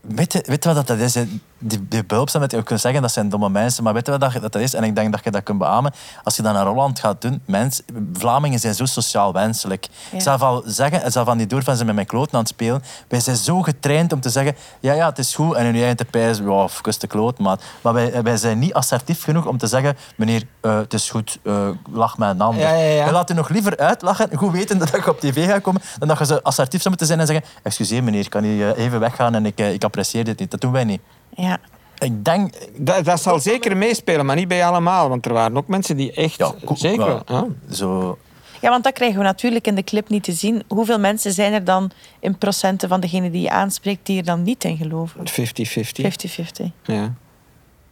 weet 0.00 0.32
je, 0.32 0.42
weet 0.46 0.64
je 0.64 0.74
wat 0.74 0.86
dat 0.86 0.98
is? 0.98 1.16
Die, 1.58 1.88
die 1.88 2.04
behulpzaam 2.04 2.40
dat 2.40 2.50
je 2.50 2.62
kunt 2.62 2.80
zeggen 2.80 3.02
dat 3.02 3.12
zijn 3.12 3.28
domme 3.28 3.48
mensen, 3.48 3.84
maar 3.84 3.92
weet 3.92 4.06
je 4.06 4.18
wat 4.18 4.20
dat, 4.20 4.52
dat 4.52 4.54
is? 4.54 4.74
En 4.74 4.84
ik 4.84 4.94
denk 4.94 5.12
dat 5.12 5.24
je 5.24 5.30
dat 5.30 5.42
kunt 5.42 5.58
beamen. 5.58 5.92
Als 6.24 6.36
je 6.36 6.42
dat 6.42 6.52
naar 6.52 6.66
Holland 6.66 7.00
gaat 7.00 7.20
doen, 7.20 7.42
mens, 7.44 7.82
Vlamingen 8.12 8.58
zijn 8.58 8.74
zo 8.74 8.84
sociaal 8.84 9.32
wenselijk. 9.32 9.88
Ja. 10.10 10.16
Ik 10.16 10.22
zal 10.22 10.38
al 10.38 10.62
zeggen, 10.66 11.04
ik 11.04 11.12
zal 11.12 11.24
van 11.24 11.38
die 11.38 11.46
doorvan 11.46 11.74
zijn 11.74 11.86
met 11.86 11.94
mijn 11.94 12.06
kloten 12.06 12.32
aan 12.32 12.40
het 12.40 12.48
spelen. 12.48 12.82
Wij 13.08 13.20
zijn 13.20 13.36
zo 13.36 13.62
getraind 13.62 14.12
om 14.12 14.20
te 14.20 14.30
zeggen, 14.30 14.56
ja, 14.80 14.92
ja, 14.92 15.08
het 15.08 15.18
is 15.18 15.34
goed. 15.34 15.54
En 15.54 15.66
in 15.66 15.72
je 15.72 15.78
eigen 15.78 15.96
te 15.96 16.04
pijzen, 16.04 16.44
ja, 16.44 16.50
of 16.50 16.80
kus 16.80 16.98
de 16.98 17.06
kloot, 17.06 17.38
maat. 17.38 17.62
Maar 17.80 17.92
wij, 17.92 18.22
wij 18.22 18.36
zijn 18.36 18.58
niet 18.58 18.74
assertief 18.74 19.22
genoeg 19.24 19.46
om 19.46 19.58
te 19.58 19.66
zeggen, 19.66 19.96
meneer, 20.16 20.42
eh, 20.60 20.76
het 20.76 20.94
is 20.94 21.10
goed, 21.10 21.38
eh, 21.42 21.68
lach 21.90 22.18
met 22.18 22.28
een 22.28 22.40
ander. 22.40 22.62
Ja, 22.62 22.74
ja, 22.74 22.92
ja. 22.92 23.04
We 23.04 23.12
laten 23.12 23.36
nog 23.36 23.48
liever 23.48 23.76
uitlachen, 23.76 24.28
goed 24.36 24.52
weten 24.52 24.78
dat 24.78 24.90
je 24.90 25.08
op 25.08 25.20
tv 25.20 25.46
gaat 25.48 25.62
komen, 25.62 25.82
dan 25.98 26.08
dat 26.08 26.18
je 26.18 26.26
zo 26.26 26.38
assertief 26.42 26.78
zou 26.82 26.88
moeten 26.88 27.06
zijn 27.06 27.20
en 27.20 27.26
zeggen, 27.26 27.44
excuseer 27.62 28.04
meneer, 28.04 28.28
kan 28.28 28.44
je 28.44 28.72
eh, 28.72 28.84
even 28.84 29.00
weggaan 29.00 29.34
en 29.34 29.46
ik, 29.46 29.58
ik 29.58 29.84
apprecieer 29.84 30.24
dit 30.24 30.38
niet. 30.38 30.50
Dat 30.50 30.60
doen 30.60 30.72
wij 30.72 30.84
niet. 30.84 31.00
Ja. 31.42 31.58
Ik 31.98 32.24
denk... 32.24 32.54
Dat, 32.76 33.04
dat 33.04 33.22
zal 33.22 33.38
zeker 33.38 33.76
meespelen, 33.76 34.26
maar 34.26 34.36
niet 34.36 34.48
bij 34.48 34.66
allemaal. 34.66 35.08
Want 35.08 35.26
er 35.26 35.32
waren 35.32 35.56
ook 35.56 35.68
mensen 35.68 35.96
die 35.96 36.12
echt... 36.12 36.38
Ja, 36.38 36.52
zeker. 36.74 37.22
ja. 37.26 37.46
Zo, 37.70 38.18
ja, 38.60 38.70
want 38.70 38.84
dat 38.84 38.92
krijgen 38.92 39.18
we 39.18 39.24
natuurlijk 39.24 39.66
in 39.66 39.74
de 39.74 39.84
clip 39.84 40.08
niet 40.08 40.22
te 40.22 40.32
zien. 40.32 40.62
Hoeveel 40.68 40.98
mensen 40.98 41.32
zijn 41.32 41.52
er 41.52 41.64
dan 41.64 41.90
in 42.20 42.38
procenten 42.38 42.88
van 42.88 43.00
degenen 43.00 43.32
die 43.32 43.42
je 43.42 43.50
aanspreekt 43.50 44.06
die 44.06 44.18
er 44.18 44.24
dan 44.24 44.42
niet 44.42 44.64
in 44.64 44.76
geloven? 44.76 45.20
50-50. 45.20 46.62
50-50. 46.62 46.64
Ja. 46.82 47.14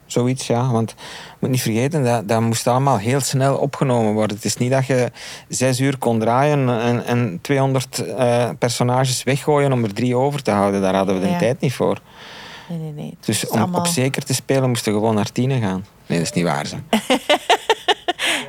Zoiets, 0.06 0.46
ja. 0.46 0.70
Want 0.70 0.90
je 0.90 0.96
moet 1.40 1.50
niet 1.50 1.62
vergeten, 1.62 2.04
dat, 2.04 2.28
dat 2.28 2.40
moest 2.40 2.66
allemaal 2.66 2.98
heel 2.98 3.20
snel 3.20 3.56
opgenomen 3.56 4.12
worden. 4.12 4.36
Het 4.36 4.44
is 4.44 4.56
niet 4.56 4.70
dat 4.70 4.86
je 4.86 5.10
zes 5.48 5.80
uur 5.80 5.98
kon 5.98 6.18
draaien 6.18 6.80
en, 6.80 7.04
en 7.04 7.38
200 7.42 7.98
eh, 7.98 8.48
personages 8.58 9.22
weggooien 9.22 9.72
om 9.72 9.84
er 9.84 9.94
drie 9.94 10.16
over 10.16 10.42
te 10.42 10.50
houden. 10.50 10.80
Daar 10.80 10.94
hadden 10.94 11.14
we 11.14 11.20
de 11.20 11.30
Ja. 11.30 11.38
tijd 11.38 11.60
niet 11.60 11.72
voor. 11.74 12.00
Nee, 12.68 12.78
nee, 12.78 12.92
nee. 12.92 13.10
Het 13.16 13.26
Dus 13.26 13.46
om 13.46 13.58
allemaal- 13.58 13.80
op 13.80 13.86
zeker 13.86 14.24
te 14.24 14.34
spelen 14.34 14.68
moesten 14.68 14.92
we 14.92 14.98
gewoon 14.98 15.14
naar 15.14 15.32
tienen 15.32 15.60
gaan. 15.60 15.84
Nee, 16.06 16.18
dat 16.18 16.26
is 16.26 16.32
niet 16.32 16.44
waar. 16.44 16.66
Zo. 16.66 16.76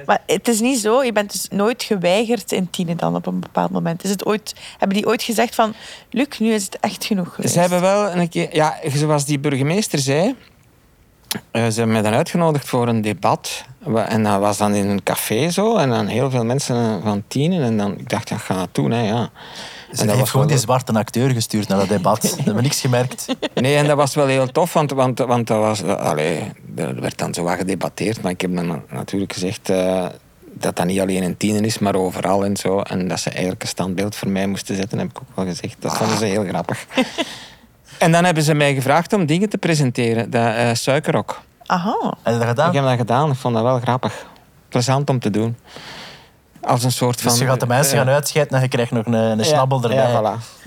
Maar 0.06 0.22
het 0.26 0.48
is 0.48 0.60
niet 0.60 0.80
zo, 0.80 1.04
je 1.04 1.12
bent 1.12 1.32
dus 1.32 1.48
nooit 1.50 1.84
geweigerd 1.84 2.52
in 2.52 2.70
tienen 2.70 2.98
dan 2.98 3.16
op 3.16 3.26
een 3.26 3.40
bepaald 3.40 3.72
moment. 3.72 4.04
Is 4.04 4.10
het 4.10 4.26
ooit, 4.26 4.56
hebben 4.78 4.98
die 4.98 5.08
ooit 5.08 5.24
gezegd 5.24 5.56
van, 5.56 5.74
Luc, 6.10 6.28
nu 6.40 6.54
is 6.54 6.64
het 6.66 6.80
echt 6.80 7.06
genoeg 7.06 7.36
geweest? 7.36 7.54
Ze 7.54 7.60
hebben 7.60 7.82
wel 7.82 8.12
een 8.16 8.30
keer... 8.30 8.56
Ja, 8.56 8.76
zoals 8.94 9.26
die 9.26 9.40
burgemeester 9.40 10.00
zei... 10.00 10.36
eh, 11.52 11.68
ze 11.68 11.74
hebben 11.78 11.92
mij 11.92 12.02
dan 12.02 12.14
uitgenodigd 12.14 12.68
voor 12.68 12.88
een 12.88 13.02
debat. 13.02 13.64
En 14.08 14.24
dat 14.24 14.40
was 14.40 14.58
dan 14.58 14.74
in 14.76 14.88
een 14.88 15.04
café 15.04 15.50
zo. 15.50 15.78
En 15.78 15.90
dan 15.90 16.08
heel 16.08 16.30
veel 16.30 16.46
mensen 16.46 17.02
van 17.02 17.24
tienen. 17.28 17.64
En 17.64 17.78
dan, 17.78 17.98
ik 18.00 18.10
dacht, 18.10 18.30
ja, 18.30 18.36
ik 18.36 18.42
ga 18.42 18.56
dat 18.56 18.70
doen, 18.72 18.92
hè, 18.92 19.02
ja. 19.08 19.30
Ze 19.92 20.02
En 20.02 20.10
heeft 20.10 20.30
gewoon 20.30 20.46
wel- 20.48 20.56
die 20.56 20.66
zwarte 20.66 20.94
acteur 20.94 21.30
gestuurd 21.30 21.68
naar 21.68 21.78
dat 21.78 21.88
debat. 21.88 22.22
We 22.38 22.44
hebben 22.44 22.64
niks 22.64 22.82
gemerkt. 22.82 23.26
Nee, 23.54 23.76
en 23.76 23.88
dat 23.88 23.98
was 23.98 24.16
wel 24.16 24.28
heel 24.28 24.48
tof, 24.52 24.74
want, 24.74 24.92
want, 24.92 25.20
want 25.20 25.48
dat 25.48 25.58
was, 25.60 25.84
allee, 25.84 26.52
er 26.76 27.02
werd 27.02 27.18
dan 27.18 27.34
zo 27.34 27.44
wat 27.44 27.58
gedebatteerd. 27.58 28.22
Maar 28.22 28.32
ik 28.32 28.42
heb 28.42 28.56
dan 28.56 28.82
natuurlijk 28.92 29.34
gezegd 29.34 29.70
eh, 29.70 30.06
dat 30.54 30.76
dat 30.76 30.86
niet 30.86 31.00
alleen 31.00 31.24
in 31.24 31.38
tienen 31.38 31.66
is, 31.66 31.80
maar 31.80 31.96
overal 31.96 32.46
en 32.46 32.58
zo. 32.58 32.80
En 32.80 33.08
dat 33.08 33.20
ze 33.20 33.30
eigenlijk 33.30 33.62
een 33.62 33.68
standbeeld 33.68 34.16
voor 34.16 34.30
mij 34.30 34.48
moesten 34.48 34.76
zetten, 34.76 34.98
heb 35.00 35.10
ik 35.10 35.20
ook 35.20 35.36
wel 35.36 35.46
gezegd. 35.46 35.76
Dat 35.80 35.98
vonden 35.98 36.18
ze 36.18 36.26
heel 36.26 36.46
grappig. 36.46 36.86
en 37.98 38.12
dan 38.12 38.24
hebben 38.24 38.44
ze 38.44 38.54
mij 38.54 38.74
gevraagd 38.74 39.14
om 39.14 39.26
dingen 39.26 39.50
te 39.50 39.58
presenteren. 39.58 40.30
Dat 40.30 40.56
eh, 40.56 40.70
suikerrok. 40.74 41.42
Aha. 41.66 42.14
Heb 42.24 42.34
je 42.34 42.40
dat 42.40 42.48
gedaan? 42.48 42.68
Ik 42.70 42.76
heb 42.76 42.84
dat 42.84 42.98
gedaan, 42.98 43.30
ik 43.32 43.38
vond 43.38 43.54
dat 43.54 43.64
wel 43.64 43.80
grappig. 43.80 44.26
Plezant 44.70 45.10
om 45.10 45.20
te 45.20 45.30
doen. 45.30 45.58
Als 46.68 46.84
een 46.84 46.92
soort 46.92 47.22
van... 47.22 47.32
Dus 47.32 47.40
je 47.40 47.46
gaat 47.46 47.60
de 47.60 47.68
mensen 47.68 47.94
eh, 47.94 48.04
gaan 48.04 48.14
uitscheiden 48.14 48.56
en 48.56 48.62
je 48.62 48.68
krijgt 48.68 48.92
nog 48.92 49.06
een, 49.06 49.14
een 49.14 49.38
ja, 49.38 49.44
snabbel 49.44 49.84
erbij. 49.84 49.98
Ja, 50.12 50.40
voilà. 50.40 50.64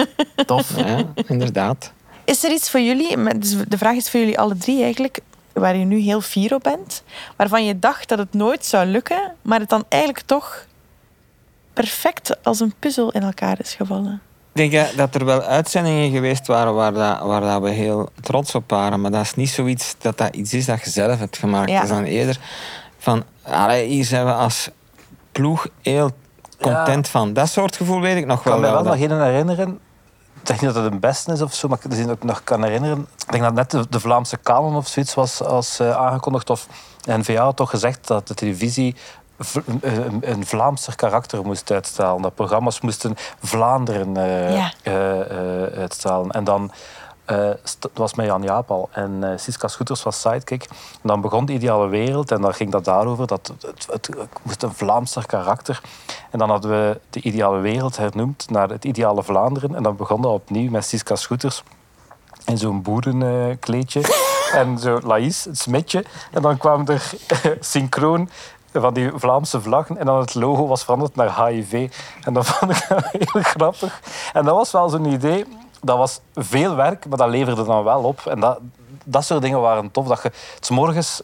Tof. 0.47 0.77
Ja, 0.77 1.05
inderdaad. 1.27 1.93
Is 2.25 2.45
er 2.45 2.51
iets 2.51 2.71
voor 2.71 2.81
jullie, 2.81 3.39
dus 3.39 3.57
de 3.69 3.79
vraag 3.79 3.95
is 3.95 4.11
voor 4.11 4.21
jullie 4.21 4.39
alle 4.39 4.57
drie 4.57 4.83
eigenlijk, 4.83 5.21
waar 5.53 5.77
je 5.77 5.85
nu 5.85 5.99
heel 5.99 6.21
fier 6.21 6.55
op 6.55 6.63
bent, 6.63 7.03
waarvan 7.37 7.65
je 7.65 7.79
dacht 7.79 8.09
dat 8.09 8.19
het 8.19 8.33
nooit 8.33 8.67
zou 8.67 8.87
lukken, 8.87 9.33
maar 9.43 9.61
het 9.61 9.69
dan 9.69 9.85
eigenlijk 9.89 10.23
toch 10.27 10.67
perfect 11.73 12.45
als 12.45 12.61
een 12.61 12.75
puzzel 12.79 13.11
in 13.11 13.23
elkaar 13.23 13.61
is 13.61 13.75
gevallen? 13.75 14.21
Ik 14.53 14.71
denk 14.71 14.73
eh, 14.73 14.97
dat 14.97 15.15
er 15.15 15.25
wel 15.25 15.43
uitzendingen 15.43 16.11
geweest 16.11 16.47
waren 16.47 16.75
waar, 16.75 16.93
dat, 16.93 17.21
waar 17.21 17.41
dat 17.41 17.63
we 17.63 17.71
heel 17.71 18.09
trots 18.21 18.55
op 18.55 18.71
waren. 18.71 19.01
Maar 19.01 19.11
dat 19.11 19.23
is 19.23 19.35
niet 19.35 19.51
zoiets 19.51 19.95
dat 19.99 20.19
dat 20.19 20.35
iets 20.37 20.55
is 20.55 20.67
dat 20.67 20.85
je 20.85 20.91
zelf 20.91 21.19
hebt 21.19 21.39
gemaakt. 21.39 21.71
Ja. 21.71 21.81
Dat 21.81 21.91
is 21.91 21.97
dan 21.97 22.05
eerder 22.05 22.39
van, 22.99 23.25
allee, 23.43 23.89
hier 23.89 24.05
zijn 24.05 24.25
we 24.25 24.33
als 24.33 24.69
ploeg 25.41 25.67
heel 25.83 26.11
content 26.61 27.09
van. 27.09 27.33
Dat 27.33 27.49
soort 27.49 27.77
gevoel 27.77 28.01
weet 28.01 28.17
ik 28.17 28.27
nog 28.27 28.39
Ik 28.39 28.45
wel. 28.45 28.53
kan 28.53 28.63
me 28.63 28.67
wel 28.69 28.75
wel 28.83 28.93
nog 28.93 29.01
dat- 29.01 29.11
één 29.11 29.23
herinneren. 29.23 29.79
Ik 30.41 30.47
zeg 30.47 30.61
niet 30.61 30.75
dat 30.75 30.83
het 30.85 30.93
een 30.93 31.01
beste 31.01 31.33
is 31.33 31.43
of 31.43 31.55
zo, 31.55 31.69
maar 31.69 31.79
ik 31.83 31.91
dat 32.07 32.17
ik 32.17 32.25
nog 32.25 32.45
kan 32.45 32.63
herinneren. 32.65 33.07
Ik 33.27 33.31
denk 33.33 33.43
dat 33.43 33.55
net 33.55 33.71
de, 33.71 33.87
de 33.91 34.01
Vlaamse 34.01 34.37
kanon 34.37 34.77
of 34.77 34.87
zoiets 34.89 35.15
was 35.15 35.43
als, 35.43 35.79
eh, 35.81 35.97
aangekondigd. 35.97 36.51
Of 36.51 36.67
NVA 37.09 37.43
had 37.43 37.57
toch 37.57 37.71
gezegd 37.71 38.07
dat 38.07 38.29
de 38.29 38.35
televisie 38.35 38.97
v- 39.39 39.57
een, 39.81 40.19
een 40.21 40.47
Vlaamser 40.47 40.97
karakter 40.97 41.45
moest 41.45 41.71
uitstralen. 41.71 42.23
Dat 42.23 42.35
programma's 42.35 42.81
moesten 42.81 43.17
Vlaanderen 43.43 44.17
eh, 44.17 44.57
Ja. 44.57 44.73
eh, 44.83 45.21
eh, 45.21 45.79
uitstralen. 45.79 46.31
En 46.31 46.45
dan 46.45 46.71
het 47.37 47.89
was 47.93 48.15
met 48.15 48.27
Jan 48.27 48.43
Jaapal 48.43 48.89
en 48.93 49.33
eh, 49.33 49.39
Siska 49.39 49.69
Scooters 49.69 50.03
was 50.03 50.21
sidekick. 50.21 50.65
En 50.71 51.09
dan 51.09 51.21
begon 51.21 51.45
de 51.45 51.53
ideale 51.53 51.89
wereld 51.89 52.31
en 52.31 52.41
dan 52.41 52.55
ging 52.55 52.71
dat 52.71 52.85
daarover. 52.85 53.27
Dat 53.27 53.53
het, 53.61 53.87
het, 53.91 54.11
moest 54.43 54.63
een 54.63 54.75
Vlaamser 54.75 55.27
karakter. 55.27 55.81
En 56.31 56.39
dan 56.39 56.51
hadden 56.51 56.71
we 56.71 57.01
de 57.11 57.21
ideale 57.21 57.59
wereld 57.59 57.97
hernoemd 57.97 58.51
naar 58.51 58.69
het 58.69 58.85
ideale 58.85 59.23
Vlaanderen. 59.23 59.75
En 59.75 59.83
dan 59.83 59.97
begon 59.97 60.23
dat 60.23 60.33
opnieuw 60.33 60.71
met 60.71 60.85
Siska 60.85 61.17
Scooters 61.17 61.63
in 62.45 62.59
zo'n 62.59 62.83
boerenkleedje. 62.83 64.03
en 64.53 64.79
zo 64.79 65.01
Laïs, 65.03 65.45
het 65.45 65.59
smetje. 65.59 66.05
En 66.31 66.43
dan 66.43 66.57
kwamen 66.57 66.87
er 66.87 67.13
synchroon 67.61 68.29
van 68.73 68.95
die 68.95 69.11
Vlaamse 69.15 69.61
vlaggen. 69.61 69.97
En 69.97 70.07
dan 70.07 70.19
het 70.19 70.35
logo 70.35 70.67
was 70.67 70.85
veranderd 70.85 71.15
naar 71.15 71.47
HIV. 71.47 71.93
En 72.23 72.33
dat 72.33 72.47
vond 72.47 72.71
ik 72.71 72.87
heel 73.33 73.43
grappig. 73.43 74.01
En 74.33 74.45
dat 74.45 74.55
was 74.55 74.73
wel 74.73 74.89
zo'n 74.89 75.05
idee. 75.05 75.45
Dat 75.83 75.97
was 75.97 76.21
veel 76.35 76.75
werk, 76.75 77.07
maar 77.09 77.19
dat 77.19 77.29
leverde 77.29 77.65
dan 77.65 77.85
wel 77.85 78.03
op. 78.03 78.27
En 78.27 78.41
dat, 78.41 78.59
dat 79.05 79.25
soort 79.25 79.43
dingen 79.43 79.61
waren 79.61 79.91
tof. 79.91 80.07
Dat 80.07 80.23
je 80.23 80.33
s 80.61 80.71
morgens... 80.71 81.23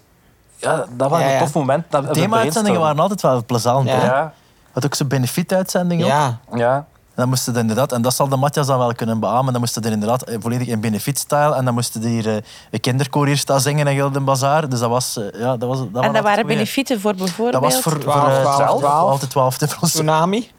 Ja, 0.57 0.85
dat 0.90 1.11
was 1.11 1.21
Ja, 1.21 1.33
een 1.33 1.38
tof 1.38 1.55
moment. 1.55 1.85
Thema-uitzendingen 2.12 2.81
waren 2.81 2.99
altijd 2.99 3.23
wel 3.23 3.45
plezant. 3.45 3.88
Ja. 3.88 3.95
hè. 3.95 4.07
Ja, 4.07 4.33
Had 4.73 4.85
ook 4.85 4.95
zo'n 4.95 5.09
benefiet-uitzendingen. 5.09 6.07
Ja, 6.07 6.38
ja. 6.55 6.87
En 7.16 7.22
dan 7.22 7.29
moesten 7.29 7.55
ze 7.55 7.61
inderdaad, 7.61 7.92
en 7.92 8.02
dat 8.02 8.14
zal 8.14 8.29
de 8.29 8.37
Matthias 8.37 8.66
dan 8.66 8.79
wel 8.79 8.94
kunnen 8.94 9.20
beamen, 9.20 9.52
dan 9.52 9.61
moesten 9.61 9.83
ze 9.83 9.88
er 9.88 9.94
inderdaad 9.94 10.22
eh, 10.22 10.37
volledig 10.40 10.66
in 10.66 10.81
benefiet-style 10.81 11.55
en 11.55 11.64
dan 11.64 11.74
moesten 11.74 12.02
ze 12.02 12.09
hier 12.09 12.29
eh, 12.29 12.37
een 12.70 12.81
kinderkoor 12.81 13.26
hier 13.26 13.37
staan 13.37 13.61
zingen 13.61 13.87
en 13.87 13.92
heel 13.92 14.11
de 14.11 14.20
bazaar. 14.20 14.68
Dus 14.68 14.81
dat 14.81 14.90
was... 14.90 15.16
eh, 15.16 15.40
ja, 15.40 15.57
dat 15.57 15.68
was 15.68 15.79
dat 15.79 15.87
en 15.87 15.92
waren 15.92 16.12
dat 16.12 16.22
waren 16.22 16.46
benefieten 16.46 17.00
voor 17.00 17.14
bijvoorbeeld... 17.14 17.62
Dat 17.62 17.72
was 17.72 17.83
voor, 17.83 17.98
Twaalf, 17.98 18.20
voor 18.22 18.33
eh, 18.33 18.40
twaalf, 18.40 18.57
zelf, 18.57 18.79
twaalf. 18.81 19.11
altijd 19.11 19.31
12 19.31 19.57
voor 19.59 19.79
ons, 19.81 19.92
tsunami. 19.92 20.50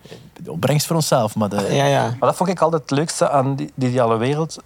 opbrengst 0.47 0.87
voor 0.87 0.95
onszelf. 0.95 1.35
Maar 1.35 1.49
de, 1.49 1.75
Ja, 1.75 1.85
ja. 1.85 2.03
Maar 2.03 2.29
dat 2.29 2.35
vond 2.35 2.49
ik 2.49 2.61
altijd 2.61 2.81
het 2.81 2.91
leukste 2.91 3.29
aan 3.29 3.55
die, 3.55 3.71
die 3.75 3.89
ideale 3.89 4.17
wereld. 4.17 4.57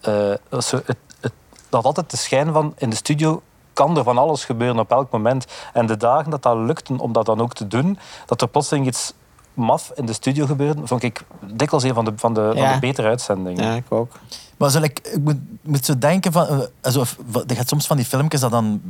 Eh, 0.00 0.14
dat 0.48 0.64
zo 0.64 0.76
het, 0.86 0.96
het, 1.20 1.32
dat 1.68 1.84
altijd 1.84 2.10
de 2.10 2.16
schijn 2.16 2.52
van 2.52 2.74
in 2.78 2.90
de 2.90 2.96
studio 2.96 3.42
kan 3.72 3.96
er 3.96 4.04
van 4.04 4.18
alles 4.18 4.44
gebeuren 4.44 4.78
op 4.78 4.90
elk 4.90 5.10
moment. 5.10 5.46
En 5.72 5.86
de 5.86 5.96
dagen 5.96 6.30
dat 6.30 6.42
dat 6.42 6.56
lukte 6.56 6.94
om 6.98 7.12
dat 7.12 7.26
dan 7.26 7.40
ook 7.40 7.54
te 7.54 7.66
doen, 7.66 7.98
dat 8.26 8.40
er 8.42 8.48
plotseling 8.48 8.86
iets 8.86 9.12
maf 9.54 9.92
in 9.94 10.06
de 10.06 10.12
studio 10.12 10.46
gebeurde, 10.46 10.86
vond 10.86 11.02
ik 11.02 11.22
dikwijls 11.52 11.84
een 11.84 11.94
van 11.94 12.04
de, 12.04 12.12
van 12.16 12.34
de, 12.34 12.52
van 12.56 12.72
de 12.72 12.78
betere 12.80 13.08
uitzendingen. 13.08 13.64
Ja, 13.64 13.74
ik 13.74 13.84
ook. 13.88 14.12
Maar 14.56 14.70
zal 14.70 14.82
ik, 14.82 14.98
ik 15.12 15.20
moet, 15.20 15.36
moet 15.62 15.84
zo 15.84 15.98
denken 15.98 16.32
van... 16.32 16.46
eh, 16.46 16.58
Also, 16.80 17.04
er 17.46 17.56
gaat 17.56 17.68
soms 17.68 17.86
van 17.86 17.96
die 17.96 18.06
filmpjes 18.06 18.40
dat 18.40 18.50
dan 18.50 18.80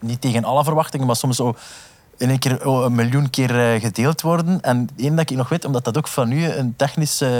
niet 0.00 0.20
tegen 0.20 0.44
alle 0.44 0.64
verwachtingen, 0.64 1.06
maar 1.06 1.16
soms 1.16 1.36
zo 1.36 1.54
in 2.18 2.28
één 2.28 2.38
keer 2.38 2.66
oh, 2.66 2.84
een 2.84 2.94
miljoen 2.94 3.30
keer 3.30 3.72
eh, 3.74 3.80
gedeeld 3.80 4.22
worden. 4.22 4.60
En 4.60 4.88
één 4.96 5.16
dat 5.16 5.30
ik 5.30 5.36
nog 5.36 5.48
weet, 5.48 5.64
omdat 5.64 5.84
dat 5.84 5.96
ook 5.98 6.08
van 6.08 6.30
u 6.32 6.44
een 6.44 6.74
technisch 6.76 7.20
eh 7.20 7.30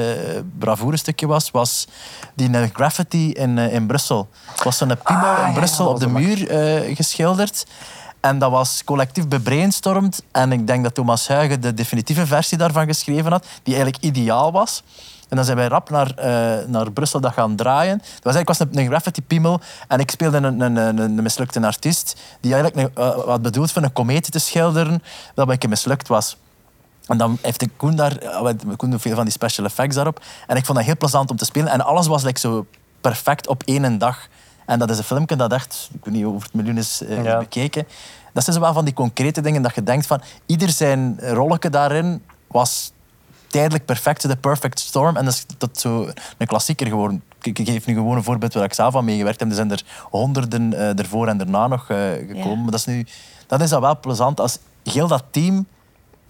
bravoure-stukje 0.59 1.27
was, 1.27 1.51
was 1.51 1.87
die 2.35 2.51
graffiti 2.73 3.33
in, 3.33 3.59
in 3.59 3.87
Brussel. 3.87 4.29
Het 4.45 4.63
was 4.65 4.77
zo'n 4.77 4.89
Pimo 5.05 5.19
Ah, 5.19 5.39
in 5.41 5.47
ja, 5.47 5.53
Brussel 5.53 5.89
op 5.89 6.01
de 6.01 6.09
muur 6.09 6.49
eh, 6.49 6.97
geschilderd. 6.97 7.67
En 8.27 8.39
dat 8.39 8.51
was 8.51 8.85
collectief 8.85 9.29
bebrainstormd. 9.29 10.23
En 10.33 10.53
ik 10.53 10.67
denk 10.67 10.83
dat 10.83 10.95
Thomas 10.95 11.29
Huigen 11.29 11.61
de 11.61 11.75
definitieve 11.75 12.27
versie 12.27 12.59
daarvan 12.59 12.87
geschreven 12.87 13.33
had, 13.33 13.47
die 13.63 13.75
eigenlijk 13.75 14.05
ideaal 14.05 14.53
was. 14.53 14.83
En 15.29 15.37
dan 15.37 15.45
zijn 15.45 15.57
wij 15.57 15.67
rap 15.67 15.91
naar, 15.91 16.11
eh, 16.15 16.67
naar 16.67 16.93
Brussel 16.93 17.21
dat 17.21 17.33
gaan 17.33 17.57
draaien. 17.57 17.99
Dat 17.99 18.23
was 18.23 18.35
eigenlijk 18.35 18.49
was 18.73 18.83
een, 18.83 18.89
graffiti 18.89 19.23
piemel 19.23 19.61
en 19.89 20.01
ik 20.01 20.11
speelde 20.11 20.37
een, 20.37 20.61
een, 20.61 20.77
een, 20.77 21.23
mislukte 21.23 21.61
artiest 21.61 22.17
die 22.41 22.55
eigenlijk 22.55 22.99
wat 23.27 23.43
bedoeld 23.43 23.73
van 23.73 23.83
een 23.83 23.93
komeet 23.93 24.33
te 24.33 24.39
schilderen, 24.39 25.03
dat 25.35 25.49
een 25.49 25.59
keer 25.59 25.69
mislukt 25.69 26.09
was. 26.09 26.37
En 27.07 27.19
dan 27.19 27.39
heeft 27.43 27.61
de 27.61 27.69
Koen 27.77 27.97
daar, 27.97 28.17
eh, 28.17 28.51
Koen 28.77 28.91
doet 28.91 29.01
veel 29.01 29.15
van 29.15 29.25
die 29.25 29.33
special 29.33 29.67
effects 29.67 29.95
daarop. 29.95 30.21
En 30.47 30.57
ik 30.57 30.65
vond 30.65 30.79
dat 30.79 30.87
heel 30.87 30.97
plezant 30.97 31.31
om 31.31 31.37
te 31.37 31.45
spelen. 31.45 31.69
En 31.69 31.81
alles 31.81 32.07
was 32.07 32.23
like, 32.23 32.39
zo 32.39 32.67
perfect 33.01 33.47
op 33.47 33.63
één 33.63 33.99
dag. 33.99 34.29
En 34.67 34.79
dat 34.79 34.91
is 34.91 34.99
een 34.99 35.05
filmpje 35.05 35.37
dat 35.37 35.53
echt, 35.53 35.89
ik 35.93 36.05
weet 36.05 36.15
niet 36.15 36.25
over 36.25 36.43
het 36.43 36.55
miljoen 36.55 36.77
is 36.79 37.03
uh, 37.03 37.25
Ja. 37.25 37.39
bekeken. 37.39 37.87
Dat 38.33 38.45
zijn 38.45 38.57
zo 38.57 38.63
wel 38.63 38.73
van 38.73 38.85
die 38.85 38.95
concrete 38.95 39.41
dingen 39.41 39.63
dat 39.63 39.75
je 39.75 39.83
denkt 39.83 40.07
van, 40.07 40.21
ieder 40.47 40.69
zijn 40.71 41.19
rolletje 41.21 41.71
daarin 41.71 42.23
was 42.47 42.93
tijdelijk 43.47 43.85
perfect, 43.85 44.23
de 44.29 44.37
perfect 44.37 44.81
storm. 44.81 45.17
En 45.17 45.25
dat 45.25 45.35
is 45.35 45.45
dat 45.59 45.81
zo 45.81 46.09
een 46.39 46.47
klassieker 46.47 46.87
geworden. 46.87 47.23
Ik 47.43 47.59
geef 47.65 47.87
nu 47.87 47.95
gewoon 47.95 48.17
een 48.17 48.23
voorbeeld 48.23 48.55
waar 48.55 48.65
ik 48.65 48.75
zelf 48.75 48.97
aan 48.97 49.05
meegewerkt 49.05 49.41
heb. 49.41 49.49
Er 49.49 49.55
zijn 49.55 49.71
er 49.71 49.83
honderden 50.11 50.75
eh, 50.75 50.99
ervoor 50.99 51.29
en 51.29 51.37
daarna 51.39 51.67
nog 51.67 51.91
eh, 51.91 51.97
gekomen. 52.13 52.49
Ja. 52.51 52.55
Maar 52.55 52.71
dat 52.71 52.75
is, 52.81 52.85
nu, 52.87 53.07
dat 53.47 53.61
is 53.61 53.71
dan 53.71 53.81
wel 53.81 54.01
plezant 54.01 54.41
als 54.41 54.59
heel 54.85 55.07
dat 55.09 55.25
team 55.31 55.67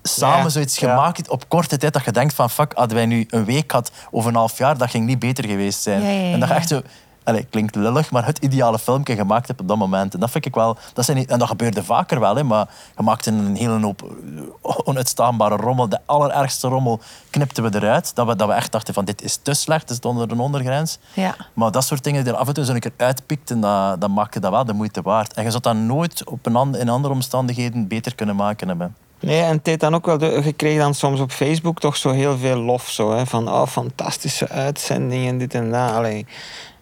samen 0.03 0.42
Ja. 0.42 0.49
zoiets 0.49 0.79
Ja. 0.79 0.88
gemaakt 0.90 1.16
heeft 1.16 1.29
op 1.31 1.49
korte 1.49 1.77
tijd 1.77 1.92
dat 1.92 2.05
je 2.05 2.11
denkt 2.12 2.35
van 2.35 2.51
fuck, 2.51 2.72
hadden 2.75 2.96
wij 2.96 3.07
nu 3.07 3.27
een 3.31 3.44
week 3.44 3.70
gehad 3.70 3.90
of 4.11 4.25
een 4.25 4.35
half 4.35 4.59
jaar, 4.59 4.79
dat 4.79 4.90
ging 4.90 5.07
niet 5.07 5.18
beter 5.18 5.44
geweest 5.46 5.83
zijn. 5.83 6.03
Ja, 6.03 6.09
ja, 6.09 6.20
ja, 6.20 6.33
En 6.33 6.40
dat 6.40 6.49
je 6.49 6.55
ja. 6.55 6.61
echt 6.61 6.68
zo, 6.68 6.83
allez, 7.26 7.44
klinkt 7.50 7.74
lullig, 7.74 8.10
maar 8.10 8.26
het 8.26 8.38
ideale 8.38 8.78
filmpje 8.78 9.14
gemaakt 9.14 9.48
hebt 9.48 9.60
op 9.60 9.68
dat 9.68 9.76
moment. 9.76 10.14
En 10.14 10.20
dat 10.20 10.30
vind 10.30 10.46
ik 10.46 10.54
wel, 10.54 10.76
dat 10.92 11.04
zijn 11.04 11.16
niet, 11.16 11.30
en 11.30 11.38
dat 11.38 11.48
gebeurde 11.48 11.84
vaker 11.84 12.20
wel, 12.20 12.36
hè, 12.36 12.42
maar 12.42 12.68
je 12.96 13.02
maakte 13.02 13.30
een 13.30 13.56
hele 13.56 13.80
hoop 13.80 14.02
eh, 14.02 14.76
onuitstaanbare 14.84 15.56
rommel. 15.56 15.88
De 15.88 15.98
allerergste 16.06 16.68
rommel 16.68 17.00
knipten 17.30 17.62
we 17.62 17.74
eruit, 17.74 18.14
dat 18.14 18.26
we, 18.26 18.36
dat 18.36 18.48
we 18.48 18.54
echt 18.54 18.72
dachten 18.72 18.94
van 18.94 19.04
dit 19.04 19.22
is 19.22 19.38
te 19.42 19.54
slecht, 19.54 19.88
het 19.88 20.04
is 20.04 20.10
onder 20.10 20.28
de 20.28 20.40
ondergrens. 20.40 20.98
Ja. 21.12 21.36
Maar 21.54 21.70
dat 21.70 21.84
soort 21.84 22.04
dingen 22.04 22.24
die 22.24 22.32
er 22.32 22.38
af 22.38 22.48
en 22.48 22.54
toe 22.54 22.64
zo 22.64 22.72
een 22.72 22.80
keer 22.80 22.92
uitpikt, 22.96 23.50
en 23.50 23.60
dat, 23.60 24.00
dat 24.00 24.10
maakte 24.10 24.40
dat 24.40 24.50
wel 24.50 24.64
de 24.64 24.72
moeite 24.72 25.02
waard. 25.02 25.32
En 25.32 25.44
je 25.44 25.50
zou 25.50 25.62
dat 25.62 25.74
nooit 25.76 26.24
op 26.24 26.46
een 26.46 26.56
and- 26.56 26.76
in 26.76 26.88
andere 26.88 27.14
omstandigheden 27.14 27.88
beter 27.88 28.14
kunnen 28.14 28.36
maken 28.36 28.68
hebben. 28.68 28.96
Nee, 29.20 29.42
en 29.42 29.60
heeft 29.62 29.80
dan 29.80 29.94
ook 29.94 30.06
wel... 30.06 30.18
De, 30.18 30.40
je 30.44 30.52
kreeg 30.52 30.78
dan 30.78 30.94
soms 30.94 31.20
op 31.20 31.30
Facebook 31.30 31.80
toch 31.80 31.96
zo 31.96 32.10
heel 32.10 32.38
veel 32.38 32.58
lof. 32.58 32.88
Zo, 32.88 33.12
hè, 33.16 33.26
van, 33.26 33.48
oh, 33.48 33.66
fantastische 33.66 34.48
uitzendingen, 34.48 35.38
dit 35.38 35.54
en 35.54 35.70
dat. 35.70 35.90
Allee, 35.90 36.26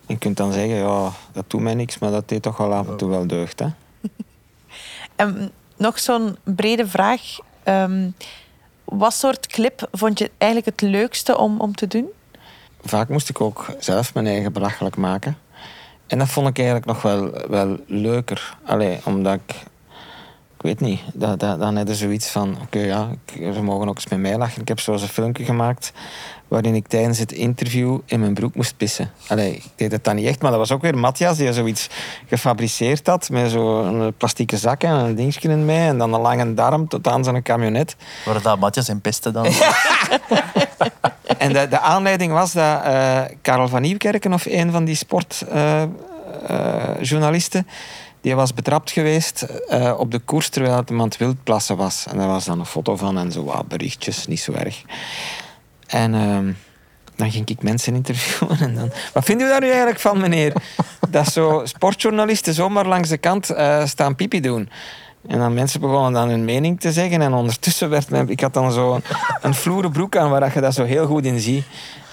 je 0.06 0.18
kunt 0.18 0.36
dan 0.36 0.52
zeggen, 0.52 0.76
ja, 0.76 1.10
dat 1.32 1.44
doet 1.50 1.60
mij 1.60 1.74
niks, 1.74 1.98
maar 1.98 2.10
dat 2.10 2.28
deed 2.28 2.42
toch 2.42 2.56
wel 2.56 2.74
af 2.74 2.88
en 2.88 2.96
toe 2.96 3.10
wel 3.10 3.26
deugd. 3.26 3.58
Hè? 3.58 3.66
En 5.16 5.50
nog 5.76 5.98
zo'n 5.98 6.36
brede 6.42 6.86
vraag. 6.86 7.20
Ehm, 7.62 8.10
wat 8.84 9.14
soort 9.14 9.46
clip 9.46 9.88
vond 9.92 10.18
je 10.18 10.30
eigenlijk 10.38 10.80
het 10.80 10.90
leukste 10.90 11.38
om, 11.38 11.60
om 11.60 11.74
te 11.74 11.86
doen? 11.86 12.08
Vaak 12.84 13.08
moest 13.08 13.28
ik 13.28 13.40
ook 13.40 13.66
zelf 13.78 14.14
mijn 14.14 14.26
eigen 14.26 14.52
belachelijk 14.52 14.96
maken. 14.96 15.38
En 16.06 16.18
dat 16.18 16.28
vond 16.28 16.48
ik 16.48 16.56
eigenlijk 16.56 16.86
nog 16.86 17.02
wel, 17.02 17.48
wel 17.48 17.78
leuker. 17.86 18.56
Allee, 18.64 19.00
omdat 19.04 19.34
ik... 19.34 19.54
Ik 20.64 20.78
weet 20.78 20.88
niet, 20.88 21.00
dat, 21.14 21.40
dat, 21.40 21.58
dan 21.58 21.76
heb 21.76 21.88
je 21.88 21.94
zoiets 21.94 22.28
van... 22.28 22.56
Oké, 22.62 22.78
ja, 22.78 23.08
ze 23.52 23.62
mogen 23.62 23.88
ook 23.88 23.94
eens 23.94 24.08
met 24.08 24.18
mij 24.18 24.38
lachen. 24.38 24.60
Ik 24.60 24.68
heb 24.68 24.80
zo'n 24.80 24.98
filmpje 24.98 25.44
gemaakt 25.44 25.92
waarin 26.48 26.74
ik 26.74 26.86
tijdens 26.86 27.18
het 27.18 27.32
interview 27.32 27.98
in 28.06 28.20
mijn 28.20 28.34
broek 28.34 28.54
moest 28.54 28.76
pissen. 28.76 29.10
Allee, 29.28 29.54
ik 29.54 29.64
deed 29.76 29.92
het 29.92 30.04
dan 30.04 30.16
niet 30.16 30.26
echt, 30.26 30.42
maar 30.42 30.50
dat 30.50 30.60
was 30.60 30.72
ook 30.72 30.82
weer 30.82 30.98
Matthias 30.98 31.36
die 31.36 31.52
zoiets 31.52 31.88
gefabriceerd 32.28 33.06
had 33.06 33.28
met 33.30 33.50
zo'n 33.50 34.14
plastieke 34.16 34.56
zak 34.56 34.82
en 34.82 34.90
een 34.90 35.14
dingetje 35.14 35.48
in 35.48 35.64
mij 35.64 35.88
en 35.88 35.98
dan 35.98 36.14
een 36.14 36.20
lange 36.20 36.54
darm 36.54 36.88
tot 36.88 37.08
aan 37.08 37.24
zijn 37.24 37.42
camionet. 37.42 37.96
Waar 38.24 38.42
dat 38.42 38.58
Matthias 38.58 38.88
in 38.88 39.00
piste 39.00 39.30
dan. 39.30 39.46
En 41.38 41.52
de, 41.52 41.68
de 41.68 41.80
aanleiding 41.80 42.32
was 42.32 42.52
dat 42.52 42.82
eh, 42.82 43.20
Karel 43.42 43.68
van 43.68 43.82
Nieuwkerken, 43.82 44.32
of 44.32 44.46
een 44.46 44.70
van 44.70 44.84
die 44.84 44.94
sportjournalisten, 46.44 47.66
die 48.20 48.34
was 48.34 48.54
betrapt 48.54 48.90
geweest 48.90 49.42
eh, 49.42 49.94
op 49.98 50.10
de 50.10 50.18
koers 50.18 50.48
terwijl 50.48 50.76
het 50.76 50.88
het 50.88 51.16
wildplassen 51.16 51.76
was. 51.76 52.06
En 52.10 52.18
daar 52.18 52.28
was 52.28 52.44
dan 52.44 52.58
een 52.58 52.66
foto 52.66 52.96
van 52.96 53.18
en 53.18 53.32
zo 53.32 53.44
wat 53.44 53.68
berichtjes, 53.68 54.26
niet 54.26 54.40
zo 54.40 54.52
erg. 54.52 54.82
En 55.86 56.14
ehm, 56.14 56.52
dan 57.16 57.30
ging 57.30 57.48
ik 57.48 57.62
mensen 57.62 57.94
interviewen 57.94 58.58
en 58.58 58.74
dan... 58.74 58.90
Wat 59.12 59.24
vindt 59.24 59.42
u 59.42 59.48
daar 59.48 59.60
nu 59.60 59.66
eigenlijk 59.66 60.00
van, 60.00 60.20
meneer? 60.20 60.52
Dat 61.08 61.26
zo 61.26 61.60
sportjournalisten 61.64 62.54
zomaar 62.54 62.86
langs 62.86 63.08
de 63.08 63.18
kant 63.18 63.50
eh, 63.50 63.86
staan 63.86 64.14
pipi 64.14 64.40
doen. 64.40 64.68
En 65.26 65.38
dan 65.38 65.54
mensen 65.54 65.80
begonnen 65.80 66.12
dan 66.12 66.28
hun 66.28 66.44
mening 66.44 66.80
te 66.80 66.92
zeggen. 66.92 67.22
En 67.22 67.32
ondertussen 67.32 67.90
werd 67.90 68.10
mijn... 68.10 68.28
Ik 68.28 68.40
had 68.40 68.54
dan 68.54 68.72
zo 68.72 69.00
een 69.42 69.54
broek 69.90 70.16
aan 70.16 70.30
waar 70.30 70.54
je 70.54 70.60
dat 70.60 70.74
zo 70.74 70.84
heel 70.84 71.06
goed 71.06 71.24
in 71.24 71.40
ziet. 71.40 71.64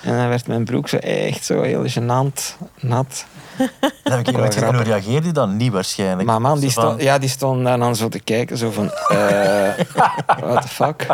En 0.04 0.18
dan 0.18 0.30
werd 0.30 0.48
mijn 0.48 0.64
broek 0.64 0.90
zo 0.90 0.98
echt 0.98 1.46
zo 1.46 1.62
heel 1.62 1.86
gênant, 1.88 2.68
nat. 2.80 3.26
Dan 4.04 4.12
heb 4.18 4.20
ik 4.20 4.34
iemand 4.34 4.54
gezien, 4.54 4.76
hoe 4.76 4.84
reageerde 4.84 5.22
hij 5.22 5.32
dan? 5.32 5.58
Niet 5.58 5.72
waarschijnlijk. 5.72 6.28
Maar 6.28 6.42
man, 6.42 6.60
die 6.60 6.72
van, 6.72 6.84
stond, 6.84 7.02
ja, 7.02 7.18
die 7.18 7.30
stond 7.30 7.64
daar 7.64 7.78
dan 7.78 7.96
zo 7.96 8.10
te 8.10 8.20
kijken. 8.20 8.58
Zo 8.58 8.72
van... 8.72 8.92
eh 8.92 9.70
what 10.44 10.62
the 10.62 10.68
fuck? 10.68 11.06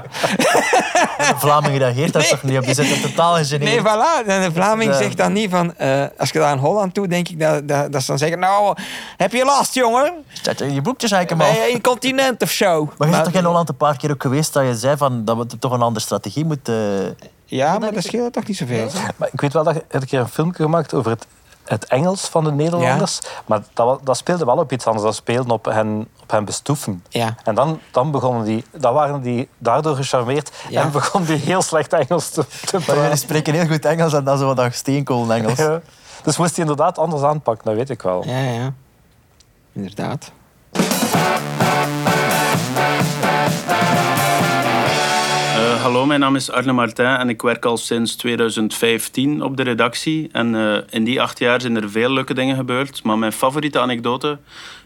Een 1.18 1.40
Vlaming 1.40 1.78
reageert 1.78 2.14
daar 2.14 2.28
toch 2.28 2.44
niet 2.44 2.58
op? 2.58 2.66
Die 2.66 2.74
zit 2.74 2.92
er 2.92 3.02
totaal 3.02 3.36
gegeneerd. 3.36 3.72
Nee, 3.72 3.80
voilà. 3.80 4.28
En 4.28 4.42
de 4.42 4.52
Vlaming 4.52 4.94
zegt 4.94 5.18
dan 5.18 5.34
niet 5.34 5.50
van... 5.50 5.76
eh, 5.76 6.04
als 6.18 6.30
je 6.30 6.40
dat 6.40 6.52
in 6.52 6.58
Holland 6.58 6.96
doet, 6.96 7.10
denk 7.10 7.30
ik 7.30 7.40
dat, 7.40 7.68
dat, 7.68 7.92
dat 7.92 8.02
ze 8.02 8.08
dan 8.08 8.18
zeggen... 8.18 8.40
Nou, 8.40 8.76
heb 9.18 9.32
je 9.32 9.46
last, 9.46 9.74
jongen? 9.74 10.14
Je 10.58 10.74
je 10.74 10.82
broekjes 10.82 11.12
eigenlijk 11.12 11.44
maar 11.44 11.70
incontinent 11.70 12.42
of 12.42 12.52
zo? 12.52 12.86
Maar 12.98 13.08
je 13.08 13.14
bent 13.14 13.26
toch 13.26 13.34
in 13.34 13.44
Holland 13.44 13.70
een 13.70 13.78
paar 13.78 13.98
keer 13.98 14.12
ook 14.12 14.22
geweest 14.22 14.54
dat 14.54 14.66
je 14.66 14.76
zei 14.76 14.98
van, 14.98 15.26
dat 15.26 15.38
we 15.38 15.60
toch 15.60 15.72
een 15.72 15.82
andere 15.82 16.06
strategie 16.06 16.46
moeten... 16.46 17.18
Ja, 17.50 17.78
maar 17.80 17.94
dat 17.94 18.04
scheelt 18.04 18.34
toch 18.34 18.48
niet 18.48 18.58
zoveel. 18.58 18.90
Maar 19.16 19.30
ik 19.32 19.42
weet 19.42 19.54
wel 19.54 19.64
dat 19.64 19.74
je 19.76 19.84
heb 19.88 20.02
een 20.02 20.08
keer 20.08 20.20
een 20.20 20.28
filmpje 20.28 20.64
gemaakt 20.64 20.94
over 20.94 21.12
het, 21.12 21.26
het 21.64 21.86
Engels 21.86 22.22
van 22.28 22.44
de 22.44 22.52
Nederlanders. 22.52 23.20
Maar 23.46 23.62
dat, 23.74 24.00
dat 24.04 24.18
speelde 24.18 24.46
wel 24.46 24.58
op 24.58 24.72
iets 24.72 24.86
anders. 24.86 25.04
Dat 25.06 25.16
speelde 25.16 25.54
op 25.54 25.66
hen, 25.66 26.08
op 26.22 26.32
hen 26.32 26.46
bestoeven. 26.46 27.04
Ja. 27.10 27.36
En 27.44 27.56
dan, 27.56 27.80
dan, 27.92 28.12
begonnen 28.12 28.44
die, 28.44 28.64
dan 28.72 28.94
waren 28.94 29.22
die 29.22 29.48
daardoor 29.58 29.96
gecharmeerd 29.96 30.52
Ja. 30.70 30.82
en 30.82 30.92
begonnen 30.92 31.30
die 31.30 31.40
heel 31.40 31.62
slecht 31.62 31.94
Engels 31.94 32.30
te, 32.30 32.46
te 32.48 32.56
Maar 32.78 32.82
jullie 32.86 33.02
praten. 33.02 33.18
spreken 33.18 33.54
heel 33.54 33.68
goed 33.68 33.86
Engels 33.86 34.14
en 34.14 34.24
dan 34.24 34.38
zo 34.38 34.54
wat 34.56 34.74
steenkolen 34.74 35.36
Engels. 35.36 35.58
Ja. 35.58 35.82
Dus 36.24 36.38
moest 36.38 36.56
hij 36.56 36.66
inderdaad 36.66 36.98
anders 36.98 37.22
aanpakken, 37.22 37.66
dat 37.66 37.76
weet 37.76 37.90
ik 37.90 38.02
wel. 38.02 38.24
Ja, 38.26 38.38
ja. 38.40 38.74
Inderdaad. 39.74 40.32
Mijn 46.08 46.20
naam 46.20 46.36
is 46.36 46.52
Arne 46.52 46.72
Martin 46.72 47.06
en 47.06 47.30
ik 47.30 47.42
werk 47.42 47.66
al 47.66 47.78
sinds 47.78 48.16
2015 48.16 49.42
op 49.42 49.58
de 49.58 49.64
redactie. 49.64 50.30
En 50.32 50.56
eh, 50.56 50.78
in 50.90 51.04
die 51.04 51.22
acht 51.22 51.40
jaar 51.40 51.62
zijn 51.62 51.76
er 51.76 51.90
veel 51.90 52.12
leuke 52.12 52.34
dingen 52.34 52.56
gebeurd. 52.56 53.04
Maar 53.04 53.18
mijn 53.18 53.32
favoriete 53.32 53.80
anekdote 53.80 54.38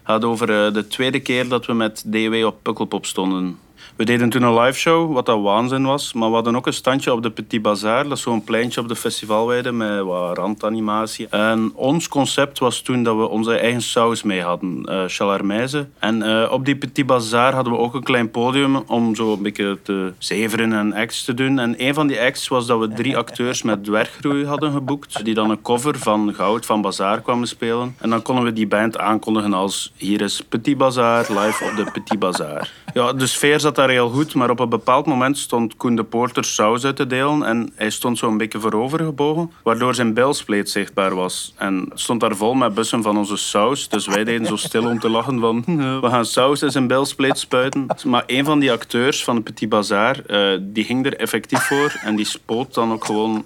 gaat 0.04 0.24
over 0.24 0.66
eh, 0.66 0.72
de 0.72 0.86
tweede 0.86 1.20
keer 1.20 1.48
dat 1.48 1.66
we 1.66 1.72
met 1.72 2.04
DW 2.06 2.44
op 2.44 2.56
Pukkelpop 2.62 3.06
stonden. 3.06 3.58
We 3.96 4.04
deden 4.04 4.28
toen 4.28 4.42
een 4.42 4.60
live 4.60 4.78
show, 4.78 5.12
wat 5.12 5.26
dat 5.26 5.40
waanzin 5.42 5.84
was. 5.84 6.12
Maar 6.12 6.28
we 6.28 6.34
hadden 6.34 6.56
ook 6.56 6.66
een 6.66 6.72
standje 6.72 7.12
op 7.12 7.22
de 7.22 7.30
Petit 7.30 7.62
Bazaar. 7.62 8.02
Dat 8.08 8.16
is 8.16 8.22
zo'n 8.22 8.44
pleintje 8.44 8.80
op 8.80 8.88
de 8.88 8.96
festivalweide 8.96 9.72
met 9.72 10.00
wat 10.02 10.36
randanimatie. 10.36 11.28
En 11.28 11.72
ons 11.74 12.08
concept 12.08 12.58
was 12.58 12.80
toen 12.80 13.02
dat 13.02 13.16
we 13.16 13.28
onze 13.28 13.56
eigen 13.56 13.82
saus 13.82 14.22
mee 14.22 14.42
hadden, 14.42 14.86
Chalarmeize. 15.06 15.86
En 15.98 16.22
eh, 16.22 16.52
op 16.52 16.64
die 16.64 16.76
Petit 16.76 17.06
Bazaar 17.06 17.54
hadden 17.54 17.72
we 17.72 17.78
ook 17.78 17.94
een 17.94 18.02
klein 18.02 18.30
podium 18.30 18.76
om 18.76 19.14
zo 19.14 19.32
een 19.32 19.42
beetje 19.42 19.78
te 19.82 20.12
zeveren 20.18 20.72
en 20.72 20.92
acts 20.92 21.24
te 21.24 21.34
doen. 21.34 21.58
En 21.58 21.74
een 21.76 21.94
van 21.94 22.06
die 22.06 22.20
acts 22.20 22.48
was 22.48 22.66
dat 22.66 22.78
we 22.78 22.88
drie 22.88 23.16
acteurs 23.16 23.62
met 23.62 23.84
dwerggroei 23.84 24.46
hadden 24.46 24.72
geboekt. 24.72 25.24
Die 25.24 25.34
dan 25.34 25.50
een 25.50 25.62
cover 25.62 25.98
van 25.98 26.34
Goud 26.34 26.66
van 26.66 26.80
Bazaar 26.80 27.20
kwamen 27.20 27.48
spelen. 27.48 27.96
En 27.98 28.10
dan 28.10 28.22
konden 28.22 28.44
we 28.44 28.52
die 28.52 28.66
band 28.66 28.98
aankondigen 28.98 29.52
als 29.52 29.92
hier 29.96 30.20
is 30.20 30.42
Petit 30.48 30.76
Bazaar, 30.76 31.26
live 31.28 31.64
op 31.64 31.76
de 31.76 31.90
Petit 31.92 32.18
Bazaar. 32.18 32.70
Ja, 32.94 33.12
de 33.12 33.26
sfeer 33.26 33.60
daar 33.74 33.88
heel 33.88 34.08
goed, 34.10 34.34
maar 34.34 34.50
op 34.50 34.60
een 34.60 34.68
bepaald 34.68 35.06
moment 35.06 35.38
stond 35.38 35.76
Koen 35.76 35.96
de 35.96 36.02
Poorter 36.02 36.44
saus 36.44 36.84
uit 36.84 36.96
te 36.96 37.06
delen 37.06 37.42
en 37.42 37.72
hij 37.74 37.90
stond 37.90 38.18
zo 38.18 38.28
een 38.28 38.36
beetje 38.36 38.60
voorovergebogen, 38.60 39.50
waardoor 39.62 39.94
zijn 39.94 40.14
bilspleet 40.14 40.70
zichtbaar 40.70 41.14
was. 41.14 41.54
En 41.56 41.86
het 41.88 42.00
stond 42.00 42.20
daar 42.20 42.36
vol 42.36 42.54
met 42.54 42.74
bussen 42.74 43.02
van 43.02 43.18
onze 43.18 43.36
saus, 43.36 43.88
dus 43.88 44.06
wij 44.06 44.24
deden 44.24 44.46
zo 44.46 44.56
stil 44.56 44.86
om 44.86 44.98
te 44.98 45.10
lachen 45.10 45.40
van 45.40 45.64
we 46.00 46.08
gaan 46.08 46.24
saus 46.24 46.62
in 46.62 46.70
zijn 46.70 46.86
bilspleet 46.86 47.38
spuiten. 47.38 47.86
Maar 48.04 48.24
een 48.26 48.44
van 48.44 48.58
die 48.58 48.72
acteurs 48.72 49.24
van 49.24 49.36
de 49.36 49.42
Petit 49.42 49.68
Bazaar, 49.68 50.20
eh, 50.26 50.58
die 50.60 50.84
ging 50.84 51.06
er 51.06 51.16
effectief 51.16 51.62
voor 51.62 52.00
en 52.02 52.16
die 52.16 52.26
spoot 52.26 52.74
dan 52.74 52.92
ook 52.92 53.04
gewoon 53.04 53.44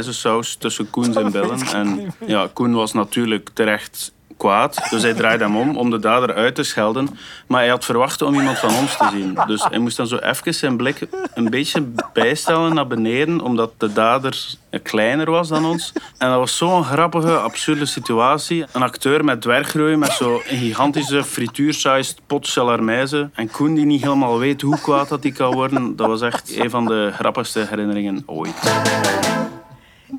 saus 0.00 0.54
tussen 0.54 0.90
Koen 0.90 1.12
zijn 1.12 1.32
billen. 1.40 1.60
En 1.72 2.14
ja, 2.26 2.48
Koen 2.52 2.74
was 2.74 2.92
natuurlijk 2.92 3.50
terecht 3.52 4.12
kwaad. 4.42 4.86
Dus 4.90 5.02
hij 5.02 5.14
draaide 5.14 5.44
hem 5.44 5.56
om 5.56 5.76
om 5.76 5.90
de 5.90 5.98
dader 5.98 6.34
uit 6.34 6.54
te 6.54 6.62
schelden. 6.62 7.08
Maar 7.46 7.60
hij 7.60 7.68
had 7.68 7.84
verwacht 7.84 8.22
om 8.22 8.34
iemand 8.34 8.58
van 8.58 8.74
ons 8.74 8.96
te 8.96 9.08
zien. 9.12 9.38
Dus 9.46 9.64
hij 9.64 9.78
moest 9.78 9.96
dan 9.96 10.06
zo 10.06 10.16
even 10.16 10.54
zijn 10.54 10.76
blik 10.76 11.06
een 11.34 11.50
beetje 11.50 11.84
bijstellen 12.12 12.74
naar 12.74 12.86
beneden, 12.86 13.40
omdat 13.40 13.72
de 13.78 13.92
dader 13.92 14.54
kleiner 14.82 15.30
was 15.30 15.48
dan 15.48 15.64
ons. 15.64 15.92
En 16.18 16.28
dat 16.28 16.38
was 16.38 16.56
zo'n 16.56 16.84
grappige, 16.84 17.36
absurde 17.36 17.86
situatie. 17.86 18.64
Een 18.72 18.82
acteur 18.82 19.24
met 19.24 19.40
dwerggroei, 19.40 19.96
met 19.96 20.12
zo'n 20.12 20.40
gigantische 20.44 21.24
frituursized 21.24 22.20
pot. 22.26 22.56
En 23.34 23.50
Koen 23.50 23.74
die 23.74 23.84
niet 23.84 24.02
helemaal 24.02 24.38
weet 24.38 24.60
hoe 24.60 24.80
kwaad 24.80 25.08
dat 25.08 25.22
hij 25.22 25.32
kan 25.32 25.54
worden. 25.54 25.96
Dat 25.96 26.06
was 26.06 26.20
echt 26.20 26.56
een 26.56 26.70
van 26.70 26.84
de 26.84 27.10
grappigste 27.14 27.66
herinneringen 27.68 28.22
ooit. 28.26 28.72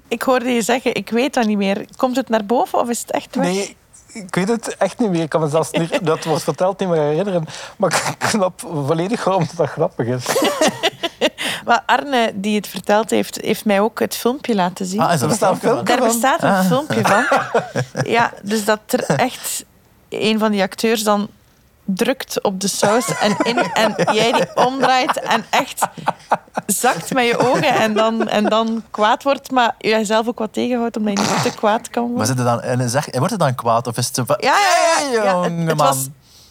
Ik 0.08 0.22
hoorde 0.22 0.50
je 0.50 0.62
zeggen, 0.62 0.96
ik 0.96 1.10
weet 1.10 1.34
dat 1.34 1.46
niet 1.46 1.58
meer. 1.58 1.86
Komt 1.98 2.16
het 2.16 2.30
naar 2.30 2.46
boven 2.46 2.80
of 2.80 2.90
is 2.90 3.02
het 3.02 3.12
echt 3.12 3.36
weg? 3.36 3.46
Nee, 3.46 3.76
ik 4.14 4.36
weet 4.36 4.48
het 4.48 4.78
echt 4.78 5.00
niet 5.00 5.10
meer. 5.10 5.22
Ik 5.22 5.30
kan 5.30 5.42
me 5.42 5.50
zelfs 5.50 5.72
niet, 5.72 6.00
dat 6.06 6.24
wordt 6.24 6.44
verteld 6.44 6.80
niet 6.80 6.90
meer 6.90 7.02
herinneren. 7.02 7.46
Maar 7.78 8.16
ik 8.20 8.28
snap 8.28 8.60
volledig 8.86 9.24
waarom 9.24 9.48
dat 9.56 9.70
grappig 9.70 10.08
is. 10.08 10.26
Maar 11.66 11.84
Arne, 11.86 12.32
die 12.36 12.56
het 12.56 12.68
verteld 12.68 13.10
heeft, 13.10 13.42
heeft 13.42 13.66
mij 13.66 13.80
ook 13.80 14.00
het 14.00 14.16
filmpje 14.16 14.56
laten 14.56 14.86
zien. 14.86 15.00
Ah, 15.00 15.14
is 15.14 15.20
dat 15.20 15.30
Er 15.30 15.36
staat 15.36 15.52
een 15.52 15.60
filmpje 15.60 15.94
filmpje 15.94 15.96
Daar 15.96 16.38
bestaat 16.38 16.44
een 16.44 16.64
filmpje 16.64 17.02
van. 17.02 17.26
Ja, 18.12 18.32
dus 18.42 18.66
dat 18.66 18.80
er 18.88 19.04
echt 19.06 19.66
een 20.10 20.40
van 20.40 20.52
die 20.52 20.62
acteurs 20.62 21.04
dan 21.04 21.30
drukt 21.86 22.42
op 22.42 22.60
de 22.62 22.68
saus 22.68 23.20
en, 23.20 23.36
in, 23.44 23.58
en 23.58 23.96
jij 24.14 24.32
die 24.32 24.56
omdraait 24.56 25.20
en 25.20 25.46
echt 25.50 25.88
zakt 26.66 27.14
met 27.14 27.26
je 27.26 27.38
ogen 27.38 27.64
en 27.76 27.94
dan, 27.94 28.28
en 28.28 28.46
dan 28.46 28.84
kwaad 28.92 29.24
wordt, 29.24 29.52
maar 29.52 29.76
jezelf 29.78 30.28
ook 30.28 30.40
wat 30.40 30.54
tegenhoudt 30.54 30.98
omdat 30.98 31.20
je 31.20 31.34
niet 31.34 31.44
te 31.44 31.58
kwaad 31.58 31.90
kan 31.90 32.04
Maar 32.04 32.12
worden. 32.12 32.28
zit 32.28 32.38
er 32.38 32.46
dan, 32.46 32.62
en 32.62 32.90
zeg, 32.90 33.08
wordt 33.12 33.32
het 33.32 33.40
dan 33.40 33.56
kwaad? 33.56 33.88
Of 33.88 33.98
is 33.98 34.06
het. 34.14 34.16
Ja, 34.28 34.36
ja, 34.38 35.12
ja. 35.12 35.24
ja 35.24 35.50
het, 35.50 35.80
was, 35.80 36.08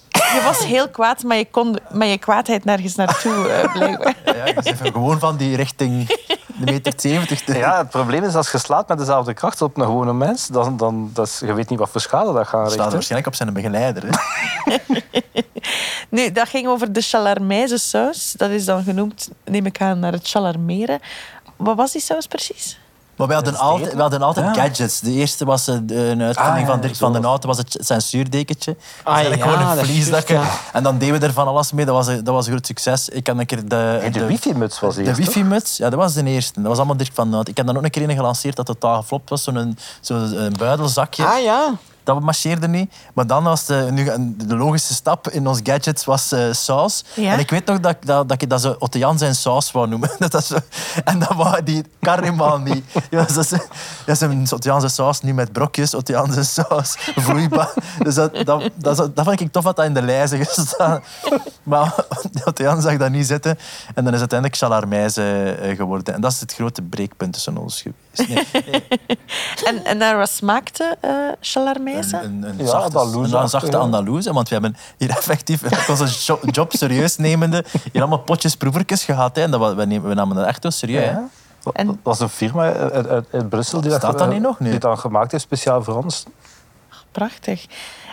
je 0.09 0.41
was 0.45 0.65
heel 0.65 0.89
kwaad, 0.89 1.23
maar 1.23 1.37
je 1.37 1.51
kon 1.51 1.79
met 1.91 2.09
je 2.09 2.19
kwaadheid 2.19 2.65
nergens 2.65 2.95
naartoe 2.95 3.33
uh, 3.33 3.73
blijven. 3.73 4.15
Ja, 4.25 4.47
je 4.47 4.55
zit 4.61 4.79
gewoon 4.83 5.19
van 5.19 5.37
die 5.37 5.57
richting 5.57 6.19
de 6.59 6.73
meter 6.73 6.93
70 6.97 7.41
te... 7.41 7.55
Ja, 7.59 7.79
het 7.79 7.91
probleem 7.91 8.25
is 8.25 8.35
als 8.35 8.53
je 8.53 8.59
slaat 8.59 8.89
met 8.89 8.99
dezelfde 8.99 9.35
kracht 9.35 9.63
op 9.63 9.77
een 9.77 9.85
gewone 9.85 10.13
mens, 10.13 10.47
dan, 10.47 10.77
dan 10.77 11.11
dat 11.13 11.27
is, 11.27 11.39
je 11.39 11.53
weet 11.53 11.69
niet 11.69 11.79
wat 11.79 11.89
voor 11.89 12.01
schade 12.01 12.33
dat 12.33 12.47
gaat 12.47 12.61
staat 12.61 12.69
richten. 12.69 12.93
waarschijnlijk 12.93 13.27
op 13.27 13.35
zijn 13.35 13.53
begeleider. 13.53 14.03
Hè. 14.07 14.77
Nu, 16.09 16.33
dat 16.33 16.49
ging 16.49 16.67
over 16.69 16.93
de 16.93 17.01
chalarmijze 17.01 17.79
saus. 17.79 18.33
Dat 18.37 18.51
is 18.51 18.65
dan 18.65 18.83
genoemd, 18.83 19.31
neem 19.45 19.67
ik 19.67 19.81
aan, 19.81 19.99
naar 19.99 20.13
het 20.13 20.29
chalarmeren. 20.29 21.01
Wat 21.57 21.77
was 21.77 21.93
die 21.93 22.01
saus 22.01 22.27
precies? 22.27 22.79
Maar 23.17 23.27
we 23.29 23.35
hadden 23.35 23.57
altijd, 23.57 23.93
we 23.95 24.01
hadden 24.01 24.23
altijd 24.23 24.57
gadgets. 24.57 25.01
De 25.01 25.11
eerste 25.13 25.45
was 25.45 25.69
eh, 25.69 25.75
een 25.75 26.23
uitvinding 26.23 26.37
Ah, 26.37 26.59
ja, 26.61 26.67
van 26.67 26.81
Dirk 26.81 26.97
van 26.97 27.13
den 27.13 27.25
Houten, 27.25 27.49
was 27.49 27.59
het 27.59 27.77
censuurdekentje. 27.81 28.77
Dat 29.05 29.15
Ah, 29.15 29.23
ja, 29.23 29.31
gewoon 29.37 29.59
dat 29.59 29.71
een 29.73 29.79
is 29.79 29.85
vlies. 29.85 29.97
juist, 29.97 30.11
dat 30.11 30.29
je- 30.29 30.35
ja. 30.35 30.51
En 30.73 30.83
dan 30.83 30.99
deden 30.99 31.21
we 31.21 31.27
er 31.27 31.33
van 31.33 31.47
alles 31.47 31.73
mee. 31.73 31.85
Dat 31.85 31.95
was, 31.95 32.07
een- 32.07 32.25
dat 32.25 32.35
was 32.35 32.45
een 32.47 32.53
groot 32.53 32.67
succes. 32.67 33.09
Ik 33.09 33.27
had 33.27 33.39
een 33.39 33.47
keer 33.47 33.69
de... 33.69 34.09
De 34.13 34.27
wifi-muts 34.27 34.81
was 34.81 34.95
De 34.95 35.03
eerst, 35.03 35.15
toch? 35.17 35.25
wifi-muts, 35.27 35.77
ja, 35.77 35.91
dat 35.91 35.99
was 35.99 36.13
de 36.15 36.25
eerste. 36.25 36.53
Dat 36.61 36.69
was 36.69 36.77
allemaal 36.79 36.97
Dirk 36.97 37.11
van 37.15 37.25
den 37.25 37.33
Houten. 37.33 37.51
Ik 37.53 37.59
heb 37.59 37.67
dan 37.67 37.77
ook 37.77 37.85
een 37.85 37.91
keer 37.91 38.09
een 38.09 38.17
gelanceerd 38.17 38.57
dat 38.57 38.67
totaal 38.67 39.01
geflopt 39.01 39.31
was. 39.31 39.43
Zo'n 39.43 39.79
zo 40.01 40.15
een 40.15 40.55
buidelzakje. 40.59 41.25
Ah 41.25 41.43
ja. 41.43 41.73
Dat 42.05 42.21
marcheerde 42.21 42.69
niet. 42.69 42.95
Maar 43.15 43.27
dan 43.27 43.45
was 43.45 43.67
de, 43.67 43.89
nu, 43.91 44.11
de 44.47 44.57
logische 44.57 44.95
stap 44.95 45.29
in 45.29 45.47
ons 45.47 45.61
gadgets 45.63 46.05
was 46.05 46.33
eh, 46.33 46.53
saus. 46.53 47.05
Ja. 47.15 47.33
En 47.33 47.39
ik 47.39 47.51
weet 47.51 47.67
nog 47.67 47.81
dat, 47.81 47.97
dat, 48.05 48.29
dat 48.29 48.43
ik 48.43 48.51
dat 48.51 48.79
Otto 48.79 48.99
Jan 48.99 49.19
zijn 49.19 49.35
saus 49.35 49.73
wou 49.73 49.89
noemen. 49.89 50.11
Dat 50.19 50.33
dat 50.33 50.45
zo, 50.45 50.57
en 51.05 51.19
dat 51.19 51.33
wou 51.35 51.63
die 51.63 51.85
kar 52.01 52.21
helemaal 52.23 52.59
niet. 52.59 52.85
Ja, 53.11 53.25
dat 53.25 53.37
is, 53.37 53.49
dat 54.07 54.23
is 54.23 54.51
Jan 54.59 54.81
zijn 54.81 54.93
saus, 54.93 55.21
nu 55.21 55.35
met 55.35 55.53
brokjes. 55.53 55.95
Jan 56.03 56.33
zijn 56.33 56.45
saus, 56.45 56.95
vloeibaar. 56.99 57.73
Dus 57.99 58.15
dat, 58.15 58.35
dat, 58.45 58.71
dat, 58.77 59.11
vond 59.15 59.41
ik 59.41 59.53
tof 59.53 59.65
dat 59.65 59.77
dat 59.77 59.85
in 59.85 59.95
de 59.95 60.03
lijzen 60.03 60.47
gestaan. 60.47 61.03
Maar 61.63 61.95
Jan 62.55 62.83
zag 62.83 62.97
dat 62.97 63.11
niet 63.11 63.27
zitten. 63.27 63.59
En 63.95 64.05
dan 64.05 64.15
is 64.15 64.21
het 64.21 64.33
uiteindelijk 64.33 64.59
chalarmijze 64.59 65.57
eh, 65.61 65.77
geworden. 65.77 66.15
En 66.15 66.21
dat 66.21 66.33
is 66.33 66.41
het 66.41 66.55
grote 66.55 66.83
breekpunt 66.83 67.33
tussen 67.33 67.57
ons 67.57 67.83
geweest. 67.83 68.02
En, 69.65 69.85
en 69.85 69.97
naar 69.97 70.17
wat 70.17 70.31
smaakte 70.31 70.97
uh, 71.05 71.11
chalarmijze? 71.41 72.17
Een, 72.23 72.43
een, 72.43 72.59
Ja, 72.59 72.67
zachte, 72.67 72.99
Andalouse, 72.99 73.37
een 73.37 73.49
zachte 73.49 73.71
ja. 73.71 73.79
Andalouse. 73.79 74.33
Want 74.33 74.49
we 74.49 74.55
hebben 74.55 74.77
hier 74.99 75.11
effectief, 75.11 75.89
onze 75.89 76.07
jo- 76.27 76.39
job 76.51 76.73
serieus 76.73 77.17
nemende, 77.17 77.65
hier 77.93 78.01
allemaal 78.03 78.19
potjes 78.19 78.57
proevertjes 78.57 79.05
gehad. 79.05 79.37
Hè. 79.37 79.43
En 79.43 79.51
dat, 79.51 79.75
we, 79.75 79.85
nemen- 79.87 80.09
we 80.09 80.15
namen 80.15 80.37
dat 80.37 80.47
echt 80.47 80.63
wel 80.63 80.73
serieus. 80.73 81.05
hè. 81.09 81.17
Dat 81.63 81.75
En- 81.75 81.87
dat 81.87 81.97
was 82.03 82.21
een 82.21 82.29
firma 82.29 82.73
uit, 82.73 83.07
uit, 83.07 83.27
uit 83.33 83.49
Brussel 83.49 83.81
die 83.81 83.91
Staat 83.93 84.19
dat 84.19 84.29
niet 84.31 84.41
nog 84.43 84.59
nu? 84.61 84.71
Die 84.71 84.79
dat 84.79 84.99
gemaakt 84.99 85.33
heeft 85.33 85.45
speciaal 85.45 85.83
voor 85.83 85.97
ons. 86.05 86.25
Prachtig. 87.13 87.67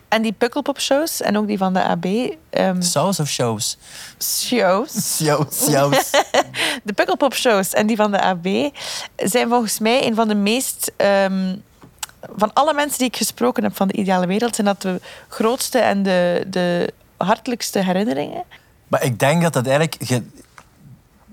En 0.10 0.22
die 0.22 0.32
Pukkelpop-shows 0.32 1.22
en 1.22 1.38
ook 1.38 1.47
die 1.47 1.57
van 1.57 1.74
de 1.74 1.84
AB. 1.84 2.05
ehm, 2.49 2.82
Saus 2.82 3.20
of 3.20 3.28
shows? 3.28 3.78
shows. 4.24 5.18
Shows, 5.24 5.70
shows. 5.70 6.12
De 6.84 6.93
Pukkelpop-shows 6.93 7.74
en 7.74 7.88
die 7.88 7.95
van 7.95 8.12
de 8.12 8.22
AB 8.22 8.47
zijn 9.16 9.49
volgens 9.49 9.80
mij 9.80 10.05
een 10.05 10.16
van 10.16 10.28
de 10.28 10.36
meest... 10.36 10.91
ehm, 10.97 11.55
van 12.36 12.53
alle 12.53 12.74
mensen 12.74 12.97
die 12.97 13.07
ik 13.07 13.18
gesproken 13.18 13.64
heb 13.64 13.76
van 13.76 13.88
de 13.88 13.93
ideale 13.93 14.28
wereld, 14.28 14.55
zijn 14.55 14.68
dat 14.68 14.82
de 14.82 15.01
grootste 15.28 15.80
en 15.80 16.03
de, 16.03 16.43
de 16.47 16.93
hartelijkste 17.18 17.80
herinneringen. 17.80 18.43
Maar 18.88 19.03
ik 19.03 19.20
denk 19.20 19.41
dat 19.41 19.53
het 19.53 19.68
eigenlijk... 19.68 20.22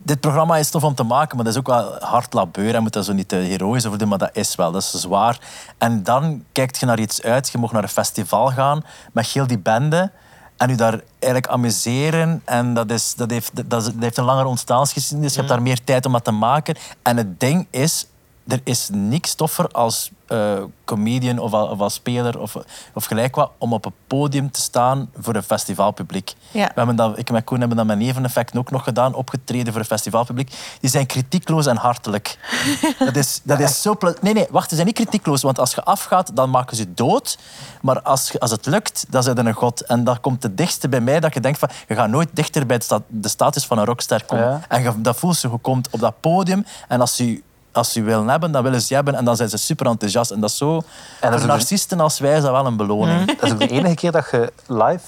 dit 0.07 0.20
programma 0.20 0.57
is 0.57 0.70
tof 0.70 0.84
om 0.84 0.94
te 0.94 1.02
maken, 1.02 1.36
maar 1.36 1.44
dat 1.44 1.54
is 1.54 1.61
ook 1.61 1.66
wel 1.66 1.96
hard 2.00 2.32
labeur. 2.32 2.72
Je 2.72 2.80
moet 2.80 2.92
daar 2.92 3.02
zo 3.02 3.12
niet 3.12 3.28
te 3.28 3.36
heroïs 3.36 3.86
over 3.86 3.98
doen, 3.98 4.09
maar 4.09 4.18
dat 4.18 4.30
is 4.32 4.54
wel. 4.54 4.72
Dat 4.72 4.82
is 4.82 4.90
zwaar. 4.90 5.38
En 5.78 6.02
dan 6.02 6.44
kijkt 6.52 6.78
je 6.78 6.86
naar 6.86 7.00
iets 7.00 7.22
uit. 7.22 7.48
Je 7.48 7.59
mag 7.59 7.72
naar 7.72 7.82
een 7.82 7.88
festival 7.88 8.50
gaan 8.50 8.84
met 9.12 9.26
heel 9.26 9.46
die 9.46 9.59
bende. 9.59 10.11
En 10.57 10.68
je 10.68 10.76
daar 10.76 11.00
eigenlijk 11.18 11.52
amuseren. 11.52 12.42
En 12.44 12.74
dat, 12.74 12.90
is, 12.90 13.14
dat, 13.14 13.30
heeft, 13.30 13.50
dat, 13.54 13.70
dat 13.70 13.92
heeft 14.00 14.16
een 14.16 14.24
langere 14.24 14.48
ontstaansgeschiedenis. 14.48 15.32
Je 15.32 15.36
hebt 15.38 15.50
daar 15.50 15.62
meer 15.62 15.84
tijd 15.84 16.07
om 16.07 16.12
dat 16.12 16.24
te 16.24 16.30
maken. 16.30 16.76
En 17.02 17.16
het 17.16 17.40
ding 17.40 17.66
is, 17.70 18.07
er 18.49 18.61
is 18.64 18.88
niks 18.92 19.34
toffer 19.34 19.68
als 19.68 20.11
eh, 20.26 20.53
comedian 20.84 21.38
of, 21.38 21.53
of 21.53 21.80
als 21.80 21.94
speler 21.94 22.38
of, 22.40 22.57
of 22.94 23.05
gelijk 23.05 23.34
wat 23.34 23.51
om 23.59 23.72
op 23.72 23.84
een 23.84 23.92
podium 24.07 24.51
te 24.51 24.61
staan 24.61 25.11
voor 25.18 25.34
een 25.34 25.42
festivalpubliek. 25.42 26.34
Ja. 26.51 26.64
We 26.66 26.72
hebben 26.74 26.97
dat, 26.97 27.18
ik 27.18 27.30
en 27.30 27.44
Koen 27.44 27.59
hebben 27.59 27.76
dat 27.76 27.86
met 27.86 27.99
Neveneffect 27.99 28.57
ook 28.57 28.70
nog 28.70 28.84
gedaan, 28.84 29.14
opgetreden 29.14 29.72
voor 29.72 29.80
een 29.80 29.86
festivalpubliek. 29.86 30.53
Die 30.80 30.90
zijn 30.90 31.07
kritiekloos 31.07 31.66
en 31.66 31.76
hartelijk. 31.76 32.38
dat 32.99 33.16
is, 33.16 33.40
dat 33.44 33.61
is 33.61 33.82
zo... 33.82 33.97
Nee, 34.20 34.32
nee, 34.34 34.47
wacht, 34.51 34.68
ze 34.68 34.74
zijn 34.74 34.86
niet 34.86 34.97
kritiekloos, 34.97 35.42
want 35.42 35.59
als 35.59 35.74
je 35.74 35.82
afgaat, 35.84 36.30
dan 36.36 36.51
maken 36.51 36.76
ze 36.76 36.82
je 36.82 36.94
dood. 36.94 37.38
Maar 37.82 38.03
als, 38.03 38.30
je- 38.30 38.40
als 38.40 38.51
het 38.51 38.66
lukt, 38.66 39.05
dan 39.09 39.22
zijn 39.22 39.36
er 39.38 39.47
een 39.47 39.53
god. 39.53 39.80
En 39.80 40.05
dat 40.05 40.20
komt 40.20 40.42
het 40.42 40.57
dichtste 40.57 40.88
bij 40.88 41.01
mij 41.01 41.20
dat 41.20 41.34
je 41.34 41.40
denkt 41.40 41.59
van, 41.59 41.68
je 41.88 41.94
gaat 41.94 42.09
nooit 42.09 42.28
dichter 42.32 42.66
bij 42.66 42.78
de, 42.78 42.84
sta- 42.84 43.03
de 43.09 43.28
status 43.28 43.66
van 43.66 43.78
een 43.78 43.84
rockster 43.84 44.24
komen. 44.24 44.44
Ja. 44.44 44.61
En 44.68 44.82
je, 44.82 45.01
dat 45.01 45.16
voelt 45.16 45.36
ze, 45.36 45.49
je 45.49 45.59
komt 45.59 45.88
op 45.90 46.01
dat 46.01 46.20
podium 46.20 46.64
en 46.88 47.01
als 47.01 47.16
ze 47.16 47.42
als 47.77 47.93
ze 47.93 47.99
je 48.01 48.05
willen 48.05 48.29
hebben, 48.29 48.53
dan 48.53 48.62
willen 48.62 48.81
ze 48.81 48.95
hebben 48.95 49.14
en 49.14 49.24
dan 49.24 49.37
zijn 49.37 49.49
ze 49.49 49.57
super 49.57 49.87
enthousiast. 49.87 50.31
En 50.31 50.41
dat 50.41 50.51
is 50.51 50.57
zo... 50.57 50.83
dat 51.20 51.39
voor 51.39 51.49
narcisten 51.49 52.01
als 52.01 52.18
wij 52.18 52.37
is 52.37 52.43
dat 52.43 52.51
wel 52.51 52.66
een 52.66 52.77
beloning. 52.77 53.27
Dat 53.27 53.43
is 53.43 53.53
ook 53.53 53.59
de 53.59 53.68
enige 53.68 53.95
keer 53.95 54.12
dat 54.12 54.31
je 54.31 54.53
live 54.66 55.05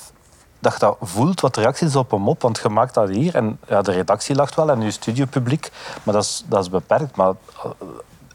dat 0.58 0.72
je 0.72 0.78
dat 0.78 0.96
voelt 1.00 1.40
wat 1.40 1.54
de 1.54 1.60
reactie 1.60 1.86
is 1.86 1.96
op 1.96 2.12
een 2.12 2.20
mop. 2.20 2.42
Want 2.42 2.60
je 2.62 2.68
maakt 2.68 2.94
dat 2.94 3.08
hier 3.08 3.34
en 3.34 3.58
ja, 3.68 3.82
de 3.82 3.92
redactie 3.92 4.34
lacht 4.34 4.54
wel 4.54 4.70
en 4.70 4.80
je 4.80 4.90
studiopubliek. 4.90 5.70
Maar 6.02 6.14
dat 6.14 6.24
is, 6.24 6.44
dat 6.46 6.62
is 6.62 6.70
beperkt. 6.70 7.16
Maar 7.16 7.32
eh, 7.64 7.70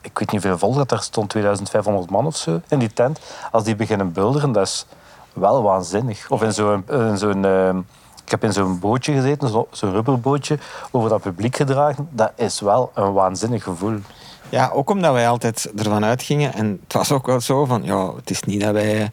ik 0.01 0.19
weet 0.19 0.31
niet 0.31 0.43
hoeveel 0.43 0.57
volk 0.57 0.75
dat 0.75 0.91
er 0.91 1.01
stond, 1.03 1.29
2500 1.29 2.09
man 2.09 2.25
of 2.25 2.35
zo 2.35 2.61
in 2.67 2.79
die 2.79 2.93
tent. 2.93 3.19
Als 3.51 3.63
die 3.63 3.75
beginnen 3.75 4.11
bulderen, 4.11 4.51
dat 4.51 4.67
is 4.67 4.85
wel 5.33 5.63
waanzinnig. 5.63 6.29
Of 6.29 6.41
in 6.41 6.53
zo'n... 6.53 6.83
in 6.89 7.17
zo'n 7.17 7.45
eh, 7.45 7.77
ik 8.25 8.31
heb 8.31 8.43
in 8.43 8.53
zo'n 8.53 8.79
bootje 8.79 9.13
gezeten, 9.13 9.49
zo- 9.49 9.67
zo'n 9.71 9.91
rubberbootje, 9.91 10.57
over 10.91 11.09
dat 11.09 11.21
publiek 11.21 11.55
gedragen. 11.55 12.07
Dat 12.11 12.31
is 12.35 12.59
wel 12.59 12.91
een 12.93 13.13
waanzinnig 13.13 13.63
gevoel. 13.63 13.97
Ja, 14.49 14.69
ook 14.73 14.89
omdat 14.89 15.13
wij 15.13 15.27
altijd 15.29 15.71
ervan 15.77 16.05
uitgingen. 16.05 16.53
En 16.53 16.79
het 16.83 16.93
was 16.93 17.11
ook 17.11 17.25
wel 17.25 17.39
zo 17.41 17.65
van, 17.65 17.83
ja, 17.83 18.15
het 18.15 18.29
is 18.29 18.41
niet 18.43 18.61
dat 18.61 18.73
wij 18.73 19.11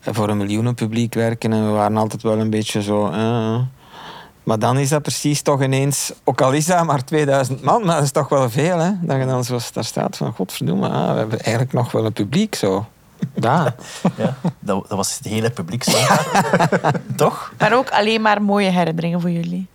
voor 0.00 0.28
een 0.28 0.36
miljoenenpubliek 0.36 1.14
werken. 1.14 1.52
En 1.52 1.66
we 1.66 1.72
waren 1.72 1.96
altijd 1.96 2.22
wel 2.22 2.38
een 2.38 2.50
beetje 2.50 2.82
zo... 2.82 3.08
eh. 3.10 3.58
Maar 4.42 4.58
dan 4.58 4.78
is 4.78 4.88
dat 4.88 5.02
precies 5.02 5.42
toch 5.42 5.62
ineens... 5.62 6.12
Ook 6.24 6.40
al 6.40 6.52
is 6.52 6.66
dat 6.66 6.84
maar 6.84 7.04
2000 7.04 7.62
man, 7.62 7.84
maar 7.84 7.94
dat 7.94 8.04
is 8.04 8.10
toch 8.10 8.28
wel 8.28 8.50
veel, 8.50 8.78
hè. 8.78 8.90
Dat 9.00 9.16
je 9.16 9.26
dan 9.26 9.44
zoals 9.44 9.72
daar 9.72 9.84
staat 9.84 10.16
van, 10.16 10.32
godverdomme, 10.32 10.88
ah, 10.88 11.10
we 11.12 11.18
hebben 11.18 11.40
eigenlijk 11.40 11.72
nog 11.72 11.92
wel 11.92 12.04
een 12.04 12.12
publiek, 12.12 12.54
zo. 12.54 12.86
Ja. 13.34 13.74
Ja, 14.16 14.34
dat, 14.42 14.88
dat 14.88 14.96
was 14.96 15.16
het 15.16 15.26
hele 15.26 15.50
publiek 15.50 15.84
zo. 15.84 15.98
Toch? 17.16 17.52
Maar 17.58 17.72
ook 17.74 17.90
alleen 17.90 18.22
maar 18.22 18.42
mooie 18.42 18.70
herinneringen 18.70 19.20
voor 19.20 19.30
jullie. 19.30 19.66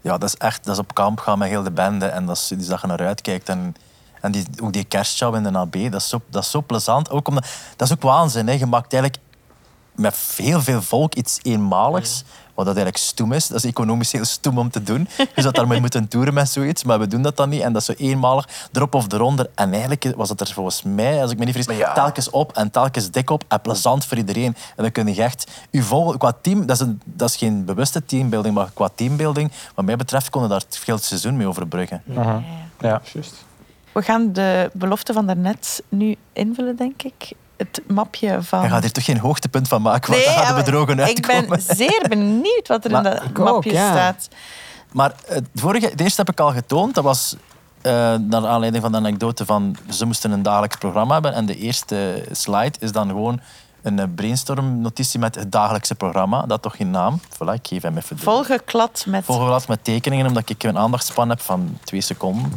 Ja, 0.00 0.18
dat 0.18 0.28
is 0.28 0.36
echt 0.36 0.64
dat 0.64 0.74
is 0.74 0.80
op 0.80 0.94
kamp 0.94 1.20
gaan 1.20 1.38
met 1.38 1.48
heel 1.48 1.62
de 1.62 1.70
bende. 1.70 2.06
En 2.06 2.26
dat 2.26 2.36
is, 2.36 2.48
die 2.48 2.66
dat 2.66 2.80
je 2.80 2.86
naar 2.86 3.06
uitkijkt. 3.06 3.48
En, 3.48 3.74
en 4.20 4.32
die, 4.32 4.46
ook 4.62 4.72
die 4.72 4.84
kerstshow 4.84 5.34
in 5.34 5.42
de 5.42 5.58
AB, 5.58 5.72
dat 5.90 6.00
is 6.00 6.08
zo, 6.08 6.20
dat 6.30 6.42
is 6.42 6.50
zo 6.50 6.62
plezant. 6.62 7.10
Ook 7.10 7.28
omdat, 7.28 7.46
dat 7.76 7.88
is 7.88 7.94
ook 7.94 8.02
waanzin. 8.02 8.46
Hè. 8.46 8.52
Je 8.52 8.66
maakt 8.66 8.92
eigenlijk 8.92 9.22
met 9.94 10.16
heel 10.36 10.60
veel 10.60 10.82
volk 10.82 11.14
iets 11.14 11.38
eenmaligs. 11.42 12.24
Wat 12.64 12.74
dat 12.74 12.82
eigenlijk 12.82 13.12
stoem 13.12 13.32
is. 13.32 13.46
Dat 13.46 13.56
is 13.56 13.70
economisch 13.70 14.12
heel 14.12 14.24
stoem 14.24 14.58
om 14.58 14.70
te 14.70 14.82
doen. 14.82 15.08
Je 15.34 15.42
zou 15.42 15.52
daarmee 15.52 15.80
moeten 15.86 16.08
toeren 16.08 16.34
met 16.34 16.48
zoiets, 16.48 16.84
maar 16.84 16.98
we 16.98 17.06
doen 17.06 17.22
dat 17.22 17.36
dan 17.36 17.48
niet. 17.48 17.60
En 17.60 17.72
dat 17.72 17.80
is 17.80 17.96
zo 17.96 18.04
eenmalig 18.04 18.48
erop 18.72 18.94
of 18.94 19.12
eronder. 19.12 19.50
En 19.54 19.72
eigenlijk 19.72 20.12
was 20.16 20.28
het 20.28 20.40
er 20.40 20.46
volgens 20.46 20.82
mij, 20.82 21.22
als 21.22 21.30
ik 21.30 21.38
me 21.38 21.44
niet 21.44 21.54
vergis, 21.54 21.86
telkens 21.94 22.30
op 22.30 22.52
en 22.52 22.70
telkens 22.70 23.10
dik 23.10 23.30
op 23.30 23.44
en 23.48 23.60
plezant 23.60 24.04
voor 24.04 24.16
iedereen. 24.16 24.56
En 24.76 24.82
dan 24.82 24.92
kun 24.92 25.14
je 25.14 25.22
echt 25.22 25.50
je 25.70 25.82
volgen 25.82 26.18
qua 26.18 26.32
team. 26.40 26.66
Dat 26.66 26.76
is, 26.76 26.82
een, 26.86 27.00
dat 27.04 27.28
is 27.28 27.36
geen 27.36 27.64
bewuste 27.64 28.04
teambuilding, 28.04 28.54
maar 28.54 28.70
qua 28.74 28.88
teambuilding, 28.94 29.52
wat 29.74 29.84
mij 29.84 29.96
betreft, 29.96 30.30
konden 30.30 30.50
daar 30.50 30.62
het 30.84 31.04
seizoen 31.04 31.36
mee 31.36 31.46
overbruggen. 31.46 32.02
Ja. 32.04 32.42
Juist. 32.80 33.44
We 33.92 34.02
gaan 34.02 34.32
de 34.32 34.70
belofte 34.72 35.12
van 35.12 35.26
daarnet 35.26 35.82
nu 35.88 36.16
invullen, 36.32 36.76
denk 36.76 37.02
ik. 37.02 37.32
Het 37.62 37.82
mapje 37.86 38.42
van... 38.42 38.62
Je 38.62 38.68
gaat 38.68 38.82
hier 38.82 38.92
toch 38.92 39.04
geen 39.04 39.18
hoogtepunt 39.18 39.68
van 39.68 39.82
maken, 39.82 40.12
want 40.12 40.24
dan 40.24 40.34
gaat 40.34 40.48
de 40.48 40.54
bedrogen 40.54 40.98
ik 40.98 41.26
ben 41.26 41.62
zeer 41.76 42.04
benieuwd 42.08 42.68
wat 42.68 42.84
er 42.84 42.90
in 42.90 43.02
dat 43.02 43.22
ik 43.22 43.38
ook, 43.38 43.44
mapje 43.44 43.72
ja. 43.72 43.90
staat. 43.90 44.28
Maar 44.92 45.12
het 45.26 45.44
vorige, 45.54 45.86
het 45.86 46.00
eerste 46.00 46.20
heb 46.20 46.30
ik 46.30 46.40
al 46.40 46.52
getoond. 46.52 46.94
Dat 46.94 47.04
was 47.04 47.36
eh, 47.82 47.92
naar 48.14 48.46
aanleiding 48.46 48.82
van 48.82 48.92
de 48.92 48.98
anekdote 48.98 49.44
van 49.44 49.76
ze 49.90 50.06
moesten 50.06 50.30
een 50.30 50.42
dagelijks 50.42 50.76
programma 50.76 51.12
hebben. 51.12 51.34
En 51.34 51.46
de 51.46 51.56
eerste 51.56 52.24
slide 52.30 52.78
is 52.78 52.92
dan 52.92 53.08
gewoon 53.08 53.40
een 53.82 53.98
eh, 53.98 54.06
brainstorm-notitie 54.14 55.20
met 55.20 55.34
het 55.34 55.52
dagelijkse 55.52 55.94
programma. 55.94 56.42
Dat 56.46 56.62
toch 56.62 56.76
geen 56.76 56.90
naam. 56.90 57.20
Voilà, 57.34 57.54
ik 57.54 57.66
geef 57.66 57.82
hem 57.82 57.96
even 57.96 58.16
de 58.16 58.22
Volgeklad 58.22 59.04
met... 59.08 59.24
volgeblad 59.24 59.68
met 59.68 59.84
tekeningen, 59.84 60.26
omdat 60.26 60.50
ik 60.50 60.62
een 60.62 60.78
aandachtspan 60.78 61.28
heb 61.28 61.40
van 61.40 61.78
twee 61.84 62.00
seconden. 62.00 62.52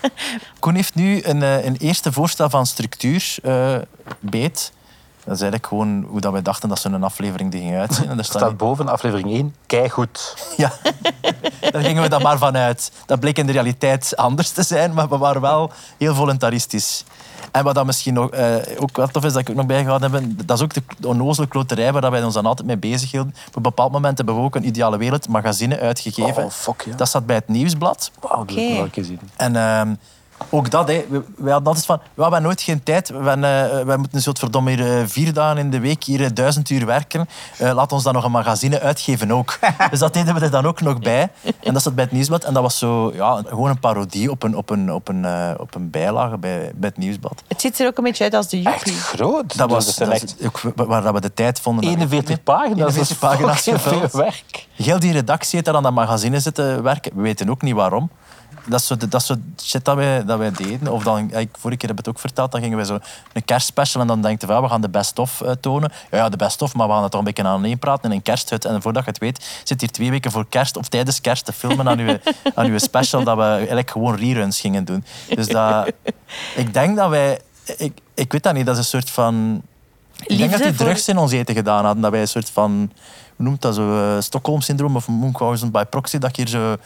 Koen 0.60 0.74
heeft 0.74 0.94
nu 0.94 1.22
een, 1.22 1.42
eh, 1.42 1.64
een 1.64 1.76
eerste 1.76 2.12
voorstel 2.12 2.50
van 2.50 2.66
structuur 2.66 3.36
eh, 3.42 3.76
beet. 4.20 4.72
Dat 5.30 5.38
is 5.38 5.44
eigenlijk 5.44 5.72
gewoon 5.72 6.04
hoe 6.10 6.20
dat 6.20 6.32
wij 6.32 6.42
dachten 6.42 6.68
dat 6.68 6.78
zo'n 6.78 7.04
aflevering 7.04 7.52
er 7.52 7.58
ging 7.58 7.76
uitzien. 7.76 8.02
En 8.02 8.08
daar 8.08 8.18
Er 8.18 8.24
staat 8.24 8.42
staat 8.42 8.56
boven 8.56 8.88
aflevering 8.88 9.30
1, 9.30 9.54
keigoed. 9.66 10.34
ja, 10.56 10.72
daar 11.70 11.82
gingen 11.82 12.02
we 12.02 12.08
dan 12.08 12.22
maar 12.22 12.38
van 12.38 12.56
uit. 12.56 12.92
Dat 13.06 13.20
bleek 13.20 13.38
in 13.38 13.46
de 13.46 13.52
realiteit 13.52 14.16
anders 14.16 14.50
te 14.50 14.62
zijn, 14.62 14.94
maar 14.94 15.08
we 15.08 15.18
waren 15.18 15.40
wel 15.40 15.70
heel 15.98 16.14
voluntaristisch. 16.14 17.04
En 17.52 17.64
wat 17.64 17.74
dan 17.74 17.86
misschien 17.86 18.14
nog, 18.14 18.30
eh, 18.30 18.54
ook 18.78 18.96
wel 18.96 19.06
tof 19.06 19.24
is, 19.24 19.32
dat 19.32 19.40
ik 19.40 19.50
ook 19.50 19.56
nog 19.56 19.66
bijgehouden 19.66 20.12
heb, 20.12 20.46
dat 20.46 20.56
is 20.56 20.62
ook 20.62 20.72
de 20.74 21.08
onnozele 21.08 21.46
kloterij 21.46 21.92
waar 21.92 22.10
wij 22.10 22.24
ons 22.24 22.34
dan 22.34 22.46
altijd 22.46 22.66
mee 22.66 22.78
bezig 22.78 23.10
hielden. 23.10 23.34
Op 23.48 23.56
een 23.56 23.62
bepaald 23.62 23.92
moment 23.92 24.16
hebben 24.16 24.34
we 24.36 24.40
ook 24.40 24.54
een 24.54 24.66
Ideale 24.66 24.96
Wereld 24.96 25.28
magazine 25.28 25.78
uitgegeven. 25.78 26.44
Oh, 26.44 26.50
fuck, 26.50 26.82
ja. 26.86 26.96
Dat 26.96 27.08
staat 27.08 27.26
bij 27.26 27.36
het 27.36 27.48
Nieuwsblad. 27.48 28.10
Wauw, 28.20 28.44
dat 28.44 28.54
wil 28.54 28.56
ik 28.56 28.64
Oké. 28.64 28.74
wel 28.74 28.84
een 28.84 28.90
keer 28.90 29.04
zien. 29.04 29.20
En 29.36 29.56
ehm, 29.56 29.94
ook 30.48 30.70
dat, 30.70 30.88
hè. 30.88 31.04
We, 31.08 31.22
wij 31.36 31.52
hadden 31.52 31.68
altijd 31.68 31.86
van, 31.86 32.00
we 32.14 32.22
hebben 32.22 32.42
nooit 32.42 32.62
geen 32.62 32.82
tijd. 32.82 33.08
We 33.08 33.30
eh, 33.30 33.84
wij 33.84 33.96
moeten 33.96 34.22
zo 34.22 34.32
verdomme 34.38 34.70
hier 34.70 34.98
eh, 34.98 35.06
vier 35.06 35.32
dagen 35.32 35.58
in 35.58 35.70
de 35.70 35.80
week 35.80 36.04
hier 36.04 36.24
eh, 36.24 36.30
duizend 36.34 36.70
uur 36.70 36.86
werken. 36.86 37.28
Eh, 37.58 37.72
laat 37.72 37.92
ons 37.92 38.02
dan 38.02 38.14
nog 38.14 38.24
een 38.24 38.30
magazine 38.30 38.80
uitgeven 38.80 39.30
ook. 39.32 39.58
dus 39.90 39.98
dat 39.98 40.14
deden 40.14 40.34
we 40.34 40.40
er 40.40 40.50
dan 40.50 40.66
ook 40.66 40.80
nog 40.80 40.98
bij. 40.98 41.28
En 41.62 41.72
dat 41.72 41.82
zat 41.82 41.94
bij 41.94 42.04
het 42.04 42.12
Nieuwsblad. 42.12 42.44
En 42.44 42.54
dat 42.54 42.62
was 42.62 42.78
zo, 42.78 43.12
ja, 43.14 43.42
gewoon 43.46 43.70
een 43.70 43.78
parodie 43.80 44.30
op 44.30 44.42
een, 44.42 44.56
op 44.56 44.70
een, 44.70 44.92
op 44.92 45.08
een, 45.08 45.24
eh, 45.24 45.50
op 45.56 45.74
een 45.74 45.90
bijlage 45.90 46.38
bij, 46.38 46.72
bij 46.74 46.88
het 46.88 46.98
Nieuwsblad. 46.98 47.42
Het 47.48 47.60
ziet 47.60 47.80
er 47.80 47.86
ook 47.86 47.98
een 47.98 48.04
beetje 48.04 48.24
uit 48.24 48.34
als 48.34 48.48
de 48.48 48.56
Echt 48.62 48.84
Joepie. 48.86 49.00
groot. 49.02 49.56
Dat 49.56 49.70
was 49.70 49.86
Dus 49.86 49.96
dat 49.96 50.08
echt 50.08 50.34
waar 50.74 51.02
dat 51.02 51.14
we 51.14 51.20
de 51.20 51.34
tijd 51.34 51.60
vonden. 51.60 51.84
41 51.84 52.42
pagina's. 52.42 52.78
41 52.78 53.18
pagina's 53.18 53.64
Dat 53.64 53.80
veel 53.80 54.08
werk. 54.12 54.66
Heel 54.74 54.98
die 54.98 55.12
redactie 55.12 55.50
heeft 55.52 55.64
daar 55.64 55.74
aan 55.74 55.82
dat 55.82 55.92
magazine 55.92 56.40
zitten 56.40 56.82
werken. 56.82 57.12
We 57.14 57.22
weten 57.22 57.50
ook 57.50 57.62
niet 57.62 57.74
waarom. 57.74 58.10
Dat 58.66 58.80
is 58.80 58.86
zo, 58.86 58.96
dat 58.96 59.14
is 59.14 59.26
zo 59.26 59.34
shit 59.62 59.84
dat 59.84 59.96
wij, 59.96 60.24
dat 60.24 60.38
wij 60.38 60.50
deden. 60.50 60.88
Of 60.88 61.02
dan, 61.02 61.18
ik, 61.18 61.48
vorige 61.58 61.78
keer 61.78 61.88
heb 61.88 61.98
ik 61.98 62.04
het 62.04 62.14
ook 62.14 62.20
verteld, 62.20 62.52
dan 62.52 62.60
gingen 62.60 62.78
we 62.78 62.84
zo 62.84 62.98
een 63.32 63.44
kerstspecial 63.44 64.02
en 64.02 64.08
dan 64.08 64.22
denken 64.22 64.48
we, 64.48 64.54
ja, 64.54 64.62
we 64.62 64.68
gaan 64.68 64.80
de 64.80 64.88
best-of 64.88 65.40
eh, 65.40 65.50
tonen. 65.60 65.92
Ja, 66.10 66.18
ja, 66.18 66.28
de 66.28 66.36
best-of, 66.36 66.74
maar 66.74 66.86
we 66.86 66.92
gaan 66.92 67.02
het 67.02 67.10
toch 67.10 67.20
een 67.20 67.26
beetje 67.26 67.44
aan 67.44 67.78
praten 67.78 68.10
in 68.10 68.16
een 68.16 68.22
kersthut. 68.22 68.64
En 68.64 68.82
voordat 68.82 69.04
je 69.04 69.10
het 69.10 69.18
weet, 69.18 69.60
zit 69.64 69.80
hier 69.80 69.90
twee 69.90 70.10
weken 70.10 70.30
voor 70.30 70.46
kerst 70.48 70.76
of 70.76 70.88
tijdens 70.88 71.20
kerst 71.20 71.44
te 71.44 71.52
filmen 71.52 71.88
aan 71.88 71.98
uw, 71.98 72.18
aan 72.54 72.66
uw 72.66 72.78
special 72.78 73.24
dat 73.24 73.36
we 73.36 73.42
eigenlijk 73.42 73.90
gewoon 73.90 74.16
reruns 74.16 74.60
gingen 74.60 74.84
doen. 74.84 75.04
Dus 75.34 75.46
dat, 75.46 75.92
ik 76.62 76.74
denk 76.74 76.96
dat 76.96 77.08
wij... 77.08 77.40
Ik, 77.76 77.98
ik 78.14 78.32
weet 78.32 78.42
dat 78.42 78.54
niet, 78.54 78.66
dat 78.66 78.74
is 78.74 78.80
een 78.80 78.88
soort 79.00 79.10
van... 79.10 79.62
Ik 80.26 80.38
denk 80.38 80.50
dat 80.50 80.62
die 80.62 80.74
voor- 80.74 80.86
drugs 80.86 81.08
in 81.08 81.18
ons 81.18 81.32
eten 81.32 81.54
gedaan 81.54 81.84
hadden. 81.84 82.02
Dat 82.02 82.10
wij 82.10 82.20
een 82.20 82.28
soort 82.28 82.50
van... 82.50 82.92
Hoe 83.36 83.46
noemt 83.48 83.62
dat 83.62 83.74
zo? 83.74 84.14
eh, 84.16 84.20
Stockholm-syndroom 84.20 84.96
of 84.96 85.08
Munchausen 85.08 85.70
by 85.70 85.84
proxy. 85.84 86.18
Dat 86.18 86.36
je 86.36 86.42
hier 86.42 86.50
zo... 86.50 86.76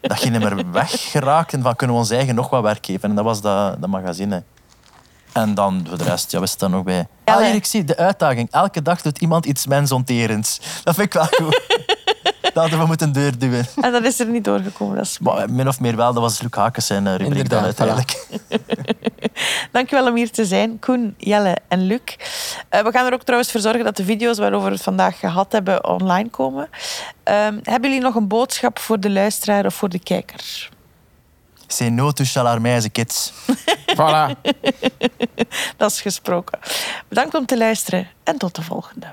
Dat 0.00 0.22
je 0.22 0.30
niet 0.30 0.40
meer 0.40 0.70
weggeraakt 0.70 1.52
en 1.52 1.62
van 1.62 1.76
kunnen 1.76 1.96
we 1.96 2.02
ons 2.02 2.10
eigen 2.10 2.34
nog 2.34 2.50
wat 2.50 2.62
werk 2.62 2.86
geven. 2.86 3.08
En 3.08 3.14
dat 3.14 3.24
was 3.24 3.40
dat, 3.40 3.80
dat 3.80 3.90
magazine. 3.90 4.42
En 5.32 5.54
dan 5.54 5.86
voor 5.88 5.98
de 5.98 6.04
rest, 6.04 6.30
ja, 6.30 6.40
we 6.40 6.46
staan 6.46 6.70
nog 6.70 6.82
bij. 6.82 7.06
Ja, 7.24 7.34
Ah, 7.34 7.40
hier, 7.44 7.54
ik 7.54 7.64
zie 7.64 7.84
de 7.84 7.96
uitdaging. 7.96 8.50
Elke 8.50 8.82
dag 8.82 9.02
doet 9.02 9.18
iemand 9.18 9.46
iets 9.46 9.66
mensonterends. 9.66 10.60
Dat 10.84 10.94
vind 10.94 11.06
ik 11.06 11.12
wel 11.12 11.24
goed. 11.26 11.60
dat 12.42 12.54
hadden 12.54 12.78
we 12.78 12.86
moeten 12.86 13.12
deurduwen. 13.12 13.66
En 13.80 13.92
dat 13.92 14.04
is 14.04 14.20
er 14.20 14.26
niet 14.26 14.44
doorgekomen. 14.44 14.96
Dat 14.96 15.04
is 15.04 15.18
Maar 15.18 15.50
min 15.50 15.68
of 15.68 15.80
meer 15.80 15.96
wel, 15.96 16.12
dat 16.12 16.22
was 16.22 16.42
Luc 16.42 16.50
Hakens 16.54 16.86
zijn 16.86 17.06
eh, 17.06 17.14
rubriek 17.14 17.48
dan 17.48 17.64
uiteindelijk. 17.64 18.26
Dankjewel 19.72 20.06
om 20.06 20.16
hier 20.16 20.30
te 20.30 20.44
zijn, 20.44 20.78
Koen, 20.78 21.14
Jelle 21.18 21.56
en 21.68 21.86
Luc. 21.86 22.00
Eh, 22.68 22.80
we 22.80 22.90
gaan 22.90 23.06
er 23.06 23.12
ook 23.12 23.22
trouwens 23.22 23.50
voor 23.50 23.60
zorgen 23.60 23.84
dat 23.84 23.96
de 23.96 24.04
video's 24.04 24.38
waarover 24.38 24.68
we 24.68 24.74
het 24.74 24.82
vandaag 24.82 25.18
gehad 25.18 25.52
hebben 25.52 25.84
online 25.84 26.28
komen. 26.28 26.68
Ehm, 27.22 27.58
hebben 27.62 27.90
jullie 27.90 28.04
nog 28.04 28.14
een 28.14 28.28
boodschap 28.28 28.78
voor 28.78 29.00
de 29.00 29.10
luisteraar 29.10 29.66
of 29.66 29.74
voor 29.74 29.88
de 29.88 29.98
kijker? 29.98 30.70
Say 31.66 31.88
no 31.88 32.12
to 32.12 32.24
kids. 32.92 33.32
Voilà. 33.96 34.40
Dat 35.76 35.90
is 35.90 36.00
gesproken. 36.00 36.58
Bedankt 37.08 37.34
om 37.34 37.46
te 37.46 37.58
luisteren 37.58 38.08
en 38.24 38.38
tot 38.38 38.54
de 38.54 38.62
volgende. 38.62 39.06